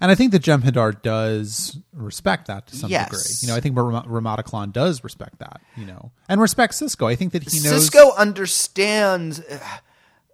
and 0.01 0.09
i 0.11 0.15
think 0.15 0.31
that 0.31 0.41
Jem'Hadar 0.41 1.01
does 1.01 1.77
respect 1.93 2.47
that 2.47 2.67
to 2.67 2.75
some 2.75 2.89
Yes. 2.89 3.09
degree 3.09 3.35
you 3.41 3.47
know 3.49 3.55
i 3.57 3.59
think 3.59 3.75
Ram- 3.77 4.03
Remata'Klan 4.17 4.71
does 4.71 5.03
respect 5.03 5.39
that 5.39 5.59
you 5.75 5.85
know 5.85 6.11
and 6.29 6.39
respect 6.41 6.73
Sisko 6.73 7.05
i 7.11 7.15
think 7.15 7.33
that 7.33 7.43
he 7.51 7.59
knows 7.59 7.89
Sisko 7.89 8.15
understands 8.17 9.39
uh, 9.41 9.59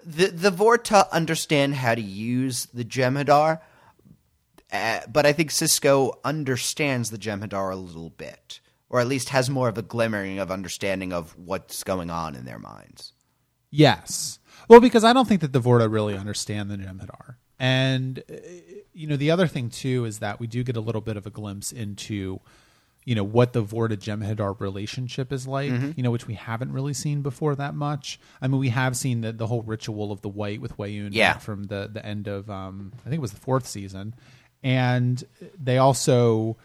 the 0.06 0.28
the 0.28 0.52
Vorta 0.52 1.10
understand 1.12 1.76
how 1.76 1.96
to 1.96 2.02
use 2.02 2.68
the 2.74 2.86
Jem'Hadar, 2.86 3.60
uh, 4.72 5.02
but 5.12 5.26
I 5.26 5.34
think 5.34 5.52
Sisko 5.52 6.14
understands 6.24 7.10
the 7.10 7.18
Jem'Hadar 7.18 7.72
a 7.72 7.76
little 7.76 8.10
bit, 8.12 8.60
or 8.90 9.00
at 9.00 9.08
least 9.08 9.30
has 9.30 9.50
more 9.50 9.70
of 9.70 9.78
a 9.78 9.82
glimmering 9.82 10.40
of 10.40 10.52
understanding 10.52 11.14
of 11.14 11.38
what's 11.38 11.84
going 11.84 12.10
on 12.10 12.36
in 12.36 12.46
their 12.46 12.60
minds. 12.60 13.14
Yes. 13.72 14.40
Well, 14.70 14.80
because 14.80 15.04
I 15.04 15.14
don't 15.14 15.28
think 15.28 15.42
that 15.42 15.54
the 15.54 15.62
Vorta 15.62 15.92
really 15.92 16.18
understand 16.18 16.70
the 16.72 16.78
Jem'Hadar. 16.78 17.36
And, 17.60 18.24
uh, 18.30 18.36
you 18.94 19.08
know, 19.08 19.16
the 19.18 19.32
other 19.32 19.48
thing, 19.48 19.70
too, 19.70 20.06
is 20.06 20.20
that 20.20 20.40
we 20.40 20.48
do 20.48 20.64
get 20.64 20.76
a 20.76 20.82
little 20.82 21.02
bit 21.02 21.18
of 21.18 21.26
a 21.26 21.30
glimpse 21.30 21.72
into, 21.72 22.40
you 23.06 23.16
know, 23.16 23.24
what 23.24 23.54
the 23.54 23.64
Vorta 23.64 23.96
Jem'Hadar 23.98 24.60
relationship 24.60 25.32
is 25.32 25.48
like, 25.48 25.72
you 25.96 26.04
know, 26.04 26.12
which 26.12 26.28
we 26.28 26.34
haven't 26.34 26.72
really 26.74 26.94
seen 26.94 27.22
before 27.22 27.56
that 27.56 27.76
much. 27.76 28.20
I 28.42 28.48
mean, 28.48 28.60
we 28.60 28.70
have 28.70 28.98
seen 28.98 29.22
the, 29.22 29.32
the 29.32 29.48
whole 29.48 29.62
ritual 29.62 30.12
of 30.12 30.22
the 30.22 30.30
white 30.30 30.60
with 30.60 30.78
Weyoun 30.78 31.10
Yeah. 31.12 31.38
from 31.38 31.66
the, 31.66 31.90
the 31.92 32.06
end 32.06 32.28
of, 32.28 32.50
um, 32.50 32.92
I 33.02 33.04
think 33.10 33.16
it 33.16 33.22
was 33.22 33.32
the 33.32 33.40
fourth 33.40 33.68
season. 33.68 34.16
And 34.66 35.24
they 35.58 35.78
also 35.78 36.58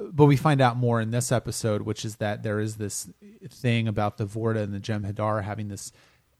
but 0.00 0.26
we 0.26 0.36
find 0.36 0.60
out 0.60 0.76
more 0.76 1.00
in 1.00 1.10
this 1.10 1.32
episode, 1.32 1.82
which 1.82 2.04
is 2.04 2.16
that 2.16 2.42
there 2.42 2.60
is 2.60 2.76
this 2.76 3.08
thing 3.50 3.88
about 3.88 4.16
the 4.16 4.24
Vorta 4.24 4.62
and 4.62 4.72
the 4.72 4.78
Jem'Hadar 4.78 5.42
having 5.42 5.68
this 5.68 5.92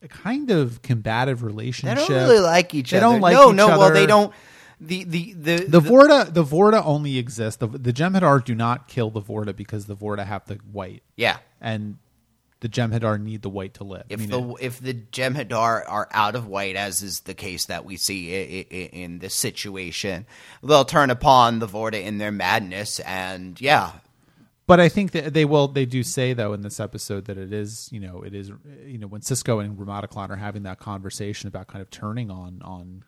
kind 0.08 0.50
of 0.50 0.80
combative 0.82 1.42
relationship. 1.42 1.98
They 1.98 2.06
don't 2.14 2.28
really 2.28 2.40
like 2.40 2.74
each 2.74 2.90
They 2.90 2.98
other. 2.98 3.06
They 3.06 3.12
don't 3.12 3.20
like 3.20 3.34
no, 3.34 3.50
no. 3.50 3.78
Well, 3.78 3.92
they 3.92 4.06
don't. 4.06 4.32
The 4.80 5.04
the 5.04 5.32
the 5.32 5.56
The 5.68 5.80
Vorta, 5.80 6.32
the 6.32 6.44
Vorta 6.44 6.82
only 6.84 7.18
exist. 7.18 7.58
The, 7.58 7.66
the 7.66 7.92
Jem'Hadar 7.92 8.44
do 8.44 8.54
not 8.54 8.86
kill 8.86 9.10
the 9.10 9.20
Vorta 9.20 9.54
because 9.54 9.86
the 9.86 9.96
Vorta 9.96 10.24
have 10.24 10.44
the 10.46 10.54
white, 10.70 11.02
yeah. 11.16 11.38
and 11.60 11.98
the 12.60 12.68
Jem'Hadar 12.68 13.20
need 13.20 13.42
the 13.42 13.48
white 13.50 13.74
to 13.74 13.84
live. 13.84 14.04
I 14.10 14.14
If 14.14 14.20
mean, 14.20 14.30
the 14.30 14.42
it- 14.54 14.56
if 14.60 14.80
the 14.80 14.94
Jem'Hadar 14.94 15.84
are 15.88 16.08
out 16.10 16.34
of 16.34 16.46
white, 16.46 16.74
as 16.76 17.02
is 17.02 17.20
the 17.20 17.34
case 17.34 17.66
that 17.66 17.84
we 17.84 17.96
see 17.96 18.34
i- 18.34 18.66
i- 18.74 18.90
in 18.92 19.20
this 19.20 19.34
situation, 19.34 20.26
they'll 20.62 20.84
turn 20.84 21.10
upon 21.10 21.60
the 21.60 21.68
Vorta 21.68 22.02
in 22.02 22.18
their 22.18 22.32
madness, 22.32 22.98
and 23.00 23.60
yeah, 23.60 23.92
But 24.66 24.80
I 24.80 24.90
think 24.90 25.12
that 25.12 25.32
they 25.32 25.46
will. 25.46 25.68
They 25.68 25.86
do 25.86 26.02
say 26.02 26.34
though 26.34 26.52
in 26.52 26.60
this 26.60 26.78
episode 26.78 27.24
that 27.24 27.38
it 27.38 27.54
is, 27.54 27.88
you 27.90 28.00
know, 28.00 28.22
it 28.22 28.34
is, 28.34 28.52
you 28.84 28.98
know, 28.98 29.06
when 29.06 29.22
Sisko 29.22 29.64
and 29.64 29.78
Remata'Klan 29.78 30.28
are 30.28 30.36
having 30.36 30.64
that 30.64 30.78
conversation 30.78 31.48
about 31.48 31.68
kind 31.68 31.80
of 31.80 31.88
turning 31.90 32.30
on 32.30 32.60
on 32.62 33.02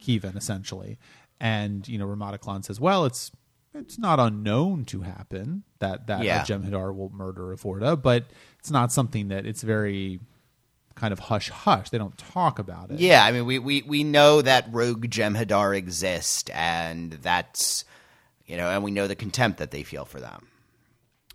Kevin 0.00 0.38
essentially, 0.38 0.98
and 1.38 1.86
you 1.86 1.98
know, 1.98 2.06
Remata'Klan 2.06 2.64
says, 2.64 2.80
"Well, 2.80 3.04
it's 3.04 3.30
it's 3.74 3.98
not 3.98 4.20
unknown 4.20 4.84
to 4.86 5.00
happen 5.02 5.64
that 5.80 6.06
that 6.06 6.24
Yeah. 6.24 6.42
a 6.42 6.46
Jem'Hadar 6.46 6.94
will 6.94 7.10
murder 7.10 7.52
a 7.52 7.56
Vorta, 7.56 8.00
but 8.00 8.30
it's 8.62 8.70
not 8.70 8.92
something 8.92 9.26
that 9.28 9.44
it's 9.44 9.62
very 9.62 10.20
kind 10.94 11.12
of 11.12 11.18
hush 11.18 11.48
hush. 11.48 11.90
They 11.90 11.98
don't 11.98 12.16
talk 12.16 12.60
about 12.60 12.92
it. 12.92 13.00
Yeah, 13.00 13.24
I 13.24 13.32
mean, 13.32 13.44
we, 13.44 13.58
we, 13.58 13.82
we 13.82 14.04
know 14.04 14.40
that 14.40 14.68
rogue 14.70 15.06
Jem'Hadar 15.08 15.76
exist, 15.76 16.48
and 16.54 17.10
that's, 17.10 17.84
you 18.46 18.56
know, 18.56 18.70
and 18.70 18.84
we 18.84 18.92
know 18.92 19.08
the 19.08 19.16
contempt 19.16 19.58
that 19.58 19.72
they 19.72 19.82
feel 19.82 20.04
for 20.04 20.20
them. 20.20 20.46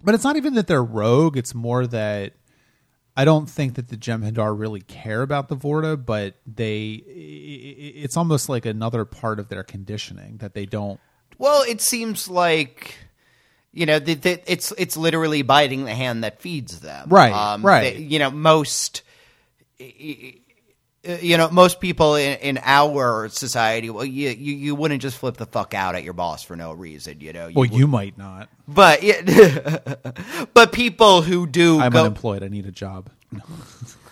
But 0.02 0.16
it's 0.16 0.24
not 0.24 0.38
even 0.38 0.54
that 0.54 0.68
they're 0.68 0.82
rogue. 0.82 1.36
It's 1.36 1.54
more 1.54 1.86
that 1.86 2.32
I 3.18 3.26
don't 3.26 3.50
think 3.50 3.76
that 3.76 3.90
the 3.90 3.98
Jem'Hadar 3.98 4.58
really 4.58 4.80
care 4.80 5.22
about 5.22 5.50
the 5.50 5.58
Vorta, 5.58 5.98
but 5.98 6.36
they. 6.46 7.04
It's 7.04 8.16
almost 8.16 8.48
like 8.48 8.66
another 8.66 9.04
part 9.04 9.38
of 9.38 9.50
their 9.50 9.64
conditioning 9.64 10.38
that 10.38 10.54
they 10.54 10.66
don't. 10.66 11.02
Well, 11.38 11.64
it 11.64 11.82
seems 11.82 12.30
like, 12.30 12.96
you 13.78 13.86
know, 13.86 14.00
that 14.00 14.22
that 14.24 14.44
it's 14.48 14.74
it's 14.78 14.98
literally 14.98 15.42
biting 15.44 15.86
the 15.86 15.94
hand 15.94 16.24
that 16.24 16.42
feeds 16.42 16.80
them. 16.80 17.10
Right, 17.10 17.32
um, 17.34 17.66
right. 17.66 17.96
they- 17.96 18.02
you 18.02 18.20
know, 18.20 18.32
most. 18.32 19.04
Uh, 19.80 21.14
you 21.22 21.38
know, 21.38 21.50
most 21.50 21.80
people 21.80 22.16
in, 22.16 22.38
in 22.40 22.60
our 22.64 23.30
society, 23.30 23.90
well, 23.90 24.04
you, 24.04 24.30
you 24.30 24.54
you 24.56 24.76
wouldn't 24.76 25.02
just 25.02 25.18
flip 25.18 25.38
the 25.38 25.46
fuck 25.46 25.74
out 25.74 25.96
at 25.96 26.04
your 26.04 26.14
boss 26.14 26.44
for 26.44 26.56
no 26.58 26.74
reason, 26.74 27.22
you 27.22 27.32
know. 27.32 27.48
You 27.48 27.54
Well, 27.56 27.70
would- 27.70 27.80
you 27.80 27.88
might 27.88 28.18
not. 28.18 28.50
but 28.68 29.02
but 30.54 30.72
people 30.74 31.22
who 31.22 31.48
do 31.48 31.80
I'm 31.80 31.92
go, 31.92 32.02
unemployed. 32.02 32.44
I 32.44 32.50
need 32.50 32.66
a 32.66 32.72
job. 32.72 33.10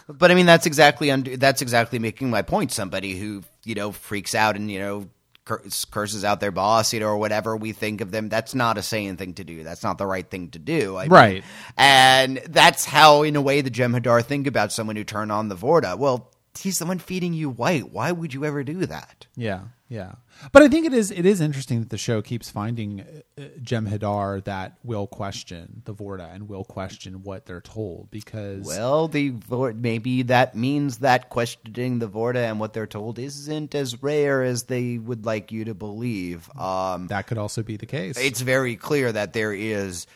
But 0.08 0.30
I 0.32 0.36
mean, 0.36 0.46
that's 0.46 0.68
exactly 0.68 1.10
under, 1.12 1.36
that's 1.36 1.62
exactly 1.64 2.00
making 2.00 2.30
my 2.30 2.44
point. 2.44 2.72
Somebody 2.72 3.18
who 3.18 3.44
you 3.66 3.76
know 3.76 3.92
freaks 3.92 4.36
out 4.36 4.56
and 4.56 4.70
you 4.72 4.80
know 4.80 5.10
curses 5.46 6.24
out 6.26 6.40
their 6.40 6.52
boss, 6.52 6.92
you 6.94 7.00
know, 7.00 7.08
or 7.08 7.18
whatever 7.18 7.56
we 7.56 7.72
think 7.72 8.02
of 8.02 8.12
them. 8.12 8.30
That's 8.30 8.56
not 8.56 8.78
a 8.78 8.82
sane 8.82 9.16
thing 9.16 9.34
to 9.36 9.44
do. 9.44 9.64
That's 9.64 9.84
not 9.84 9.98
the 9.98 10.06
right 10.08 10.28
thing 10.28 10.50
to 10.50 10.60
do. 10.60 10.98
I 10.98 11.04
mean, 11.04 11.12
Right. 11.12 11.44
and 11.78 12.38
that's 12.50 12.86
how, 12.86 13.22
in 13.24 13.36
a 13.36 13.42
way, 13.42 13.62
the 13.62 13.70
Jem'Hadar 13.72 14.24
think 14.24 14.48
about 14.48 14.72
someone 14.72 14.96
who 14.96 15.04
turned 15.04 15.32
on 15.32 15.50
the 15.50 15.56
Vorta. 15.56 15.98
Well, 15.98 16.32
he's 16.58 16.80
the 16.80 16.86
one 16.86 17.00
feeding 17.00 17.34
you 17.34 17.50
white. 17.50 17.92
Why 17.92 18.12
would 18.12 18.34
you 18.34 18.46
ever 18.46 18.64
do 18.64 18.86
that? 18.86 19.28
Yeah, 19.36 19.62
yeah. 19.90 20.14
But 20.52 20.64
I 20.64 20.68
think 20.68 20.86
it 20.86 20.94
is 20.94 21.12
it 21.12 21.26
is 21.26 21.42
interesting 21.42 21.80
that 21.80 21.90
the 21.90 21.98
show 21.98 22.22
keeps 22.22 22.50
finding 22.50 23.02
uh, 23.02 23.42
uh, 23.42 23.46
Jem'Hadar 23.62 24.44
that 24.46 24.78
will 24.84 25.08
question 25.08 25.82
the 25.86 25.94
Vorta 25.94 26.34
and 26.34 26.48
will 26.50 26.64
question 26.64 27.24
what 27.24 27.46
they're 27.46 27.62
told 27.62 28.10
because 28.12 28.66
Well, 28.66 29.08
the 29.08 29.34
maybe 29.76 30.24
that 30.24 30.56
means 30.56 31.00
that 31.00 31.30
questioning 31.30 32.00
the 32.00 32.10
Vorta 32.10 32.50
and 32.50 32.60
what 32.60 32.74
they're 32.74 32.88
told 32.88 33.20
isn't 33.20 33.76
as 33.76 34.02
rare 34.02 34.44
as 34.44 34.64
they 34.64 34.98
would 34.98 35.26
like 35.26 35.52
you 35.52 35.66
to 35.66 35.74
believe. 35.74 36.50
Um, 36.58 37.08
that 37.08 37.28
could 37.28 37.38
also 37.38 37.64
be 37.64 37.78
the 37.78 37.86
case. 37.86 38.18
it's 38.18 38.42
very 38.42 38.76
clear 38.76 39.12
that 39.12 39.34
there 39.34 39.54
is 39.54 40.08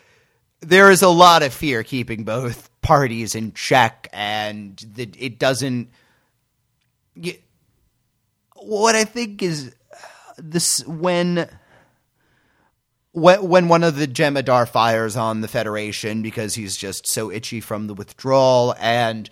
there 0.61 0.91
is 0.91 1.01
a 1.01 1.09
lot 1.09 1.43
of 1.43 1.53
fear 1.53 1.83
keeping 1.83 2.23
both 2.23 2.69
parties 2.81 3.35
in 3.35 3.53
check, 3.53 4.09
and 4.11 4.77
that 4.95 5.15
it 5.17 5.39
doesn't. 5.39 5.89
Y- 7.21 7.39
What 8.55 8.95
I 8.95 9.03
think 9.03 9.41
is 9.43 9.75
this 10.37 10.85
when 10.87 11.47
when, 13.11 13.47
when 13.47 13.67
one 13.67 13.83
of 13.83 13.95
the 13.95 14.07
Jem'Hadar 14.07 14.67
fires 14.69 15.15
on 15.17 15.41
the 15.41 15.47
Federation 15.47 16.21
because 16.21 16.55
he's 16.55 16.77
just 16.77 17.07
so 17.07 17.31
itchy 17.31 17.59
from 17.59 17.87
the 17.87 17.93
withdrawal, 17.93 18.75
and 18.79 19.29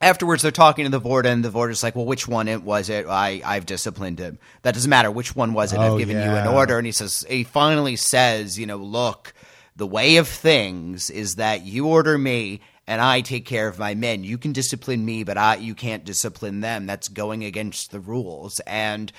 afterwards 0.00 0.42
they're 0.42 0.50
talking 0.52 0.84
to 0.84 0.90
the 0.90 1.00
Vorta, 1.00 1.26
and 1.26 1.44
the 1.44 1.50
Vorta's 1.50 1.82
like, 1.82 1.96
"Well, 1.96 2.06
which 2.06 2.28
one 2.28 2.46
it 2.48 2.62
was 2.62 2.88
it? 2.88 3.06
I 3.06 3.42
I've 3.44 3.66
disciplined 3.66 4.18
him. 4.20 4.38
That 4.62 4.74
doesn't 4.74 4.88
matter. 4.88 5.10
Which 5.10 5.34
one 5.34 5.52
was 5.52 5.72
it? 5.72 5.78
Oh, 5.78 5.94
I've 5.94 5.98
given 5.98 6.16
you 6.22 6.30
an 6.30 6.46
order." 6.46 6.78
And 6.78 6.86
he 6.86 6.92
says, 6.92 7.24
he 7.28 7.44
finally 7.44 7.96
says, 7.96 8.58
"You 8.58 8.66
know, 8.66 8.76
look, 8.76 9.34
the 9.76 9.86
way 9.86 10.16
of 10.16 10.28
things 10.28 11.10
is 11.10 11.34
that 11.36 11.62
you 11.64 11.86
order 11.86 12.16
me." 12.16 12.60
And 12.90 13.00
I 13.00 13.20
take 13.20 13.46
care 13.46 13.68
of 13.68 13.78
my 13.78 13.94
men. 13.94 14.24
You 14.24 14.36
can 14.36 14.52
discipline 14.52 15.04
me, 15.04 15.22
but 15.22 15.38
I 15.38 15.54
you 15.54 15.76
can't 15.76 16.04
discipline 16.04 16.58
them. 16.60 16.86
That's 16.86 17.06
going 17.06 17.44
against 17.44 17.92
the 17.92 18.00
rules. 18.00 18.58
And 18.66 19.12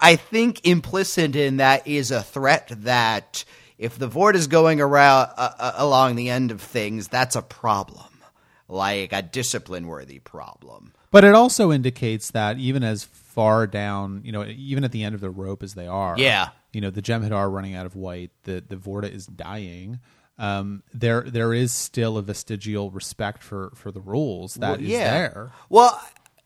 I 0.00 0.16
think 0.16 0.66
implicit 0.66 1.34
in 1.34 1.56
that 1.56 1.86
is 1.86 2.10
a 2.10 2.22
threat 2.22 2.70
that 2.82 3.44
if 3.78 3.98
the 3.98 4.06
Vord 4.08 4.34
is 4.34 4.48
going 4.48 4.82
around 4.82 5.30
uh, 5.38 5.50
uh, 5.58 5.72
along 5.76 6.16
the 6.16 6.28
end 6.28 6.50
of 6.50 6.60
things, 6.60 7.08
that's 7.08 7.36
a 7.36 7.40
problem, 7.42 8.20
like 8.68 9.14
a 9.14 9.22
discipline-worthy 9.22 10.18
problem. 10.18 10.92
But 11.10 11.24
it 11.24 11.34
also 11.34 11.72
indicates 11.72 12.30
that 12.32 12.58
even 12.58 12.84
as 12.84 13.04
far 13.04 13.66
down, 13.66 14.20
you 14.24 14.32
know, 14.32 14.44
even 14.44 14.84
at 14.84 14.92
the 14.92 15.04
end 15.04 15.14
of 15.14 15.22
the 15.22 15.30
rope 15.30 15.62
as 15.62 15.72
they 15.72 15.86
are, 15.86 16.16
Yeah. 16.18 16.50
you 16.74 16.82
know, 16.82 16.90
the 16.90 17.00
Jem'Hadar 17.00 17.50
running 17.50 17.74
out 17.74 17.86
of 17.86 17.96
white, 17.96 18.30
the 18.44 18.62
the 18.68 18.76
Vorta 18.76 19.10
is 19.10 19.24
dying. 19.24 20.00
Um, 20.40 20.82
there 20.94 21.20
there 21.20 21.52
is 21.52 21.70
still 21.70 22.16
a 22.16 22.22
vestigial 22.22 22.90
respect 22.90 23.42
for 23.42 23.72
for 23.74 23.92
the 23.92 24.00
rules 24.00 24.54
that 24.54 24.80
is 24.80 24.88
there. 24.88 25.52
Well, 25.68 26.00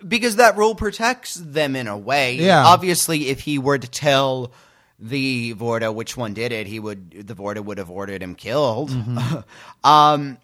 because 0.07 0.37
that 0.37 0.57
rule 0.57 0.75
protects 0.75 1.37
them 1.37 1.77
in 1.77 1.87
a 1.87 1.97
way. 1.97 2.35
Yeah. 2.35 2.65
Obviously, 2.65 3.29
if 3.29 3.41
he 3.41 3.57
were 3.57 3.79
to 3.79 3.89
tell 3.89 4.53
the 4.99 5.55
Vorta 5.55 5.95
which 5.95 6.17
one 6.17 6.35
did 6.35 6.51
it, 6.51 6.67
he 6.67 6.81
would 6.81 7.27
the 7.29 7.35
Vorta 7.37 7.65
would 7.65 7.79
have 7.79 7.89
ordered 7.89 8.21
him 8.21 8.35
killed. 8.35 8.91
Mm-hmm. 8.91 9.39
um, 9.89 10.39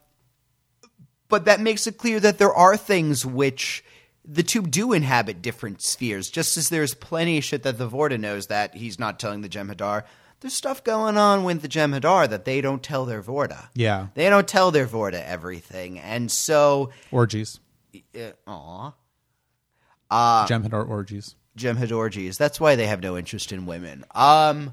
but 1.28 1.46
that 1.46 1.60
makes 1.60 1.88
it 1.88 1.98
clear 1.98 2.20
that 2.20 2.38
there 2.38 2.54
are 2.54 2.76
things 2.76 3.26
which 3.26 3.82
the 4.24 4.44
two 4.44 4.62
do 4.62 4.92
inhabit 4.92 5.42
different 5.42 5.82
spheres. 5.82 6.30
Just 6.30 6.56
as 6.56 6.68
there's 6.68 6.94
plenty 6.94 7.38
of 7.38 7.44
shit 7.44 7.64
that 7.64 7.78
the 7.78 7.88
Vorta 7.88 8.18
knows 8.18 8.46
that 8.46 8.76
he's 8.76 8.98
not 8.98 9.18
telling 9.18 9.40
the 9.40 9.48
Jem'Hadar. 9.48 10.04
There's 10.40 10.54
stuff 10.54 10.82
going 10.82 11.16
on 11.18 11.44
with 11.44 11.60
the 11.60 11.68
Jem'Hadar 11.68 12.28
that 12.30 12.44
they 12.46 12.60
don't 12.60 12.82
tell 12.82 13.04
their 13.04 13.22
Vorta. 13.22 13.68
Yeah, 13.74 14.08
They 14.14 14.28
don't 14.30 14.48
tell 14.48 14.70
their 14.70 14.86
Vorta 14.86 15.22
everything, 15.22 15.98
and 15.98 16.30
so, 16.30 16.90
orgies, 17.10 17.60
uh, 18.18 18.30
aw. 18.46 18.94
Jem'Hadar 20.46 20.88
orgies. 20.88 21.34
Jem'Hadorgies. 21.58 22.36
That's 22.38 22.58
why 22.58 22.74
they 22.76 22.86
have 22.86 23.02
no 23.02 23.16
interest 23.16 23.52
in 23.52 23.66
women. 23.66 24.04
Um, 24.14 24.72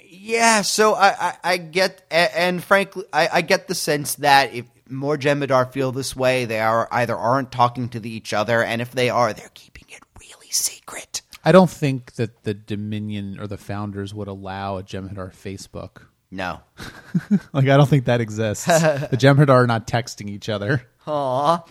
yeah. 0.00 0.62
So 0.62 0.94
I, 0.94 1.08
I, 1.08 1.36
I 1.44 1.56
get, 1.56 2.04
and 2.10 2.62
frankly, 2.62 3.04
I, 3.12 3.28
I 3.32 3.40
get 3.40 3.68
the 3.68 3.74
sense 3.74 4.16
that 4.16 4.54
if 4.54 4.66
more 4.88 5.16
Jem'Hadar 5.16 5.72
feel 5.72 5.92
this 5.92 6.14
way, 6.14 6.44
they 6.44 6.60
are 6.60 6.88
either 6.92 7.16
aren't 7.16 7.50
talking 7.52 7.88
to 7.90 8.06
each 8.08 8.32
other, 8.32 8.62
and 8.62 8.80
if 8.82 8.92
they 8.92 9.08
are, 9.10 9.32
they're 9.32 9.50
keeping 9.54 9.86
it 9.88 10.02
really 10.20 10.50
secret. 10.50 11.22
I 11.46 11.52
don't 11.52 11.70
think 11.70 12.14
that 12.14 12.42
the 12.42 12.54
Dominion 12.54 13.38
or 13.38 13.46
the 13.46 13.56
founders 13.56 14.12
would 14.12 14.26
allow 14.26 14.78
a 14.78 14.82
Jem'Hadar 14.82 15.32
Facebook. 15.32 16.08
No. 16.28 16.60
Like 17.52 17.68
I 17.68 17.76
don't 17.76 17.88
think 17.88 18.04
that 18.04 18.20
exists. 18.20 18.64
the 18.66 19.16
Jem'Hadar 19.16 19.50
are 19.50 19.66
not 19.66 19.86
texting 19.86 20.28
each 20.28 20.48
other. 20.48 20.82
Aw. 21.06 21.64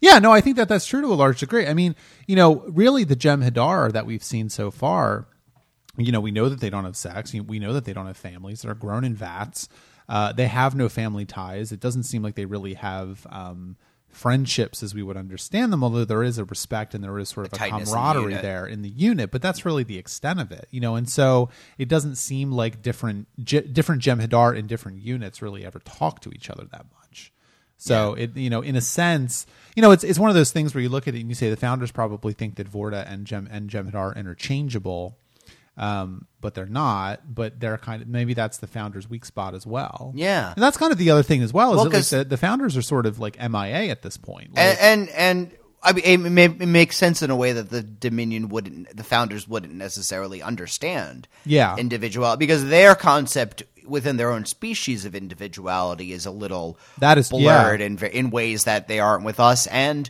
Yeah, 0.00 0.18
no, 0.20 0.32
I 0.32 0.40
think 0.40 0.56
that 0.56 0.68
that's 0.68 0.86
true 0.86 1.02
to 1.02 1.08
a 1.08 1.14
large 1.14 1.40
degree. 1.40 1.66
I 1.66 1.74
mean, 1.74 1.94
you 2.26 2.36
know, 2.36 2.60
really 2.68 3.04
the 3.04 3.16
Jem'Hadar 3.16 3.92
that 3.92 4.06
we've 4.06 4.22
seen 4.22 4.48
so 4.48 4.70
far, 4.70 5.26
you 5.98 6.12
know, 6.12 6.20
we 6.20 6.30
know 6.30 6.48
that 6.48 6.60
they 6.60 6.70
don't 6.70 6.84
have 6.84 6.96
sex. 6.96 7.34
We 7.34 7.58
know 7.58 7.72
that 7.72 7.84
they 7.84 7.92
don't 7.92 8.06
have 8.06 8.16
families. 8.16 8.62
They're 8.62 8.74
grown 8.74 9.04
in 9.04 9.14
vats. 9.14 9.68
Uh, 10.08 10.32
they 10.32 10.46
have 10.46 10.74
no 10.74 10.88
family 10.88 11.26
ties. 11.26 11.72
It 11.72 11.80
doesn't 11.80 12.04
seem 12.04 12.22
like 12.22 12.36
they 12.36 12.46
really 12.46 12.74
have 12.74 13.26
um, 13.28 13.76
friendships 14.10 14.82
as 14.82 14.94
we 14.94 15.02
would 15.02 15.16
understand 15.16 15.72
them, 15.72 15.82
although 15.84 16.04
there 16.04 16.22
is 16.22 16.38
a 16.38 16.44
respect 16.44 16.94
and 16.94 17.02
there 17.02 17.18
is 17.18 17.28
sort 17.28 17.46
of 17.46 17.52
a, 17.52 17.56
tightness 17.56 17.88
in 17.88 17.94
the 17.94 18.00
camaraderie 18.00 18.34
there 18.34 18.66
in 18.66 18.82
the 18.82 18.88
unit. 18.88 19.30
But 19.30 19.42
that's 19.42 19.64
really 19.64 19.84
the 19.84 19.98
extent 19.98 20.40
of 20.40 20.52
it, 20.52 20.68
you 20.70 20.80
know. 20.80 20.96
And 20.96 21.08
so 21.08 21.48
it 21.78 21.88
doesn't 21.88 22.16
seem 22.16 22.52
like 22.52 22.82
different 22.82 23.28
J- 23.42 23.66
different 23.66 24.02
Jem'Hadar 24.02 24.56
in 24.56 24.66
different 24.66 24.98
units 24.98 25.42
really 25.42 25.64
ever 25.64 25.78
talk 25.80 26.20
to 26.20 26.30
each 26.30 26.50
other 26.50 26.64
that 26.64 26.86
much. 27.00 27.32
So 27.80 28.12
it, 28.12 28.36
you 28.36 28.50
know, 28.50 28.60
in 28.60 28.76
a 28.76 28.82
sense, 28.82 29.46
you 29.74 29.80
know, 29.80 29.90
it's 29.90 30.04
it's 30.04 30.18
one 30.18 30.28
of 30.28 30.36
those 30.36 30.52
things 30.52 30.74
where 30.74 30.82
you 30.82 30.90
look 30.90 31.08
at 31.08 31.14
it 31.14 31.20
and 31.20 31.30
you 31.30 31.34
say 31.34 31.48
the 31.48 31.56
founders 31.56 31.90
probably 31.90 32.34
think 32.34 32.56
that 32.56 32.70
Vorta 32.70 33.10
and 33.10 33.26
Gem 33.26 33.48
and 33.50 33.70
Jem'Hadar 33.70 33.94
are 33.94 34.14
interchangeable, 34.14 35.16
um, 35.80 36.26
but 36.40 36.54
they're 36.54 36.66
not. 36.66 37.34
But 37.34 37.58
they're 37.58 37.78
kind 37.78 38.02
of 38.02 38.06
maybe 38.08 38.34
that's 38.34 38.58
the 38.58 38.66
founders' 38.68 39.08
weak 39.10 39.24
spot 39.24 39.54
as 39.54 39.66
well. 39.66 40.12
Yeah. 40.14 40.52
and 40.54 40.62
that's 40.62 40.76
kind 40.76 40.92
of 40.92 40.98
the 40.98 41.10
other 41.10 41.22
thing 41.24 41.42
as 41.42 41.52
well. 41.52 41.72
Is 41.72 41.76
Well, 41.78 41.90
'cause- 41.90 42.10
the, 42.10 42.22
the 42.24 42.36
founders 42.36 42.76
are 42.76 42.82
sort 42.82 43.06
of 43.06 43.18
like 43.18 43.36
MIA 43.40 43.90
at 43.90 44.02
this 44.02 44.16
point. 44.16 44.54
Like, 44.54 44.64
and 44.80 45.08
and, 45.08 45.08
and 45.10 45.52
I 45.82 45.92
mean, 45.94 46.04
it, 46.04 46.18
may, 46.18 46.44
it 46.44 46.58
makes 46.66 46.96
sense 46.98 47.22
in 47.22 47.30
a 47.30 47.36
way 47.36 47.52
that 47.52 47.70
the 47.70 47.82
Dominion 47.82 48.50
wouldn't, 48.50 48.94
the 48.94 49.02
founders 49.02 49.48
wouldn't 49.48 49.72
necessarily 49.72 50.42
understand. 50.42 51.26
Yeah. 51.46 51.74
individual 51.78 52.36
because 52.36 52.66
their 52.66 52.94
concept 52.94 53.62
within 53.86 54.18
their 54.18 54.30
own 54.30 54.44
species 54.44 55.06
of 55.06 55.14
individuality 55.14 56.12
is 56.12 56.26
a 56.26 56.30
little 56.30 56.78
That 56.98 57.16
is- 57.16 57.30
blurred 57.30 57.80
yeah. 57.80 57.86
in 57.86 57.98
in 57.98 58.30
ways 58.30 58.64
that 58.64 58.86
they 58.88 59.00
aren't 59.00 59.24
with 59.24 59.40
us, 59.40 59.66
and 59.68 60.08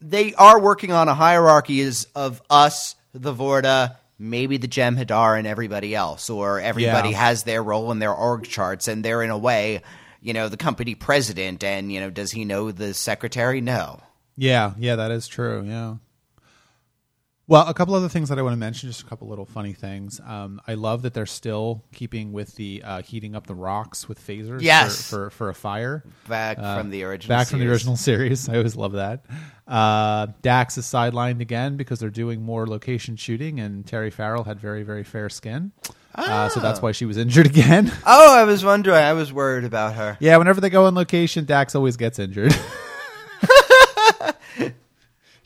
they 0.00 0.34
are 0.34 0.60
working 0.60 0.92
on 0.92 1.08
a 1.08 1.14
hierarchy 1.14 1.80
is 1.80 2.06
of 2.14 2.42
us, 2.50 2.94
the 3.14 3.32
Vorta. 3.34 3.96
Maybe 4.18 4.56
the 4.56 4.66
Jem'Hadar 4.68 5.38
and 5.38 5.46
everybody 5.46 5.94
else, 5.94 6.28
or 6.28 6.60
everybody 6.60 7.10
Yeah. 7.10 7.18
has 7.18 7.44
their 7.44 7.62
role 7.62 7.92
in 7.92 7.98
their 8.00 8.12
org 8.12 8.44
charts, 8.44 8.88
and 8.88 9.04
they're 9.04 9.22
in 9.22 9.30
a 9.30 9.38
way, 9.38 9.82
you 10.20 10.32
know, 10.32 10.48
the 10.48 10.56
company 10.56 10.94
president. 10.96 11.62
And 11.62 11.92
you 11.92 12.00
know, 12.00 12.10
does 12.10 12.32
he 12.32 12.44
know 12.44 12.72
the 12.72 12.94
secretary? 12.94 13.60
No. 13.60 14.00
Yeah, 14.36 14.72
yeah, 14.78 14.96
that 14.96 15.10
is 15.10 15.28
true. 15.28 15.64
Yeah. 15.66 15.94
Well, 17.48 17.66
a 17.66 17.72
couple 17.72 17.94
other 17.94 18.10
things 18.10 18.28
that 18.28 18.38
I 18.38 18.42
want 18.42 18.52
to 18.52 18.58
mention, 18.58 18.90
just 18.90 19.00
a 19.00 19.06
couple 19.06 19.26
little 19.26 19.46
funny 19.46 19.72
things. 19.72 20.20
Um, 20.26 20.60
I 20.68 20.74
love 20.74 21.00
that 21.02 21.14
they're 21.14 21.24
still 21.24 21.82
keeping 21.94 22.30
with 22.32 22.54
the 22.56 22.82
uh, 22.84 23.00
heating 23.00 23.34
up 23.34 23.46
the 23.46 23.54
rocks 23.54 24.06
with 24.06 24.20
phasers 24.20 24.60
Yes. 24.60 25.08
for, 25.08 25.30
for, 25.30 25.30
for 25.30 25.48
a 25.48 25.54
fire. 25.54 26.04
Back 26.28 26.58
Uh, 26.58 26.76
from 26.78 26.90
the 26.90 27.04
original. 27.04 27.34
Back 27.38 27.48
from 27.48 27.60
the 27.60 27.64
series. 27.64 27.72
original 27.80 27.96
series. 27.96 28.48
I 28.50 28.56
always 28.58 28.76
love 28.76 28.92
that. 28.92 29.24
Uh, 29.66 30.26
Dax 30.42 30.76
is 30.76 30.84
sidelined 30.84 31.40
again 31.40 31.78
because 31.78 32.00
they're 32.00 32.10
doing 32.10 32.42
more 32.42 32.66
location 32.66 33.16
shooting, 33.16 33.60
and 33.60 33.86
Terry 33.86 34.10
Farrell 34.10 34.44
had 34.44 34.60
very, 34.60 34.82
very 34.82 35.02
fair 35.04 35.30
skin. 35.30 35.72
Uh, 36.14 36.50
so 36.50 36.60
that's 36.60 36.82
why 36.82 36.92
she 36.92 37.06
was 37.06 37.16
injured 37.16 37.46
again. 37.54 37.90
Oh, 38.04 38.36
I 38.36 38.44
was 38.44 38.62
wondering. 38.62 38.96
I 38.96 39.14
was 39.14 39.32
worried 39.32 39.64
about 39.64 39.94
her. 39.94 40.18
yeah, 40.20 40.36
whenever 40.36 40.60
they 40.60 40.68
go 40.68 40.84
on 40.84 40.94
location, 40.94 41.46
Dax 41.46 41.74
always 41.74 41.96
gets 41.96 42.18
injured. 42.18 42.54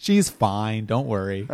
She's 0.02 0.28
fine. 0.28 0.86
Don't 0.86 1.06
worry. 1.06 1.46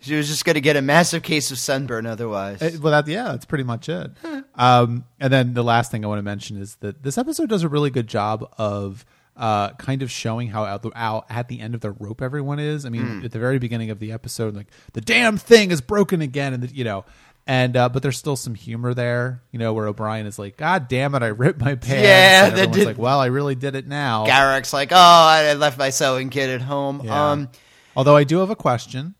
She 0.00 0.16
was 0.16 0.26
just 0.26 0.44
going 0.44 0.54
to 0.54 0.60
get 0.60 0.74
a 0.76 0.82
massive 0.82 1.22
case 1.22 1.52
of 1.52 1.58
sunburn 1.60 2.06
otherwise. 2.06 2.60
Uh, 2.60 2.72
well, 2.82 2.90
that, 2.90 3.06
yeah, 3.08 3.26
that's 3.26 3.44
pretty 3.44 3.62
much 3.62 3.88
it. 3.88 4.10
Um, 4.56 5.04
and 5.20 5.32
then 5.32 5.54
the 5.54 5.62
last 5.62 5.92
thing 5.92 6.04
I 6.04 6.08
want 6.08 6.18
to 6.18 6.24
mention 6.24 6.56
is 6.56 6.74
that 6.80 7.04
this 7.04 7.18
episode 7.18 7.48
does 7.48 7.62
a 7.62 7.68
really 7.68 7.90
good 7.90 8.08
job 8.08 8.52
of 8.58 9.04
uh, 9.36 9.70
kind 9.74 10.02
of 10.02 10.10
showing 10.10 10.48
how 10.48 10.64
out, 10.64 10.82
the, 10.82 10.90
out 10.96 11.26
at 11.30 11.46
the 11.46 11.60
end 11.60 11.76
of 11.76 11.82
the 11.82 11.92
rope 11.92 12.20
everyone 12.20 12.58
is. 12.58 12.84
I 12.84 12.88
mean, 12.88 13.24
at 13.24 13.30
the 13.30 13.38
very 13.38 13.60
beginning 13.60 13.90
of 13.90 14.00
the 14.00 14.10
episode, 14.10 14.56
like 14.56 14.66
the 14.92 15.00
damn 15.00 15.36
thing 15.36 15.70
is 15.70 15.80
broken 15.80 16.20
again, 16.20 16.52
and 16.52 16.64
the, 16.64 16.74
you 16.74 16.82
know. 16.82 17.04
And 17.46 17.76
uh, 17.76 17.90
but 17.90 18.02
there's 18.02 18.16
still 18.16 18.36
some 18.36 18.54
humor 18.54 18.94
there, 18.94 19.42
you 19.52 19.58
know, 19.58 19.74
where 19.74 19.86
O'Brien 19.86 20.24
is 20.26 20.38
like, 20.38 20.56
"God 20.56 20.88
damn 20.88 21.14
it, 21.14 21.22
I 21.22 21.26
ripped 21.26 21.60
my 21.60 21.74
pants." 21.74 22.02
Yeah, 22.02 22.44
and 22.46 22.52
everyone's 22.54 22.76
did- 22.76 22.86
like, 22.86 22.98
"Well, 22.98 23.20
I 23.20 23.26
really 23.26 23.54
did 23.54 23.76
it 23.76 23.86
now." 23.86 24.24
Garak's 24.26 24.72
like, 24.72 24.92
oh, 24.92 24.96
I 24.96 25.52
left 25.52 25.76
my 25.78 25.90
sewing 25.90 26.30
kit 26.30 26.48
at 26.48 26.62
home. 26.62 27.02
Yeah. 27.04 27.32
Um, 27.32 27.50
Although 27.96 28.16
I 28.16 28.24
do 28.24 28.38
have 28.38 28.50
a 28.50 28.56
question, 28.56 29.14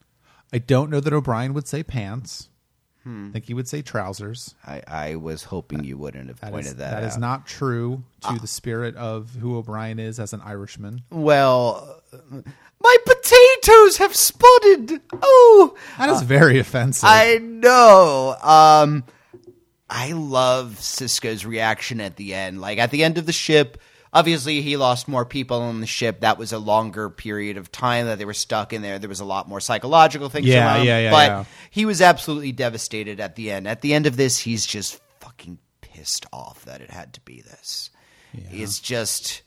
I 0.53 0.59
don't 0.59 0.91
know 0.91 1.01
that 1.01 1.13
O'Brien 1.13 1.55
would 1.55 1.67
say 1.69 1.83
pants. 1.83 2.49
Hmm. 3.03 3.29
I 3.29 3.33
think 3.33 3.45
he 3.47 3.55
would 3.55 3.69
say 3.69 3.83
trousers. 3.83 4.55
I, 4.67 4.83
I 4.89 5.15
was 5.17 5.45
hoping 5.45 5.85
you 5.85 5.99
wouldn't 5.99 6.29
have 6.29 6.41
That 6.41 6.53
pointed 6.53 6.67
is, 6.69 6.77
that, 6.77 6.91
that 6.93 7.03
out. 7.03 7.09
is 7.09 7.19
not 7.19 7.47
true 7.47 8.03
to 8.29 8.39
the 8.39 8.47
spirit 8.47 8.97
of 8.97 9.31
who 9.41 9.57
O'Brien 9.59 9.99
is 9.99 10.19
as 10.19 10.33
an 10.33 10.41
Irishman. 10.41 11.03
Well, 11.11 12.01
uh, 12.13 12.41
my 12.81 12.97
potatoes 13.05 13.99
have 13.99 14.17
spotted. 14.17 15.03
Oh, 15.21 15.77
That 15.99 16.09
is 16.09 16.23
very 16.23 16.59
offensive. 16.59 17.07
I 17.07 17.37
know. 17.39 18.37
Um, 18.43 19.05
I 19.91 20.13
love 20.13 20.77
Sisko's 20.81 21.45
reaction 21.45 22.01
at 22.01 22.17
the 22.17 22.33
end. 22.33 22.61
Like 22.63 22.79
at 22.79 22.91
the 22.91 23.05
end 23.05 23.19
of 23.19 23.27
the 23.27 23.33
ship, 23.33 23.79
obviously 24.15 24.63
he 24.63 24.77
lost 24.79 25.09
more 25.09 25.25
people 25.27 25.61
on 25.61 25.81
the 25.81 25.87
ship. 25.87 26.21
That 26.21 26.39
was 26.39 26.53
a 26.53 26.59
longer 26.59 27.11
period 27.11 27.57
of 27.59 27.71
time 27.73 28.07
that 28.07 28.17
they 28.19 28.25
were 28.25 28.33
stuck 28.33 28.73
in 28.73 28.81
there. 28.81 28.99
There 28.99 29.09
was 29.09 29.21
a 29.21 29.25
lot 29.25 29.49
more 29.49 29.61
psychological 29.61 30.29
things 30.31 30.47
Yeah, 30.47 30.77
around. 30.77 30.87
yeah, 30.87 30.99
yeah, 31.01 31.11
But 31.11 31.27
yeah. 31.29 31.45
he 31.71 31.85
was 31.85 32.01
absolutely 32.01 32.53
devastated 32.53 33.21
at 33.21 33.35
the 33.37 33.51
end. 33.51 33.67
At 33.69 33.81
the 33.83 33.93
end 33.93 34.07
of 34.07 34.17
this, 34.17 34.39
he's 34.39 34.65
just 34.65 35.01
fucking 35.21 35.59
pissed 35.81 36.27
off 36.33 36.65
that 36.67 36.81
it 36.81 36.91
had 36.91 37.13
to 37.15 37.21
be 37.23 37.43
this. 37.43 37.91
It's 38.51 38.81
just 38.81 39.43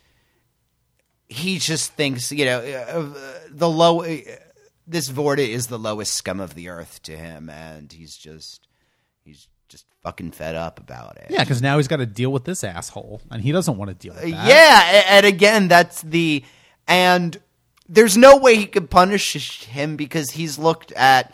he 1.29 1.57
just 1.59 1.93
thinks 1.93 2.31
you 2.31 2.45
know 2.45 2.59
uh, 2.59 3.39
the 3.49 3.69
low. 3.69 4.01
Uh, 4.03 4.17
this 4.87 5.09
Vorta 5.09 5.45
is 5.45 5.67
the 5.67 5.77
lowest 5.79 6.13
scum 6.13 6.39
of 6.39 6.53
the 6.55 6.69
earth 6.69 7.01
to 7.03 7.17
him, 7.17 7.49
and 7.49 7.91
he's 7.91 8.15
just 8.15 8.66
fucking 10.07 10.31
fed 10.31 10.55
up 10.55 10.79
about 10.79 11.17
it. 11.17 11.27
Yeah, 11.29 11.43
because 11.43 11.61
now 11.61 11.75
he's 11.75 11.89
got 11.89 11.97
to 11.97 12.05
deal 12.05 12.31
with 12.31 12.45
this 12.45 12.63
asshole, 12.63 13.21
and 13.29 13.41
he 13.41 13.51
doesn't 13.51 13.77
want 13.77 13.89
to 13.89 13.95
deal 13.95 14.13
with 14.13 14.23
uh, 14.23 14.37
that. 14.37 14.47
Yeah, 14.47 15.03
and 15.17 15.25
again, 15.25 15.67
that's 15.67 16.01
the 16.01 16.45
and 16.87 17.37
there's 17.89 18.15
no 18.15 18.37
way 18.37 18.55
he 18.55 18.67
could 18.67 18.89
punish 18.89 19.65
him 19.65 19.97
because 19.97 20.31
he's 20.31 20.57
looked 20.57 20.93
at 20.93 21.33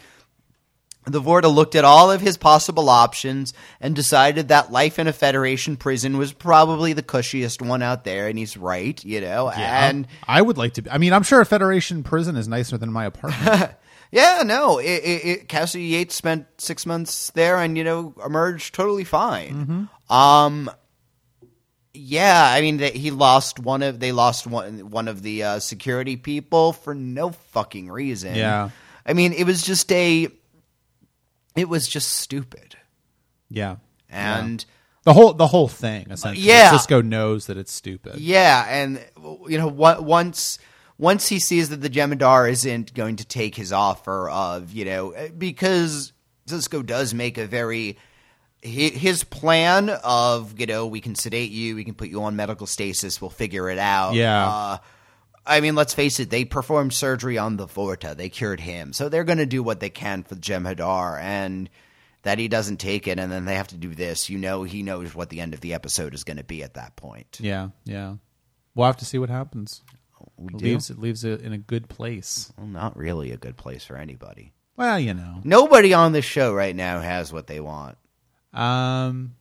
the 1.06 1.22
Vorta 1.22 1.54
looked 1.54 1.76
at 1.76 1.84
all 1.84 2.10
of 2.10 2.22
his 2.22 2.38
possible 2.38 2.90
options 2.90 3.54
and 3.80 3.96
decided 3.96 4.48
that 4.48 4.72
life 4.72 4.98
in 4.98 5.08
a 5.08 5.14
Federation 5.14 5.76
prison 5.76 6.18
was 6.18 6.34
probably 6.34 6.94
the 6.94 7.04
cushiest 7.04 7.62
one 7.62 7.84
out 7.84 8.06
there, 8.06 8.28
and 8.28 8.40
he's 8.40 8.58
right, 8.58 9.04
you 9.06 9.22
know. 9.22 9.50
And 9.50 10.08
I 10.28 10.42
would 10.42 10.58
like 10.58 10.74
to. 10.76 10.82
Be, 10.82 10.90
I 10.90 10.98
mean, 10.98 11.14
I'm 11.14 11.24
sure 11.24 11.42
a 11.42 11.46
Federation 11.46 12.02
prison 12.02 12.38
is 12.38 12.48
nicer 12.48 12.78
than 12.78 12.92
my 12.92 13.06
apartment. 13.14 13.74
Yeah, 14.14 14.44
no, 14.46 14.78
it, 14.78 14.86
it, 14.86 15.26
it, 15.26 15.48
Kasidy 15.50 15.90
Yates 15.90 16.14
spent 16.14 16.46
six 16.60 16.86
months 16.86 17.32
there, 17.32 17.58
and 17.58 17.76
you 17.76 17.84
know, 17.84 18.14
emerged 18.24 18.76
totally 18.76 19.06
fine. 19.06 19.90
Um, 20.08 20.70
yeah, 21.96 22.46
I 22.48 22.62
mean, 22.62 22.78
they, 22.78 22.92
he 22.92 23.10
lost 23.10 23.60
one 23.60 23.82
of 23.82 24.00
they 24.00 24.12
lost 24.12 24.46
one 24.46 24.92
one 24.92 25.08
of 25.08 25.24
the 25.24 25.44
uh, 25.44 25.60
security 25.60 26.16
people 26.16 26.74
for 26.74 26.94
no 26.94 27.32
fucking 27.32 27.90
reason. 27.90 28.36
Yeah. 28.36 28.70
I 29.04 29.14
mean, 29.14 29.34
it 29.34 29.46
was 29.46 29.64
just 29.64 29.92
a, 29.92 30.28
it 31.56 31.68
was 31.68 31.88
just 31.88 32.12
stupid, 32.12 32.76
yeah, 33.50 33.78
and 34.10 34.64
the 35.06 35.14
whole 35.14 35.34
the 35.34 35.48
whole 35.48 35.68
thing 35.68 36.12
essentially. 36.12 36.48
Yeah. 36.48 36.72
Sisko 36.72 37.04
knows 37.04 37.48
that 37.48 37.58
it's 37.58 37.72
stupid. 37.72 38.18
yeah, 38.18 38.64
and 38.70 39.04
you 39.48 39.58
know, 39.58 39.68
what 39.68 40.04
once 40.04 40.60
once 41.04 41.28
he 41.28 41.38
sees 41.38 41.70
that 41.70 41.82
the 41.82 41.90
Jem'Hadar 41.90 42.50
isn't 42.50 42.94
going 42.94 43.18
to 43.18 43.26
take 43.26 43.56
his 43.56 43.74
offer 43.74 44.30
of 44.30 44.72
you 44.72 44.86
know 44.86 45.14
because 45.38 46.14
Sisko 46.48 46.86
does 46.86 47.14
make 47.14 47.38
a 47.38 47.46
very 47.46 47.98
his 48.62 49.26
plan 49.26 49.90
of 49.90 50.58
you 50.60 50.66
know 50.66 50.88
we 50.88 51.02
can 51.02 51.16
sedate 51.16 51.52
you, 51.52 51.76
we 51.76 51.84
can 51.84 51.94
put 51.94 52.08
you 52.08 52.24
on 52.24 52.36
medical 52.36 52.66
stasis, 52.66 53.22
we'll 53.22 53.30
figure 53.30 53.70
it 53.70 53.78
out. 53.78 54.14
Yeah. 54.14 54.48
Uh, 54.48 54.78
I 55.46 55.60
mean, 55.60 55.76
let's 55.76 55.94
face 55.94 56.22
it, 56.22 56.30
they 56.30 56.46
performed 56.46 56.94
surgery 56.94 57.38
on 57.38 57.58
the 57.58 57.68
Vorta. 57.68 58.16
They 58.16 58.30
cured 58.30 58.62
him. 58.62 58.94
So 58.94 59.10
they're 59.10 59.26
going 59.26 59.40
to 59.40 59.46
do 59.46 59.62
what 59.62 59.82
they 59.82 59.90
can 59.90 60.24
for 60.24 60.36
Jem'Hadar. 60.36 61.20
And 61.20 61.70
that 62.22 62.40
he 62.40 62.48
doesn't 62.48 62.78
take 62.78 63.08
it 63.10 63.20
and 63.20 63.30
then 63.30 63.44
they 63.44 63.56
have 63.56 63.68
to 63.68 63.78
do 63.78 63.94
this, 63.94 64.30
you 64.30 64.38
know, 64.38 64.64
he 64.64 64.82
knows 64.82 65.14
what 65.14 65.30
the 65.30 65.42
end 65.42 65.54
of 65.54 65.60
the 65.60 65.74
episode 65.74 66.14
is 66.14 66.24
going 66.24 66.38
to 66.38 66.44
be 66.44 66.64
at 66.64 66.76
that 66.76 66.96
point. 66.96 67.38
Yeah, 67.42 67.70
yeah. 67.84 68.16
We'll 68.74 68.88
have 68.88 68.98
to 68.98 69.06
see 69.06 69.20
what 69.20 69.30
happens. 69.30 69.82
We 70.44 70.54
It 70.54 70.58
do. 70.58 70.66
leaves 70.66 70.90
it 70.90 71.00
leaves 71.00 71.24
it 71.24 71.42
in 71.42 71.54
a 71.54 71.58
good 71.58 71.88
place. 71.90 72.52
Well, 72.58 72.68
not 72.68 72.96
really 72.98 73.32
a 73.32 73.38
good 73.38 73.58
place 73.58 73.84
for 73.86 73.96
anybody. 73.98 74.54
Well, 74.76 75.00
you 75.00 75.14
know. 75.14 75.40
Nobody 75.44 75.94
on 75.94 76.12
this 76.14 76.26
show 76.26 76.54
right 76.54 76.76
now 76.76 77.00
has 77.02 77.32
what 77.32 77.48
they 77.48 77.60
want. 77.60 77.98
Um. 78.54 79.36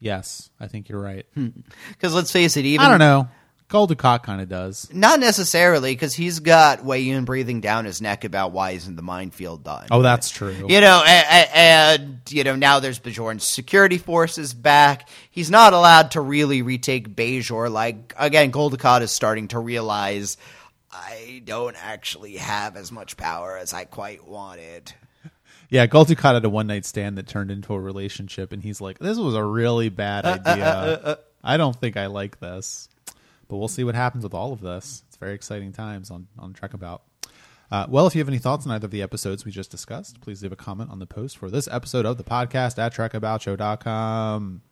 Yes, 0.00 0.50
I 0.60 0.68
think 0.68 0.88
you're 0.88 1.00
right. 1.00 1.26
Because 1.90 2.14
let's 2.14 2.30
face 2.30 2.56
it, 2.56 2.64
even 2.64 2.86
I 2.86 2.88
don't 2.90 2.98
know. 3.00 3.28
Gul 3.68 3.86
kind 3.86 4.40
of 4.40 4.48
does. 4.48 4.88
Not 4.94 5.20
necessarily, 5.20 5.92
because 5.92 6.14
he's 6.14 6.40
got 6.40 6.80
Weyoun 6.80 7.26
breathing 7.26 7.60
down 7.60 7.84
his 7.84 8.00
neck 8.00 8.24
about 8.24 8.52
why 8.52 8.70
isn't 8.70 8.96
the 8.96 9.02
minefield 9.02 9.62
done. 9.62 9.88
Oh, 9.90 10.00
that's 10.00 10.30
true. 10.30 10.66
You 10.68 10.80
know, 10.80 11.04
and, 11.06 11.48
and 11.52 12.20
you 12.30 12.44
know 12.44 12.56
now 12.56 12.80
there's 12.80 12.98
Bajorn's 12.98 13.44
security 13.44 13.98
forces 13.98 14.54
back. 14.54 15.10
He's 15.30 15.50
not 15.50 15.74
allowed 15.74 16.12
to 16.12 16.22
really 16.22 16.62
retake 16.62 17.14
Bajor. 17.14 17.70
Like 17.70 18.14
again, 18.18 18.50
Gul 18.50 18.70
Dukat 18.70 19.02
is 19.02 19.12
starting 19.12 19.48
to 19.48 19.58
realize 19.58 20.38
I 20.90 21.42
don't 21.44 21.76
actually 21.76 22.36
have 22.36 22.74
as 22.74 22.90
much 22.90 23.18
power 23.18 23.58
as 23.58 23.74
I 23.74 23.84
quite 23.84 24.26
wanted. 24.26 24.92
Yeah, 25.70 25.84
Gul 25.84 26.06
had 26.06 26.42
a 26.42 26.48
one 26.48 26.66
night 26.66 26.86
stand 26.86 27.18
that 27.18 27.26
turned 27.26 27.50
into 27.50 27.74
a 27.74 27.78
relationship, 27.78 28.52
and 28.54 28.62
he's 28.62 28.80
like, 28.80 28.98
"This 28.98 29.18
was 29.18 29.34
a 29.34 29.44
really 29.44 29.90
bad 29.90 30.24
uh, 30.24 30.28
uh, 30.28 30.50
idea. 30.50 30.66
Uh, 30.66 31.16
I 31.44 31.58
don't 31.58 31.76
think 31.76 31.98
I 31.98 32.06
like 32.06 32.40
this." 32.40 32.88
But 33.48 33.56
we'll 33.56 33.68
see 33.68 33.84
what 33.84 33.94
happens 33.94 34.24
with 34.24 34.34
all 34.34 34.52
of 34.52 34.60
this. 34.60 35.02
It's 35.08 35.16
very 35.16 35.34
exciting 35.34 35.72
times 35.72 36.10
on 36.10 36.28
on 36.38 36.52
Trek 36.52 36.74
About. 36.74 37.02
Uh, 37.70 37.86
well, 37.88 38.06
if 38.06 38.14
you 38.14 38.20
have 38.20 38.28
any 38.28 38.38
thoughts 38.38 38.66
on 38.66 38.72
either 38.72 38.86
of 38.86 38.90
the 38.90 39.02
episodes 39.02 39.44
we 39.44 39.50
just 39.50 39.70
discussed, 39.70 40.20
please 40.20 40.42
leave 40.42 40.52
a 40.52 40.56
comment 40.56 40.90
on 40.90 40.98
the 40.98 41.06
post 41.06 41.36
for 41.36 41.50
this 41.50 41.68
episode 41.70 42.06
of 42.06 42.16
the 42.16 42.24
podcast 42.24 42.78
at 42.78 42.94
trekaboutShow.com. 42.94 44.62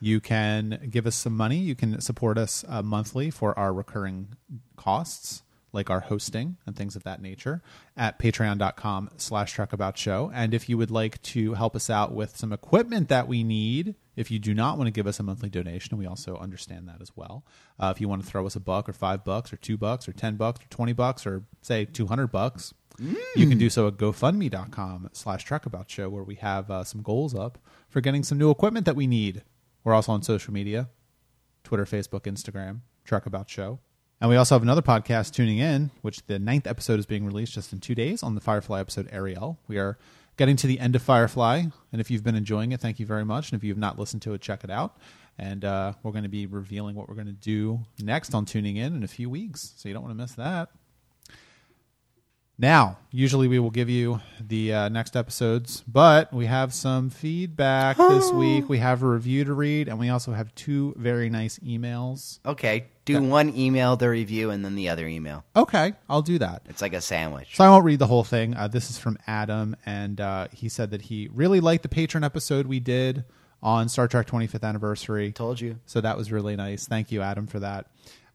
You 0.00 0.20
can 0.20 0.88
give 0.90 1.06
us 1.06 1.14
some 1.14 1.36
money. 1.36 1.56
You 1.56 1.74
can 1.74 2.00
support 2.00 2.36
us 2.36 2.64
uh, 2.68 2.82
monthly 2.82 3.30
for 3.30 3.56
our 3.58 3.72
recurring 3.72 4.34
costs, 4.76 5.42
like 5.76 5.90
our 5.90 6.00
hosting 6.00 6.56
and 6.66 6.74
things 6.74 6.96
of 6.96 7.04
that 7.04 7.22
nature, 7.22 7.62
at 7.96 8.18
patreon.com 8.18 9.10
slash 9.16 9.54
trekaboutshow. 9.54 10.32
And 10.34 10.52
if 10.52 10.68
you 10.68 10.76
would 10.76 10.90
like 10.90 11.22
to 11.22 11.54
help 11.54 11.76
us 11.76 11.88
out 11.88 12.12
with 12.12 12.36
some 12.36 12.52
equipment 12.52 13.08
that 13.08 13.28
we 13.28 13.44
need, 13.44 13.94
if 14.16 14.30
you 14.30 14.40
do 14.40 14.54
not 14.54 14.78
want 14.78 14.88
to 14.88 14.90
give 14.90 15.06
us 15.06 15.20
a 15.20 15.22
monthly 15.22 15.50
donation, 15.50 15.98
we 15.98 16.06
also 16.06 16.36
understand 16.36 16.88
that 16.88 17.00
as 17.00 17.12
well. 17.14 17.44
Uh, 17.78 17.92
if 17.94 18.00
you 18.00 18.08
want 18.08 18.24
to 18.24 18.28
throw 18.28 18.44
us 18.46 18.56
a 18.56 18.60
buck 18.60 18.88
or 18.88 18.92
five 18.92 19.24
bucks 19.24 19.52
or 19.52 19.56
two 19.56 19.76
bucks 19.76 20.08
or 20.08 20.12
ten 20.12 20.34
bucks 20.34 20.64
or 20.64 20.68
twenty 20.68 20.92
bucks 20.94 21.26
or 21.26 21.44
say 21.62 21.84
two 21.84 22.06
hundred 22.06 22.28
bucks, 22.28 22.74
you 22.98 23.46
can 23.46 23.58
do 23.58 23.68
so 23.68 23.86
at 23.86 23.98
gofundme.com 23.98 25.10
slash 25.12 25.46
trekaboutshow 25.46 26.10
where 26.10 26.24
we 26.24 26.36
have 26.36 26.70
uh, 26.70 26.82
some 26.82 27.02
goals 27.02 27.34
up 27.34 27.58
for 27.90 28.00
getting 28.00 28.22
some 28.22 28.38
new 28.38 28.50
equipment 28.50 28.86
that 28.86 28.96
we 28.96 29.06
need. 29.06 29.44
We're 29.84 29.92
also 29.92 30.12
on 30.12 30.22
social 30.22 30.52
media 30.52 30.88
Twitter, 31.62 31.84
Facebook, 31.84 32.22
Instagram, 32.22 32.80
Trek 33.04 33.26
About 33.26 33.50
Show. 33.50 33.80
And 34.20 34.30
we 34.30 34.36
also 34.36 34.54
have 34.54 34.62
another 34.62 34.82
podcast 34.82 35.32
tuning 35.32 35.58
in, 35.58 35.90
which 36.00 36.24
the 36.26 36.38
ninth 36.38 36.66
episode 36.66 36.98
is 36.98 37.04
being 37.04 37.26
released 37.26 37.52
just 37.52 37.72
in 37.72 37.80
two 37.80 37.94
days 37.94 38.22
on 38.22 38.34
the 38.34 38.40
Firefly 38.40 38.80
episode 38.80 39.08
Ariel. 39.12 39.58
We 39.68 39.76
are 39.76 39.98
getting 40.38 40.56
to 40.56 40.66
the 40.66 40.80
end 40.80 40.96
of 40.96 41.02
Firefly, 41.02 41.64
and 41.92 42.00
if 42.00 42.10
you've 42.10 42.24
been 42.24 42.34
enjoying 42.34 42.72
it, 42.72 42.80
thank 42.80 42.98
you 42.98 43.04
very 43.04 43.26
much. 43.26 43.52
And 43.52 43.58
if 43.58 43.64
you 43.64 43.70
have 43.72 43.78
not 43.78 43.98
listened 43.98 44.22
to 44.22 44.32
it, 44.32 44.40
check 44.40 44.64
it 44.64 44.70
out. 44.70 44.96
And 45.38 45.66
uh, 45.66 45.92
we're 46.02 46.12
going 46.12 46.22
to 46.22 46.30
be 46.30 46.46
revealing 46.46 46.96
what 46.96 47.10
we're 47.10 47.14
going 47.14 47.26
to 47.26 47.32
do 47.32 47.80
next 48.02 48.34
on 48.34 48.46
tuning 48.46 48.76
in 48.76 48.96
in 48.96 49.04
a 49.04 49.08
few 49.08 49.28
weeks, 49.28 49.74
so 49.76 49.86
you 49.86 49.92
don't 49.92 50.02
want 50.02 50.16
to 50.16 50.22
miss 50.22 50.32
that. 50.32 50.70
Now, 52.58 52.96
usually 53.10 53.48
we 53.48 53.58
will 53.58 53.70
give 53.70 53.90
you 53.90 54.20
the 54.40 54.72
uh, 54.72 54.88
next 54.88 55.14
episodes, 55.14 55.84
but 55.86 56.32
we 56.32 56.46
have 56.46 56.72
some 56.72 57.10
feedback 57.10 57.98
this 57.98 58.30
week. 58.32 58.66
We 58.68 58.78
have 58.78 59.02
a 59.02 59.06
review 59.06 59.44
to 59.44 59.52
read, 59.52 59.88
and 59.88 59.98
we 59.98 60.08
also 60.08 60.32
have 60.32 60.54
two 60.54 60.94
very 60.96 61.28
nice 61.28 61.58
emails. 61.58 62.38
Okay, 62.46 62.86
do 63.04 63.20
one 63.22 63.54
email 63.54 63.96
the 63.96 64.08
review 64.08 64.50
and 64.50 64.64
then 64.64 64.74
the 64.74 64.88
other 64.88 65.06
email. 65.06 65.44
Okay, 65.54 65.92
I'll 66.08 66.22
do 66.22 66.38
that. 66.38 66.62
It's 66.66 66.80
like 66.80 66.94
a 66.94 67.02
sandwich. 67.02 67.56
So 67.56 67.64
I 67.64 67.68
won't 67.68 67.84
read 67.84 67.98
the 67.98 68.06
whole 68.06 68.24
thing. 68.24 68.56
Uh, 68.56 68.68
this 68.68 68.88
is 68.88 68.98
from 68.98 69.18
Adam, 69.26 69.76
and 69.84 70.18
uh, 70.18 70.48
he 70.50 70.70
said 70.70 70.90
that 70.92 71.02
he 71.02 71.28
really 71.34 71.60
liked 71.60 71.82
the 71.82 71.90
patron 71.90 72.24
episode 72.24 72.66
we 72.66 72.80
did 72.80 73.24
on 73.62 73.90
Star 73.90 74.08
Trek 74.08 74.26
25th 74.26 74.62
anniversary. 74.66 75.30
Told 75.30 75.60
you. 75.60 75.78
So 75.84 76.00
that 76.00 76.16
was 76.16 76.32
really 76.32 76.56
nice. 76.56 76.86
Thank 76.86 77.12
you, 77.12 77.20
Adam, 77.20 77.46
for 77.46 77.60
that. 77.60 77.86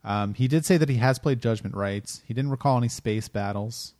Um, 0.03 0.35
he 0.35 0.47
did 0.47 0.63
say 0.63 0.77
that 0.77 0.89
he 0.89 0.97
has 0.97 1.17
played 1.17 1.41
Judgment 1.41 1.75
Rites. 1.75 2.21
He 2.27 2.35
didn't 2.35 2.51
recall 2.51 2.77
any 2.77 2.87
space 2.87 3.27
battles. 3.27 3.93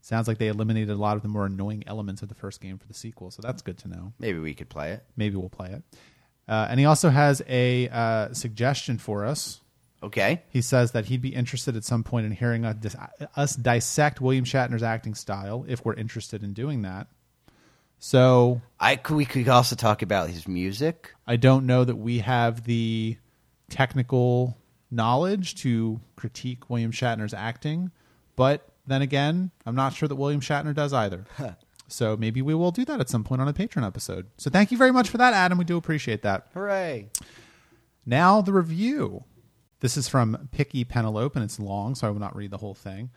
Sounds 0.00 0.28
like 0.28 0.38
they 0.38 0.48
eliminated 0.48 0.90
a 0.90 0.94
lot 0.94 1.16
of 1.16 1.22
the 1.22 1.28
more 1.28 1.46
annoying 1.46 1.84
elements 1.86 2.22
of 2.22 2.28
the 2.28 2.34
first 2.34 2.60
game 2.60 2.78
for 2.78 2.86
the 2.86 2.94
sequel, 2.94 3.30
so 3.30 3.42
that's 3.42 3.62
good 3.62 3.78
to 3.78 3.88
know. 3.88 4.12
Maybe 4.18 4.38
we 4.38 4.54
could 4.54 4.68
play 4.68 4.92
it. 4.92 5.04
Maybe 5.16 5.36
we'll 5.36 5.48
play 5.48 5.70
it. 5.70 5.82
Uh, 6.48 6.66
and 6.70 6.80
he 6.80 6.86
also 6.86 7.10
has 7.10 7.42
a 7.48 7.88
uh, 7.88 8.32
suggestion 8.32 8.96
for 8.98 9.26
us. 9.26 9.60
Okay. 10.02 10.42
He 10.48 10.62
says 10.62 10.92
that 10.92 11.06
he'd 11.06 11.20
be 11.20 11.34
interested 11.34 11.76
at 11.76 11.84
some 11.84 12.04
point 12.04 12.24
in 12.24 12.32
hearing 12.32 12.64
us, 12.64 12.76
dis- 12.76 12.96
us 13.36 13.56
dissect 13.56 14.20
William 14.20 14.44
Shatner's 14.44 14.82
acting 14.82 15.14
style 15.14 15.64
if 15.68 15.84
we're 15.84 15.94
interested 15.94 16.42
in 16.42 16.52
doing 16.52 16.82
that. 16.82 17.08
So 17.98 18.62
I 18.78 18.96
could, 18.96 19.16
we 19.16 19.24
could 19.24 19.48
also 19.48 19.74
talk 19.74 20.02
about 20.02 20.30
his 20.30 20.46
music. 20.46 21.14
I 21.26 21.36
don't 21.36 21.66
know 21.66 21.84
that 21.84 21.96
we 21.96 22.20
have 22.20 22.64
the 22.64 23.16
technical 23.68 24.56
knowledge 24.90 25.56
to 25.62 26.00
critique 26.16 26.70
William 26.70 26.92
Shatner's 26.92 27.34
acting, 27.34 27.90
but 28.36 28.68
then 28.88 29.02
again, 29.02 29.50
I'm 29.66 29.74
not 29.76 29.94
sure 29.94 30.08
that 30.08 30.16
William 30.16 30.40
Shatner 30.40 30.74
does 30.74 30.92
either. 30.92 31.24
So 31.90 32.18
maybe 32.18 32.42
we 32.42 32.54
will 32.54 32.70
do 32.70 32.84
that 32.84 33.00
at 33.00 33.08
some 33.08 33.24
point 33.24 33.40
on 33.40 33.48
a 33.48 33.52
Patreon 33.54 33.86
episode. 33.86 34.26
So 34.36 34.50
thank 34.50 34.70
you 34.70 34.76
very 34.76 34.92
much 34.92 35.08
for 35.08 35.16
that, 35.16 35.32
Adam. 35.32 35.56
We 35.56 35.64
do 35.64 35.78
appreciate 35.78 36.20
that. 36.20 36.46
Hooray! 36.52 37.08
Now 38.04 38.42
the 38.42 38.52
review. 38.52 39.24
This 39.80 39.96
is 39.96 40.08
from 40.08 40.48
Picky 40.52 40.84
Penelope, 40.84 41.32
and 41.34 41.44
it's 41.44 41.58
long, 41.58 41.94
so 41.94 42.06
I 42.06 42.10
will 42.10 42.20
not 42.20 42.36
read 42.36 42.50
the 42.50 42.58
whole 42.58 42.74
thing. 42.74 43.10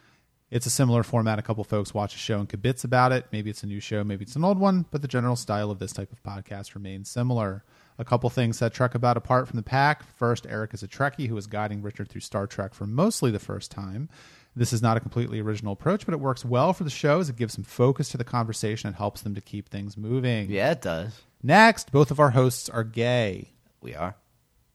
It's 0.52 0.66
a 0.66 0.70
similar 0.70 1.02
format. 1.02 1.40
A 1.40 1.42
couple 1.42 1.64
folks 1.64 1.94
watch 1.94 2.14
a 2.14 2.18
show 2.18 2.40
and 2.40 2.48
kibitz 2.48 2.84
about 2.84 3.12
it. 3.12 3.26
Maybe 3.32 3.50
it's 3.50 3.64
a 3.64 3.68
new 3.68 3.80
show, 3.80 4.04
maybe 4.04 4.24
it's 4.24 4.36
an 4.36 4.44
old 4.44 4.60
one, 4.60 4.86
but 4.92 5.02
the 5.02 5.08
general 5.08 5.36
style 5.36 5.72
of 5.72 5.80
this 5.80 5.94
type 5.94 6.12
of 6.12 6.24
podcast 6.24 6.76
remains 6.76 7.10
similar. 7.10 7.64
A 7.98 8.06
couple 8.06 8.30
things 8.30 8.58
set 8.58 8.74
Trek 8.74 8.96
about 8.96 9.18
apart 9.18 9.48
from 9.48 9.58
the 9.58 9.64
pack. 9.64 10.04
First, 10.16 10.46
Eric 10.50 10.74
is 10.74 10.84
a 10.84 10.88
Trekkie 10.88 11.28
who 11.28 11.38
is 11.38 11.48
guiding 11.48 11.82
Richard 11.82 12.10
through 12.10 12.22
Star 12.22 12.48
Trek 12.48 12.74
for 12.74 12.86
mostly 12.86 13.32
the 13.32 13.40
first 13.40 13.72
time. 13.72 14.10
This 14.56 14.74
is 14.74 14.82
not 14.82 14.98
a 14.98 15.00
completely 15.00 15.40
original 15.40 15.74
approach, 15.74 16.06
but 16.06 16.14
it 16.14 16.20
works 16.20 16.44
well 16.44 16.74
for 16.74 16.84
the 16.84 16.90
show 16.90 17.20
as 17.20 17.30
it 17.30 17.38
gives 17.38 17.54
some 17.54 17.64
focus 17.64 18.10
to 18.10 18.18
the 18.18 18.26
conversation 18.26 18.88
and 18.88 18.96
helps 18.96 19.22
them 19.22 19.34
to 19.36 19.42
keep 19.42 19.70
things 19.70 19.96
moving. 19.96 20.50
Yeah, 20.50 20.72
it 20.72 20.82
does. 20.82 21.22
Next, 21.42 21.92
both 21.92 22.12
of 22.12 22.20
our 22.20 22.32
hosts 22.32 22.68
are 22.68 22.84
gay. 22.84 23.54
We 23.80 23.96
are. 23.96 24.16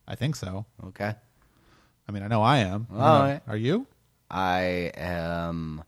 I 0.07 0.15
think 0.15 0.35
so. 0.35 0.65
Okay. 0.87 1.13
I 2.07 2.11
mean, 2.11 2.23
I 2.23 2.27
know 2.27 2.41
I 2.41 2.57
am. 2.57 2.87
All 2.91 2.97
right. 2.97 3.41
Are 3.47 3.57
you? 3.57 3.85
I 4.31 4.91
am. 4.95 5.83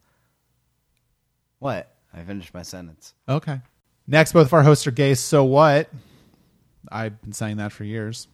What? 1.58 1.92
I 2.14 2.22
finished 2.24 2.54
my 2.54 2.62
sentence. 2.62 3.14
Okay. 3.28 3.60
Next, 4.08 4.34
both 4.34 4.48
of 4.48 4.54
our 4.54 4.64
hosts 4.64 4.86
are 4.88 4.92
gay. 4.92 5.16
So 5.16 5.44
what? 5.44 5.90
I've 6.92 7.20
been 7.22 7.34
saying 7.34 7.58
that 7.58 7.72
for 7.72 7.84
years. 7.84 8.28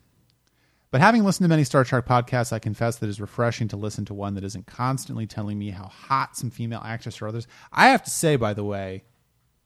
But 0.96 1.02
having 1.02 1.26
listened 1.26 1.44
to 1.44 1.50
many 1.50 1.66
Star 1.66 1.84
Trek 1.84 2.06
podcasts, 2.06 2.54
I 2.54 2.60
confess 2.60 2.96
that 2.96 3.10
it's 3.10 3.20
refreshing 3.20 3.68
to 3.68 3.76
listen 3.76 4.06
to 4.06 4.14
one 4.14 4.36
that 4.36 4.46
isn't 4.46 4.66
constantly 4.66 5.28
telling 5.28 5.60
me 5.60 5.72
how 5.72 5.88
hot 5.88 6.38
some 6.38 6.50
female 6.50 6.82
actress 6.86 7.22
or 7.22 7.28
others. 7.28 7.48
I 7.70 7.90
have 7.90 8.02
to 8.06 8.10
say, 8.10 8.38
by 8.38 8.54
the 8.54 8.64
way, 8.64 9.04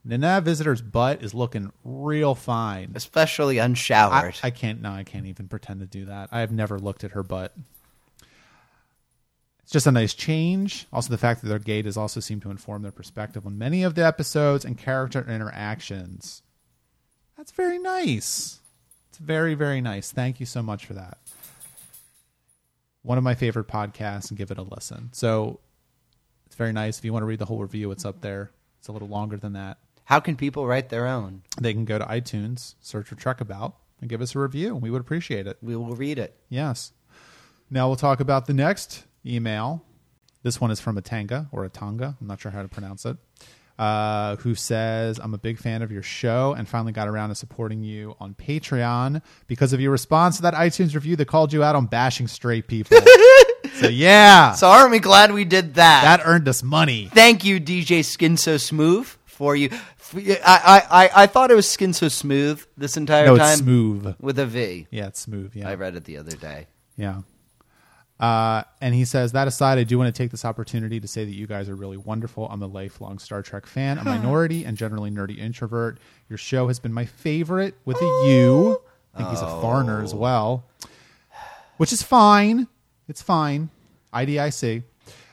Nana 0.03 0.41
Visitor's 0.41 0.81
butt 0.81 1.21
is 1.23 1.35
looking 1.35 1.71
real 1.83 2.33
fine. 2.33 2.93
Especially 2.95 3.59
I, 3.59 3.65
unshowered. 3.65 4.39
I 4.41 4.49
can't. 4.49 4.81
No, 4.81 4.89
I 4.89 5.03
can't 5.03 5.27
even 5.27 5.47
pretend 5.47 5.81
to 5.81 5.85
do 5.85 6.05
that. 6.05 6.29
I 6.31 6.39
have 6.39 6.51
never 6.51 6.79
looked 6.79 7.03
at 7.03 7.11
her 7.11 7.21
butt. 7.21 7.53
It's 9.61 9.71
just 9.71 9.85
a 9.85 9.91
nice 9.91 10.15
change. 10.15 10.87
Also, 10.91 11.11
the 11.11 11.19
fact 11.19 11.43
that 11.43 11.63
they're 11.63 11.83
has 11.83 11.95
also 11.95 12.21
seemed 12.21 12.41
to 12.41 12.49
inform 12.49 12.81
their 12.81 12.91
perspective 12.91 13.45
on 13.45 13.55
many 13.55 13.83
of 13.83 13.93
the 13.93 14.03
episodes 14.03 14.65
and 14.65 14.79
character 14.79 15.23
interactions. 15.29 16.41
That's 17.37 17.51
very 17.51 17.77
nice. 17.77 18.58
Very, 19.19 19.53
very 19.55 19.81
nice. 19.81 20.11
Thank 20.11 20.39
you 20.39 20.45
so 20.45 20.63
much 20.63 20.85
for 20.85 20.93
that. 20.93 21.17
One 23.01 23.17
of 23.17 23.23
my 23.23 23.35
favorite 23.35 23.67
podcasts, 23.67 24.29
and 24.29 24.37
give 24.37 24.51
it 24.51 24.57
a 24.57 24.61
listen. 24.61 25.09
So 25.13 25.59
it's 26.45 26.55
very 26.55 26.73
nice. 26.73 26.97
If 26.99 27.05
you 27.05 27.13
want 27.13 27.23
to 27.23 27.27
read 27.27 27.39
the 27.39 27.45
whole 27.45 27.59
review, 27.61 27.91
it's 27.91 28.05
up 28.05 28.15
mm-hmm. 28.15 28.21
there. 28.23 28.51
It's 28.79 28.87
a 28.87 28.91
little 28.91 29.09
longer 29.09 29.35
than 29.35 29.53
that 29.53 29.77
How 30.05 30.19
can 30.21 30.37
people 30.37 30.65
write 30.65 30.89
their 30.89 31.05
own? 31.05 31.43
they 31.59 31.73
can 31.73 31.83
go 31.85 31.97
to 31.97 32.05
iTunes, 32.05 32.75
search 32.79 33.07
for 33.07 33.15
Trek 33.15 33.41
About, 33.41 33.75
and 33.99 34.09
give 34.09 34.21
us 34.21 34.35
a 34.35 34.39
review. 34.39 34.75
We 34.75 34.89
would 34.89 35.01
appreciate 35.01 35.47
it. 35.47 35.57
We 35.61 35.75
will 35.75 35.95
read 35.95 36.17
it. 36.17 36.39
Yes. 36.47 36.93
Now 37.69 37.87
we'll 37.87 37.97
talk 37.97 38.19
about 38.19 38.47
the 38.47 38.53
next 38.53 39.03
email. 39.25 39.83
This 40.41 40.61
one 40.61 40.71
is 40.71 40.79
from 40.79 40.97
Atanga 40.97 41.47
or 41.51 41.65
a 41.65 41.69
Atanga. 41.69 42.15
I'm 42.19 42.27
not 42.27 42.39
sure 42.39 42.51
how 42.51 42.61
to 42.61 42.69
pronounce 42.69 43.05
it. 43.05 43.17
Uh, 43.79 44.35
who 44.35 44.55
says, 44.55 45.19
I'm 45.23 45.33
a 45.33 45.37
big 45.37 45.57
fan 45.57 45.81
of 45.81 45.89
your 45.89 46.03
show 46.03 46.53
and 46.53 46.67
finally 46.67 46.91
got 46.91 47.07
around 47.07 47.29
to 47.29 47.35
supporting 47.35 47.81
you 47.81 48.13
on 48.19 48.33
Patreon 48.33 49.21
because 49.47 49.71
of 49.71 49.79
your 49.79 49.91
response 49.93 50.35
to 50.35 50.41
that 50.41 50.53
iTunes 50.53 50.93
review 50.95 51.15
that 51.15 51.29
called 51.29 51.53
you 51.53 51.63
out 51.63 51.77
on 51.77 51.85
bashing 51.85 52.27
straight 52.27 52.67
people. 52.67 52.97
so, 53.75 53.87
yeah, 53.87 54.51
So 54.51 54.67
aren't 54.67 54.91
we 54.91 54.99
glad 54.99 55.31
we 55.31 55.45
did 55.45 55.75
that? 55.75 56.01
that 56.03 56.27
earned 56.27 56.49
us 56.49 56.61
money. 56.61 57.09
Thank 57.13 57.45
you, 57.45 57.57
DJ 57.61 58.03
Skin 58.03 58.35
So 58.35 58.57
Smooth, 58.57 59.07
for 59.25 59.55
you. 59.55 59.69
I, 60.13 60.35
I, 60.43 61.03
I, 61.05 61.23
I 61.23 61.27
thought 61.27 61.49
it 61.49 61.55
was 61.55 61.69
Skin 61.69 61.93
So 61.93 62.09
Smooth 62.09 62.61
this 62.75 62.97
entire 62.97 63.27
No, 63.27 63.37
time. 63.37 63.51
it's 63.53 63.59
smooth. 63.61 64.13
With 64.19 64.39
a 64.39 64.45
V. 64.45 64.87
Yeah, 64.91 65.07
it's 65.07 65.21
smooth. 65.21 65.55
Yeah. 65.55 65.69
I 65.69 65.75
read 65.75 65.95
it 65.95 66.03
the 66.03 66.17
other 66.17 66.35
day. 66.35 66.67
Yeah. 66.97 67.21
Uh, 68.19 68.63
and 68.81 68.93
he 68.93 69.05
says, 69.05 69.31
that 69.31 69.47
aside, 69.47 69.77
I 69.77 69.83
do 69.83 69.97
want 69.97 70.13
to 70.13 70.17
take 70.17 70.31
this 70.31 70.43
opportunity 70.43 70.99
to 70.99 71.07
say 71.07 71.23
that 71.23 71.33
you 71.33 71.47
guys 71.47 71.69
are 71.69 71.75
really 71.75 71.95
wonderful. 71.95 72.47
I'm 72.49 72.61
a 72.61 72.67
lifelong 72.67 73.17
Star 73.17 73.41
Trek 73.41 73.65
fan, 73.65 73.97
a 73.97 74.03
minority 74.03 74.65
and 74.65 74.75
generally 74.75 75.09
nerdy 75.09 75.37
introvert. 75.37 75.99
Your 76.27 76.37
show 76.37 76.67
has 76.67 76.79
been 76.79 76.91
my 76.91 77.05
favorite 77.05 77.75
with 77.85 77.97
a 78.01 78.27
U. 78.27 78.81
I 79.15 79.17
think 79.17 79.29
he's 79.29 79.41
a 79.41 79.61
foreigner 79.61 80.03
as 80.03 80.13
well, 80.13 80.65
which 81.77 81.93
is 81.93 82.03
fine. 82.03 82.67
It's 83.07 83.21
fine. 83.21 83.69
IDIC. 84.13 84.83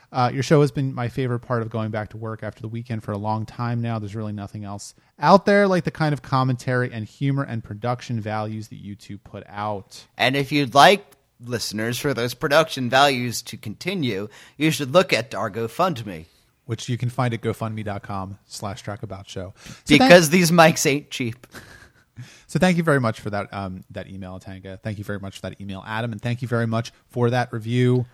Uh, 0.09 0.31
your 0.33 0.43
show 0.43 0.61
has 0.61 0.71
been 0.71 0.93
my 0.93 1.09
favorite 1.09 1.39
part 1.39 1.61
of 1.61 1.69
going 1.69 1.91
back 1.91 2.09
to 2.09 2.17
work 2.17 2.41
after 2.41 2.61
the 2.61 2.69
weekend 2.69 3.03
for 3.03 3.11
a 3.11 3.17
long 3.17 3.45
time 3.45 3.81
now. 3.81 3.99
There's 3.99 4.15
really 4.15 4.31
nothing 4.31 4.63
else 4.63 4.93
out 5.19 5.45
there 5.45 5.67
like 5.67 5.83
the 5.83 5.91
kind 5.91 6.13
of 6.13 6.21
commentary 6.21 6.91
and 6.93 7.05
humor 7.05 7.43
and 7.43 7.61
production 7.63 8.21
values 8.21 8.69
that 8.69 8.77
you 8.77 8.95
two 8.95 9.17
put 9.17 9.43
out. 9.47 10.05
And 10.17 10.37
if 10.37 10.51
you'd 10.51 10.73
like 10.73 11.16
listeners 11.39 11.99
for 11.99 12.13
those 12.13 12.33
production 12.33 12.89
values 12.89 13.41
to 13.43 13.57
continue, 13.57 14.27
you 14.57 14.71
should 14.71 14.93
look 14.93 15.13
at 15.13 15.33
our 15.35 15.49
GoFundMe. 15.51 16.25
which 16.65 16.89
you 16.89 16.97
can 16.97 17.09
find 17.09 17.33
at 17.33 17.41
gofundme.com 17.41 18.39
slash 18.45 18.83
trekabout 18.83 19.27
show. 19.27 19.53
So 19.63 19.73
Because 19.87 20.29
these 20.29 20.51
mics 20.51 20.85
ain't 20.85 21.09
cheap. 21.11 21.47
so 22.47 22.59
thank 22.59 22.75
you 22.77 22.83
very 22.83 22.99
much 22.99 23.19
for 23.21 23.29
that 23.29 23.53
um, 23.53 23.83
that 23.91 24.09
email, 24.09 24.39
Tanga. 24.39 24.77
Thank 24.83 24.97
you 24.97 25.03
very 25.03 25.19
much 25.19 25.35
for 25.37 25.49
that 25.49 25.61
email, 25.61 25.83
Adam, 25.87 26.11
and 26.11 26.21
thank 26.21 26.41
you 26.41 26.47
very 26.47 26.67
much 26.67 26.91
for 27.07 27.29
that 27.29 27.53
review. 27.53 28.05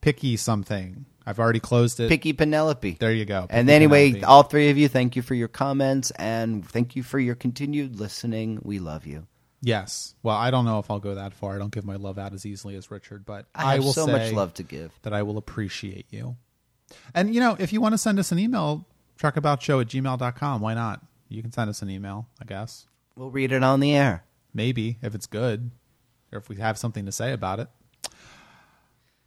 Picky 0.00 0.36
something. 0.38 1.04
I've 1.26 1.38
already 1.38 1.60
closed 1.60 2.00
it. 2.00 2.08
Picky 2.08 2.32
Penelope. 2.32 2.96
There 2.98 3.12
you 3.12 3.26
go. 3.26 3.46
And 3.50 3.68
anyway, 3.68 4.12
Penelope. 4.12 4.24
all 4.24 4.42
three 4.44 4.70
of 4.70 4.78
you, 4.78 4.88
thank 4.88 5.14
you 5.14 5.20
for 5.20 5.34
your 5.34 5.48
comments 5.48 6.10
and 6.12 6.66
thank 6.66 6.96
you 6.96 7.02
for 7.02 7.18
your 7.18 7.34
continued 7.34 8.00
listening. 8.00 8.60
We 8.62 8.78
love 8.78 9.06
you. 9.06 9.26
Yes. 9.62 10.14
Well, 10.22 10.36
I 10.36 10.50
don't 10.50 10.64
know 10.64 10.78
if 10.78 10.90
I'll 10.90 11.00
go 11.00 11.14
that 11.16 11.34
far. 11.34 11.54
I 11.54 11.58
don't 11.58 11.72
give 11.72 11.84
my 11.84 11.96
love 11.96 12.18
out 12.18 12.32
as 12.32 12.46
easily 12.46 12.76
as 12.76 12.90
Richard, 12.90 13.26
but 13.26 13.46
I, 13.54 13.72
I, 13.72 13.74
have 13.74 13.84
will 13.84 13.92
so 13.92 14.06
say 14.06 14.12
much 14.12 14.32
love 14.32 14.54
to 14.54 14.62
give. 14.62 14.92
that 15.02 15.12
I 15.12 15.22
will 15.22 15.36
appreciate 15.38 16.06
you. 16.10 16.36
And 17.14 17.34
you 17.34 17.40
know, 17.40 17.56
if 17.58 17.72
you 17.72 17.80
want 17.80 17.92
to 17.92 17.98
send 17.98 18.18
us 18.18 18.32
an 18.32 18.38
email, 18.38 18.86
trekaboutshow 19.18 19.82
at 19.82 19.88
gmail.com, 19.88 20.60
why 20.60 20.74
not? 20.74 21.02
You 21.28 21.42
can 21.42 21.52
send 21.52 21.70
us 21.70 21.82
an 21.82 21.90
email, 21.90 22.26
I 22.40 22.44
guess. 22.46 22.86
We'll 23.16 23.30
read 23.30 23.52
it 23.52 23.62
on 23.62 23.80
the 23.80 23.94
air. 23.94 24.24
Maybe 24.54 24.98
if 25.02 25.14
it's 25.14 25.26
good, 25.26 25.70
or 26.32 26.38
if 26.38 26.48
we 26.48 26.56
have 26.56 26.78
something 26.78 27.06
to 27.06 27.12
say 27.12 27.32
about 27.32 27.60
it. 27.60 27.68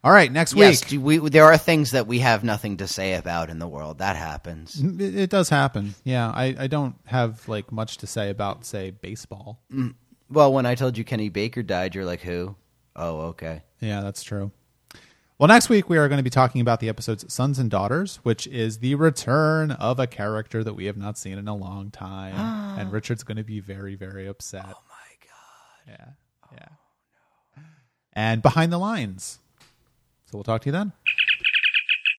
All 0.02 0.12
right, 0.12 0.30
next 0.30 0.54
Yes, 0.54 0.82
week. 0.82 0.88
do 0.90 1.00
we, 1.00 1.16
there 1.30 1.44
are 1.44 1.56
things 1.56 1.92
that 1.92 2.06
we 2.06 2.18
have 2.18 2.44
nothing 2.44 2.76
to 2.76 2.86
say 2.86 3.14
about 3.14 3.48
in 3.48 3.58
the 3.58 3.66
world. 3.66 3.98
That 3.98 4.16
happens. 4.16 4.78
It, 4.78 5.16
it 5.16 5.30
does 5.30 5.48
happen. 5.48 5.94
Yeah, 6.04 6.28
I, 6.28 6.54
I 6.58 6.66
don't 6.66 6.96
have 7.06 7.48
like 7.48 7.72
much 7.72 7.96
to 7.98 8.06
say 8.06 8.28
about 8.28 8.66
say 8.66 8.90
baseball. 8.90 9.62
Mm. 9.72 9.94
Well, 10.34 10.52
when 10.52 10.66
I 10.66 10.74
told 10.74 10.98
you 10.98 11.04
Kenny 11.04 11.28
Baker 11.28 11.62
died, 11.62 11.94
you're 11.94 12.04
like, 12.04 12.20
who? 12.20 12.56
Oh, 12.96 13.20
okay. 13.20 13.62
Yeah, 13.80 14.00
that's 14.00 14.24
true. 14.24 14.50
Well, 15.38 15.46
next 15.46 15.68
week 15.68 15.88
we 15.88 15.96
are 15.96 16.08
going 16.08 16.16
to 16.18 16.24
be 16.24 16.30
talking 16.30 16.60
about 16.60 16.80
the 16.80 16.88
episodes 16.88 17.32
Sons 17.32 17.60
and 17.60 17.70
Daughters, 17.70 18.16
which 18.24 18.48
is 18.48 18.78
the 18.78 18.96
return 18.96 19.70
of 19.70 20.00
a 20.00 20.08
character 20.08 20.64
that 20.64 20.74
we 20.74 20.86
have 20.86 20.96
not 20.96 21.16
seen 21.16 21.38
in 21.38 21.46
a 21.46 21.54
long 21.54 21.92
time, 21.92 22.34
and 22.78 22.90
Richard's 22.90 23.22
going 23.22 23.36
to 23.36 23.44
be 23.44 23.60
very 23.60 23.94
very 23.94 24.26
upset. 24.26 24.66
Oh 24.66 24.82
my 24.88 25.28
god. 25.28 25.98
Yeah, 25.98 26.58
yeah. 26.58 27.62
And 28.12 28.42
behind 28.42 28.72
the 28.72 28.78
lines. 28.78 29.38
So 30.26 30.38
we'll 30.38 30.44
talk 30.44 30.62
to 30.62 30.66
you 30.66 30.72
then. 30.72 30.92